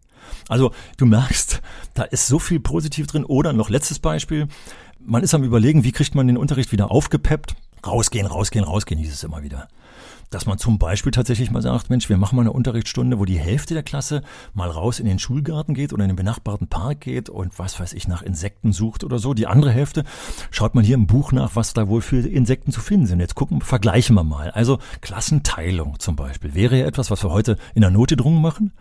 Also 0.48 0.72
du 0.98 1.06
merkst, 1.06 1.62
da 1.94 2.04
ist 2.04 2.28
so 2.28 2.40
viel 2.40 2.60
positiv 2.60 3.08
drin. 3.08 3.26
Oder 3.26 3.54
noch 3.54 3.70
letztes 3.70 4.00
Beispiel, 4.00 4.48
man 5.00 5.24
ist 5.24 5.34
am 5.34 5.44
überlegen, 5.44 5.84
wie 5.84 5.92
kriegt 5.92 6.16
man 6.16 6.28
den 6.28 6.38
Unterricht 6.38 6.72
wieder 6.72 6.92
aufgepeppt. 6.92 7.56
Rausgehen, 7.86 8.28
rausgehen, 8.28 8.66
rausgehen, 8.66 9.00
hieß 9.00 9.14
es 9.14 9.24
immer 9.24 9.44
wieder 9.44 9.68
dass 10.32 10.46
man 10.48 10.58
zum 10.58 10.80
Beispiel 10.80 11.12
tatsächlich 11.12 11.52
mal 11.52 11.62
sagt, 11.62 11.90
Mensch, 11.90 12.10
wir 12.10 12.18
machen 12.18 12.38
mal 12.38 12.42
eine 12.42 12.54
Unterrichtsstunde, 12.54 13.20
wo 13.20 13.26
die 13.26 13.38
Hälfte 13.38 13.74
der 13.76 13.84
Klasse 13.84 14.24
mal 14.54 14.70
raus 14.70 15.00
in 15.00 15.06
den 15.06 15.20
Schulgarten 15.20 15.76
geht 15.76 15.94
oder 15.94 16.04
in 16.04 16.10
den 16.10 16.16
benachbarten 16.16 16.68
Park 16.68 17.02
geht 17.02 17.30
und 17.30 17.60
was 17.60 17.80
weiß 17.80 17.94
ich 17.94 18.08
nach 18.08 18.24
Insekten 18.24 18.72
sucht 18.72 19.04
oder 19.04 19.20
so. 19.20 19.34
Die 19.34 19.46
andere 19.46 19.72
Hälfte 19.72 20.06
schaut 20.50 20.74
mal 20.74 20.84
hier 20.84 20.96
im 20.96 21.06
Buch 21.06 21.34
nach, 21.34 21.56
was 21.56 21.74
da 21.74 21.90
wohl 21.90 22.02
für 22.02 22.26
Insekten 22.28 22.72
zu 22.72 22.80
finden 22.80 23.06
sind. 23.06 23.20
Jetzt 23.20 23.36
gucken, 23.36 23.62
vergleichen 23.62 24.16
wir 24.16 24.24
mal. 24.24 24.52
Also 24.52 24.80
Klassenteilung 25.02 26.00
zum 26.00 26.16
Beispiel 26.16 26.56
wäre 26.56 26.80
ja 26.80 26.86
etwas, 26.86 27.12
was 27.12 27.24
wir 27.24 27.32
heute 27.32 27.58
in 27.76 27.82
der 27.82 27.92
Notgedrungen 27.92 28.42
machen. 28.42 28.72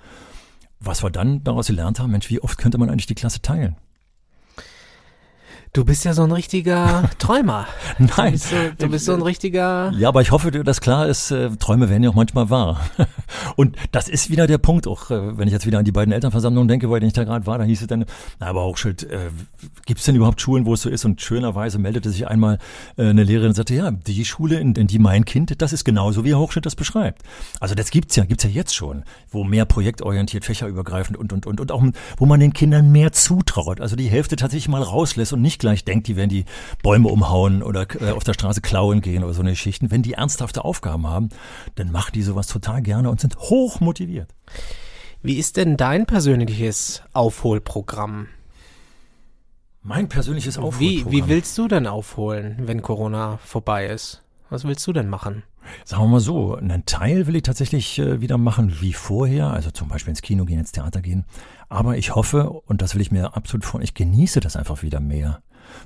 Was 0.79 1.03
wir 1.03 1.11
dann 1.11 1.45
daraus 1.45 1.67
gelernt 1.67 1.99
haben, 1.99 2.13
Mensch, 2.13 2.31
wie 2.31 2.41
oft 2.41 2.57
könnte 2.59 2.79
man 2.79 2.89
eigentlich 2.89 3.07
die 3.07 3.15
Klasse 3.15 3.43
teilen? 3.43 3.77
Du 5.72 5.85
bist 5.85 6.04
ja 6.04 6.14
so 6.14 6.24
ein 6.24 6.33
richtiger 6.33 7.09
Träumer. 7.18 7.68
Nein. 7.98 8.11
Du 8.16 8.30
bist, 8.33 8.50
so, 8.50 8.56
du 8.76 8.88
bist 8.88 9.04
so 9.04 9.12
ein 9.12 9.22
richtiger. 9.22 9.92
Ja, 9.96 10.09
aber 10.09 10.20
ich 10.20 10.33
hoffe, 10.33 10.50
dass 10.50 10.80
klar 10.80 11.06
ist, 11.06 11.30
äh, 11.30 11.48
Träume 11.61 11.88
werden 11.88 12.02
ja 12.02 12.11
auch 12.11 12.16
manchmal 12.16 12.50
wahr. 12.50 12.80
Und 13.56 13.76
das 13.92 14.09
ist 14.09 14.30
wieder 14.30 14.48
der 14.48 14.59
Punkt, 14.59 14.88
auch 14.88 15.12
äh, 15.12 15.38
wenn 15.38 15.46
ich 15.46 15.52
jetzt 15.52 15.66
wieder 15.66 15.78
an 15.78 15.85
die 15.85 15.92
beiden 15.92 16.12
Elternversammlungen 16.12 16.66
denke, 16.66 16.90
weil 16.90 17.04
ich 17.04 17.12
da 17.12 17.22
gerade 17.22 17.46
war, 17.46 17.59
da 17.59 17.62
hieß 17.62 17.83
es 17.83 17.87
dann, 17.87 18.04
na, 18.40 18.48
aber 18.48 18.64
Hochschild, 18.64 19.04
äh, 19.04 19.30
gibt 19.87 20.00
es 20.00 20.06
denn 20.06 20.16
überhaupt 20.16 20.40
Schulen, 20.40 20.66
wo 20.66 20.74
es 20.74 20.83
so 20.83 20.90
ist? 20.90 21.04
Und 21.04 21.22
schönerweise 21.22 21.78
meldete 21.78 22.11
sich 22.11 22.26
einmal 22.26 22.59
äh, 22.96 23.04
eine 23.04 23.22
Lehrerin 23.22 23.50
und 23.50 23.54
sagte, 23.54 23.74
ja, 23.74 23.92
die 23.92 24.24
Schule, 24.24 24.59
in, 24.59 24.74
in 24.74 24.88
die 24.88 24.98
mein 24.98 25.24
Kind, 25.24 25.62
das 25.62 25.72
ist 25.72 25.85
genauso, 25.85 26.24
wie 26.24 26.30
Herr 26.30 26.40
Hochschild 26.40 26.66
das 26.66 26.74
beschreibt. 26.74 27.22
Also 27.61 27.76
das 27.76 27.92
gibt's 27.92 28.16
ja, 28.16 28.24
gibt's 28.24 28.42
ja 28.42 28.50
jetzt 28.50 28.74
schon, 28.74 29.04
wo 29.30 29.44
mehr 29.44 29.66
projektorientiert, 29.66 30.44
fächerübergreifend 30.44 31.16
und, 31.16 31.33
und, 31.33 31.46
und, 31.46 31.61
und 31.61 31.70
auch, 31.70 31.85
wo 32.16 32.26
man 32.26 32.40
den 32.40 32.54
Kindern 32.54 32.90
mehr 32.90 33.12
zutraut. 33.12 33.80
Also 33.80 33.94
die 33.94 34.09
Hälfte 34.09 34.35
tatsächlich 34.35 34.68
mal 34.68 34.83
rauslässt 34.83 35.33
und 35.33 35.40
nicht 35.40 35.60
gleich 35.61 35.85
denkt, 35.85 36.09
die 36.09 36.16
werden 36.16 36.31
die 36.31 36.44
Bäume 36.83 37.09
umhauen 37.09 37.62
oder 37.62 37.87
äh, 38.01 38.11
auf 38.11 38.25
der 38.25 38.35
Straße 38.35 38.61
klauen 38.61 39.01
gehen 39.01 39.23
oder 39.23 39.35
so 39.35 39.40
eine 39.40 39.51
Geschichten. 39.51 39.90
Wenn 39.90 40.03
die 40.03 40.14
ernsthafte 40.14 40.64
Aufgaben 40.64 41.07
haben, 41.07 41.29
dann 41.77 41.92
machen 41.92 42.12
die 42.14 42.23
sowas 42.23 42.49
total 42.49 42.83
gerne 42.83 43.11
und 43.11 43.20
sind 43.20 43.38
hoch 43.38 43.81
motiviert. 43.81 44.35
Wie 45.23 45.38
ist 45.38 45.57
denn 45.57 45.77
dein 45.77 46.07
persönliches 46.07 47.03
Aufholprogramm? 47.12 48.29
Mein 49.83 50.09
persönliches 50.09 50.59
Aufholprogramm. 50.59 51.12
Wie, 51.12 51.23
wie 51.25 51.29
willst 51.29 51.57
du 51.59 51.68
denn 51.68 51.87
aufholen, 51.87 52.57
wenn 52.62 52.83
Corona 52.83 53.38
vorbei 53.44 53.87
ist? 53.87 54.23
Was 54.49 54.64
willst 54.64 54.87
du 54.87 54.92
denn 54.92 55.09
machen? 55.09 55.44
Sagen 55.85 56.05
wir 56.05 56.09
mal 56.09 56.20
so, 56.20 56.57
einen 56.57 56.87
Teil 56.87 57.27
will 57.27 57.37
ich 57.37 57.42
tatsächlich 57.42 57.99
äh, 57.99 58.20
wieder 58.20 58.38
machen 58.38 58.81
wie 58.81 58.92
vorher, 58.92 59.49
also 59.49 59.70
zum 59.70 59.88
Beispiel 59.88 60.11
ins 60.11 60.23
Kino 60.23 60.44
gehen, 60.44 60.59
ins 60.59 60.73
Theater 60.73 61.01
gehen. 61.01 61.25
Aber 61.68 61.96
ich 61.96 62.14
hoffe, 62.14 62.51
und 62.51 62.83
das 62.83 62.94
will 62.94 63.03
ich 63.03 63.12
mir 63.12 63.37
absolut 63.37 63.64
vor, 63.64 63.81
ich 63.81 63.94
genieße 63.94 64.40
das 64.40 64.57
einfach 64.57 64.83
wieder 64.83 65.01
mehr 65.01 65.42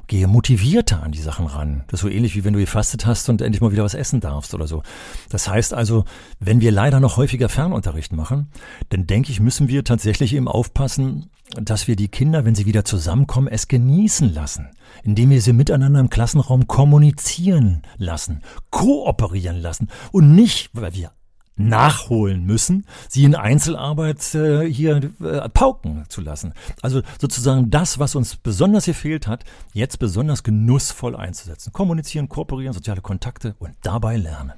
gehe 0.07 0.27
motivierter 0.27 1.03
an 1.03 1.13
die 1.13 1.21
Sachen 1.21 1.47
ran. 1.47 1.85
Das 1.89 1.99
ist 1.99 2.03
so 2.03 2.09
ähnlich 2.09 2.37
wie 2.37 2.45
wenn 2.45 2.53
du 2.53 2.61
gefastet 2.61 3.07
hast 3.07 3.29
und 3.29 3.43
endlich 3.43 3.61
mal 3.61 3.73
wieder 3.73 3.85
was 3.85 3.95
essen 3.95 4.21
darfst 4.21 4.55
oder 4.55 4.67
so. 4.67 4.83
Das 5.31 5.49
heißt 5.49 5.75
also, 5.75 6.05
wenn 6.41 6.61
wir 6.61 6.73
leider 6.73 7.01
noch 7.01 7.17
häufiger 7.17 7.49
Fernunterricht 7.49 8.13
machen, 8.13 8.49
dann 8.91 9.07
denke 9.07 9.31
ich, 9.31 9.41
müssen 9.41 9.69
wir 9.69 9.85
tatsächlich 9.85 10.35
eben 10.35 10.49
aufpassen, 10.49 11.31
dass 11.51 11.87
wir 11.87 11.97
die 11.97 12.09
Kinder, 12.09 12.45
wenn 12.45 12.55
sie 12.55 12.67
wieder 12.67 12.85
zusammenkommen, 12.85 13.49
es 13.49 13.69
genießen 13.69 14.33
lassen, 14.33 14.71
indem 15.03 15.31
wir 15.31 15.41
sie 15.41 15.53
miteinander 15.53 16.01
im 16.01 16.11
Klassenraum 16.11 16.67
kommunizieren 16.67 17.83
lassen, 17.97 18.43
kooperieren 18.71 19.61
lassen 19.61 19.89
und 20.13 20.35
nicht, 20.35 20.71
weil 20.73 20.95
wir 20.95 21.13
nachholen 21.57 22.45
müssen, 22.45 22.87
sie 23.09 23.25
in 23.25 23.35
Einzelarbeit 23.35 24.35
äh, 24.35 24.69
hier 24.69 24.97
äh, 25.23 25.49
pauken 25.49 26.05
zu 26.09 26.21
lassen. 26.21 26.53
Also 26.83 27.03
sozusagen 27.21 27.71
das, 27.71 27.99
was 27.99 28.15
uns 28.15 28.37
besonders 28.37 28.87
gefehlt 28.87 29.27
hat, 29.27 29.45
jetzt 29.73 29.99
besonders 29.99 30.43
genussvoll 30.43 31.15
einzusetzen. 31.15 31.73
Kommunizieren, 31.73 32.29
kooperieren, 32.29 32.73
soziale 32.73 33.01
Kontakte 33.01 33.55
und 33.59 33.75
dabei 33.83 34.17
lernen. 34.17 34.53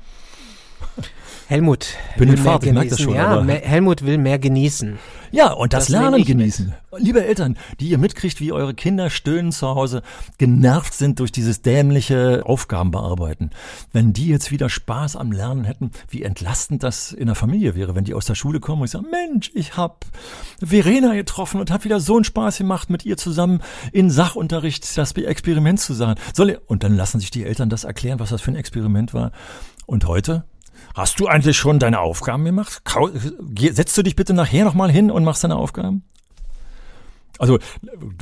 Helmut 1.49 1.95
Bin 2.19 2.29
in 2.29 2.39
Fahrt, 2.39 2.65
ich 2.65 2.73
merke 2.73 2.91
das 2.91 3.01
schon. 3.01 3.15
Ja, 3.15 3.41
Helmut 3.47 4.05
will 4.05 4.19
mehr 4.19 4.41
genießen. 4.41 4.99
Ja, 5.31 5.53
und 5.53 5.73
das, 5.73 5.85
das 5.85 5.89
Lernen 5.91 6.25
genießen. 6.25 6.75
Mit. 6.93 7.03
Liebe 7.03 7.25
Eltern, 7.25 7.57
die 7.79 7.89
ihr 7.89 7.99
mitkriegt, 7.99 8.41
wie 8.41 8.51
eure 8.51 8.75
Kinder 8.75 9.11
stöhnen 9.11 9.53
zu 9.53 9.69
Hause, 9.69 10.03
genervt 10.39 10.95
sind 10.95 11.21
durch 11.21 11.31
dieses 11.31 11.63
dämliche 11.63 12.43
Aufgabenbearbeiten. 12.45 13.51
Wenn 13.93 14.13
die 14.13 14.27
jetzt 14.27 14.51
wieder 14.51 14.69
Spaß 14.69 15.15
am 15.15 15.31
Lernen 15.31 15.65
hätten, 15.65 15.93
wie 16.09 16.23
entlastend 16.23 16.83
das 16.83 17.13
in 17.13 17.27
der 17.27 17.37
Familie 17.37 17.77
wäre, 17.77 17.95
wenn 17.95 18.05
die 18.05 18.15
aus 18.15 18.25
der 18.27 18.35
Schule 18.35 18.59
kommen 18.59 18.83
und 18.83 18.89
sagen, 18.89 19.07
Mensch, 19.11 19.53
ich 19.55 19.77
hab 19.77 20.05
Verena 20.61 21.15
getroffen 21.15 21.61
und 21.61 21.71
hab 21.71 21.85
wieder 21.85 22.01
so 22.01 22.17
einen 22.17 22.25
Spaß 22.25 22.59
gemacht, 22.59 22.91
mit 22.91 23.05
ihr 23.05 23.17
zusammen 23.17 23.61
in 23.93 24.11
Sachunterricht 24.11 24.97
das 24.99 25.13
Experiment 25.13 25.79
zu 25.79 25.95
sagen. 25.95 26.19
Soll 26.35 26.51
ihr? 26.51 26.63
Und 26.67 26.83
dann 26.83 26.97
lassen 26.97 27.21
sich 27.21 27.31
die 27.31 27.45
Eltern 27.45 27.69
das 27.69 27.85
erklären, 27.85 28.19
was 28.19 28.31
das 28.31 28.43
für 28.43 28.51
ein 28.51 28.57
Experiment 28.57 29.15
war. 29.15 29.31
Und 29.87 30.07
heute 30.07 30.45
Hast 30.95 31.21
du 31.21 31.27
eigentlich 31.27 31.57
schon 31.57 31.79
deine 31.79 32.01
Aufgaben 32.01 32.45
gemacht? 32.45 32.83
Setzt 33.73 33.97
du 33.97 34.03
dich 34.03 34.17
bitte 34.17 34.35
nachher 34.35 34.65
nochmal 34.65 34.91
hin 34.91 35.11
und 35.11 35.25
machst 35.25 35.45
deine 35.45 35.57
Aufgaben? 35.57 36.03
Also 37.39 37.59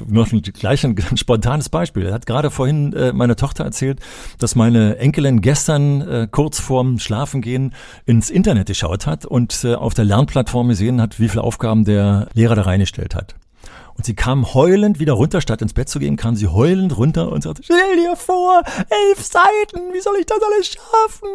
noch 0.08 0.28
gleich 0.28 0.84
ein, 0.84 0.96
ein 1.10 1.16
spontanes 1.16 1.68
Beispiel. 1.68 2.06
Er 2.06 2.14
hat 2.14 2.26
gerade 2.26 2.50
vorhin 2.50 2.92
äh, 2.92 3.12
meine 3.12 3.36
Tochter 3.36 3.64
erzählt, 3.64 4.00
dass 4.38 4.54
meine 4.54 4.98
Enkelin 4.98 5.40
gestern 5.40 6.00
äh, 6.00 6.28
kurz 6.30 6.58
vorm 6.58 6.98
Schlafengehen 6.98 7.74
ins 8.06 8.30
Internet 8.30 8.66
geschaut 8.66 9.06
hat 9.06 9.24
und 9.24 9.64
äh, 9.64 9.74
auf 9.74 9.94
der 9.94 10.04
Lernplattform 10.04 10.68
gesehen 10.68 11.00
hat, 11.00 11.20
wie 11.20 11.28
viele 11.28 11.44
Aufgaben 11.44 11.84
der 11.84 12.28
Lehrer 12.34 12.56
da 12.56 12.62
reingestellt 12.62 13.14
hat. 13.14 13.36
Und 13.96 14.04
sie 14.04 14.14
kam 14.14 14.54
heulend 14.54 14.98
wieder 14.98 15.12
runter, 15.12 15.40
statt 15.40 15.62
ins 15.62 15.72
Bett 15.72 15.88
zu 15.88 16.00
gehen, 16.00 16.16
kam 16.16 16.34
sie 16.34 16.48
heulend 16.48 16.96
runter 16.96 17.30
und 17.30 17.42
sagte, 17.44 17.62
stell 17.62 17.96
dir 17.96 18.16
vor, 18.16 18.62
elf 18.66 19.24
Seiten, 19.24 19.92
wie 19.92 20.00
soll 20.00 20.16
ich 20.18 20.26
das 20.26 20.38
alles 20.42 20.66
schaffen? 20.66 21.28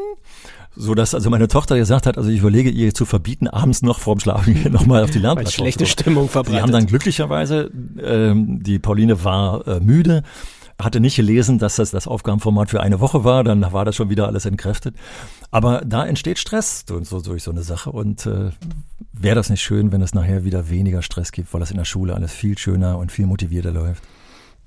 So 0.79 0.95
dass 0.95 1.13
also 1.13 1.29
meine 1.29 1.49
Tochter 1.49 1.75
gesagt 1.75 2.05
hat, 2.05 2.17
also 2.17 2.29
ich 2.29 2.39
überlege 2.39 2.69
ihr 2.69 2.93
zu 2.93 3.05
verbieten, 3.05 3.49
abends 3.49 3.81
noch 3.81 3.99
vorm 3.99 4.19
Schlafengehen 4.19 4.71
nochmal 4.71 5.03
auf 5.03 5.11
die 5.11 5.19
Lernplattform. 5.19 5.65
schlechte 5.65 5.85
Stimmung 5.85 6.29
verbreitet. 6.29 6.57
Sie 6.57 6.61
haben 6.61 6.71
dann 6.71 6.85
glücklicherweise, 6.85 7.69
ähm, 8.01 8.63
die 8.63 8.79
Pauline 8.79 9.25
war 9.25 9.67
äh, 9.67 9.79
müde, 9.81 10.23
hatte 10.81 11.01
nicht 11.01 11.17
gelesen, 11.17 11.59
dass 11.59 11.75
das 11.75 11.91
das 11.91 12.07
Aufgabenformat 12.07 12.69
für 12.69 12.79
eine 12.79 13.01
Woche 13.01 13.25
war, 13.25 13.43
dann 13.43 13.73
war 13.73 13.83
das 13.83 13.97
schon 13.97 14.09
wieder 14.09 14.27
alles 14.27 14.45
entkräftet. 14.45 14.95
Aber 15.51 15.81
da 15.85 16.05
entsteht 16.05 16.39
Stress 16.39 16.85
durch 16.85 17.09
so, 17.09 17.19
durch 17.19 17.43
so 17.43 17.51
eine 17.51 17.63
Sache 17.63 17.91
und 17.91 18.25
äh, 18.25 18.51
wäre 19.11 19.35
das 19.35 19.49
nicht 19.49 19.61
schön, 19.61 19.91
wenn 19.91 20.01
es 20.01 20.13
nachher 20.13 20.45
wieder 20.45 20.69
weniger 20.69 21.01
Stress 21.01 21.33
gibt, 21.33 21.53
weil 21.53 21.59
das 21.59 21.71
in 21.71 21.77
der 21.77 21.83
Schule 21.83 22.15
alles 22.15 22.31
viel 22.31 22.57
schöner 22.57 22.97
und 22.97 23.11
viel 23.11 23.25
motivierter 23.25 23.71
läuft. 23.71 24.03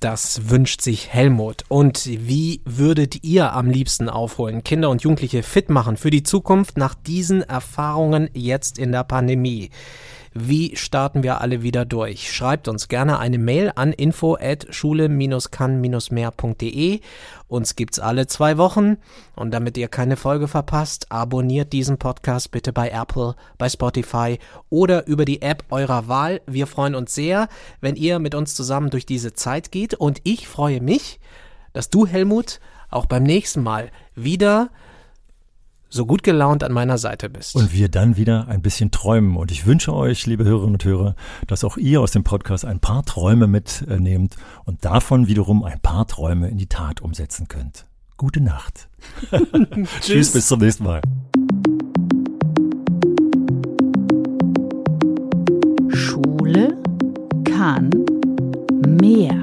Das 0.02 0.50
wünscht 0.50 0.80
sich 0.80 1.12
Helmut. 1.12 1.62
Und 1.68 2.06
wie 2.06 2.60
würdet 2.64 3.22
ihr 3.22 3.52
am 3.52 3.70
liebsten 3.70 4.08
aufholen, 4.08 4.64
Kinder 4.64 4.90
und 4.90 5.02
Jugendliche 5.02 5.44
fit 5.44 5.70
machen 5.70 5.96
für 5.96 6.10
die 6.10 6.24
Zukunft 6.24 6.76
nach 6.76 6.96
diesen 6.96 7.42
Erfahrungen 7.42 8.28
jetzt 8.34 8.80
in 8.80 8.90
der 8.90 9.04
Pandemie? 9.04 9.70
Wie 10.34 10.76
starten 10.76 11.22
wir 11.22 11.42
alle 11.42 11.62
wieder 11.62 11.84
durch? 11.84 12.32
Schreibt 12.32 12.66
uns 12.66 12.88
gerne 12.88 13.18
eine 13.18 13.36
Mail 13.36 13.70
an 13.74 13.92
info 13.92 14.38
at 14.40 14.66
schule-kann-mehr.de. 14.70 17.00
Uns 17.48 17.76
gibt's 17.76 17.98
alle 17.98 18.26
zwei 18.26 18.56
Wochen. 18.56 18.96
Und 19.36 19.50
damit 19.50 19.76
ihr 19.76 19.88
keine 19.88 20.16
Folge 20.16 20.48
verpasst, 20.48 21.12
abonniert 21.12 21.74
diesen 21.74 21.98
Podcast 21.98 22.50
bitte 22.50 22.72
bei 22.72 22.88
Apple, 22.88 23.34
bei 23.58 23.68
Spotify 23.68 24.38
oder 24.70 25.06
über 25.06 25.26
die 25.26 25.42
App 25.42 25.66
eurer 25.68 26.08
Wahl. 26.08 26.40
Wir 26.46 26.66
freuen 26.66 26.94
uns 26.94 27.14
sehr, 27.14 27.48
wenn 27.82 27.96
ihr 27.96 28.18
mit 28.18 28.34
uns 28.34 28.54
zusammen 28.54 28.88
durch 28.88 29.04
diese 29.04 29.34
Zeit 29.34 29.70
geht. 29.70 29.92
Und 29.92 30.22
ich 30.24 30.48
freue 30.48 30.80
mich, 30.80 31.20
dass 31.74 31.90
du, 31.90 32.06
Helmut, 32.06 32.58
auch 32.88 33.04
beim 33.04 33.22
nächsten 33.22 33.62
Mal 33.62 33.90
wieder 34.14 34.70
so 35.92 36.06
gut 36.06 36.22
gelaunt 36.22 36.64
an 36.64 36.72
meiner 36.72 36.96
Seite 36.96 37.28
bist. 37.28 37.54
Und 37.54 37.72
wir 37.72 37.88
dann 37.88 38.16
wieder 38.16 38.48
ein 38.48 38.62
bisschen 38.62 38.90
träumen. 38.90 39.36
Und 39.36 39.50
ich 39.50 39.66
wünsche 39.66 39.94
euch, 39.94 40.26
liebe 40.26 40.44
Hörerinnen 40.44 40.74
und 40.74 40.84
Hörer, 40.84 41.14
dass 41.46 41.64
auch 41.64 41.76
ihr 41.76 42.00
aus 42.00 42.12
dem 42.12 42.24
Podcast 42.24 42.64
ein 42.64 42.80
paar 42.80 43.04
Träume 43.04 43.46
mitnehmt 43.46 44.36
und 44.64 44.84
davon 44.84 45.26
wiederum 45.26 45.62
ein 45.62 45.80
paar 45.80 46.06
Träume 46.06 46.48
in 46.48 46.56
die 46.56 46.66
Tat 46.66 47.02
umsetzen 47.02 47.46
könnt. 47.46 47.84
Gute 48.16 48.40
Nacht. 48.40 48.88
Tschüss, 50.00 50.32
bis 50.32 50.48
zum 50.48 50.60
nächsten 50.60 50.84
Mal. 50.84 51.02
Schule 55.90 56.78
kann 57.44 57.90
mehr. 58.86 59.42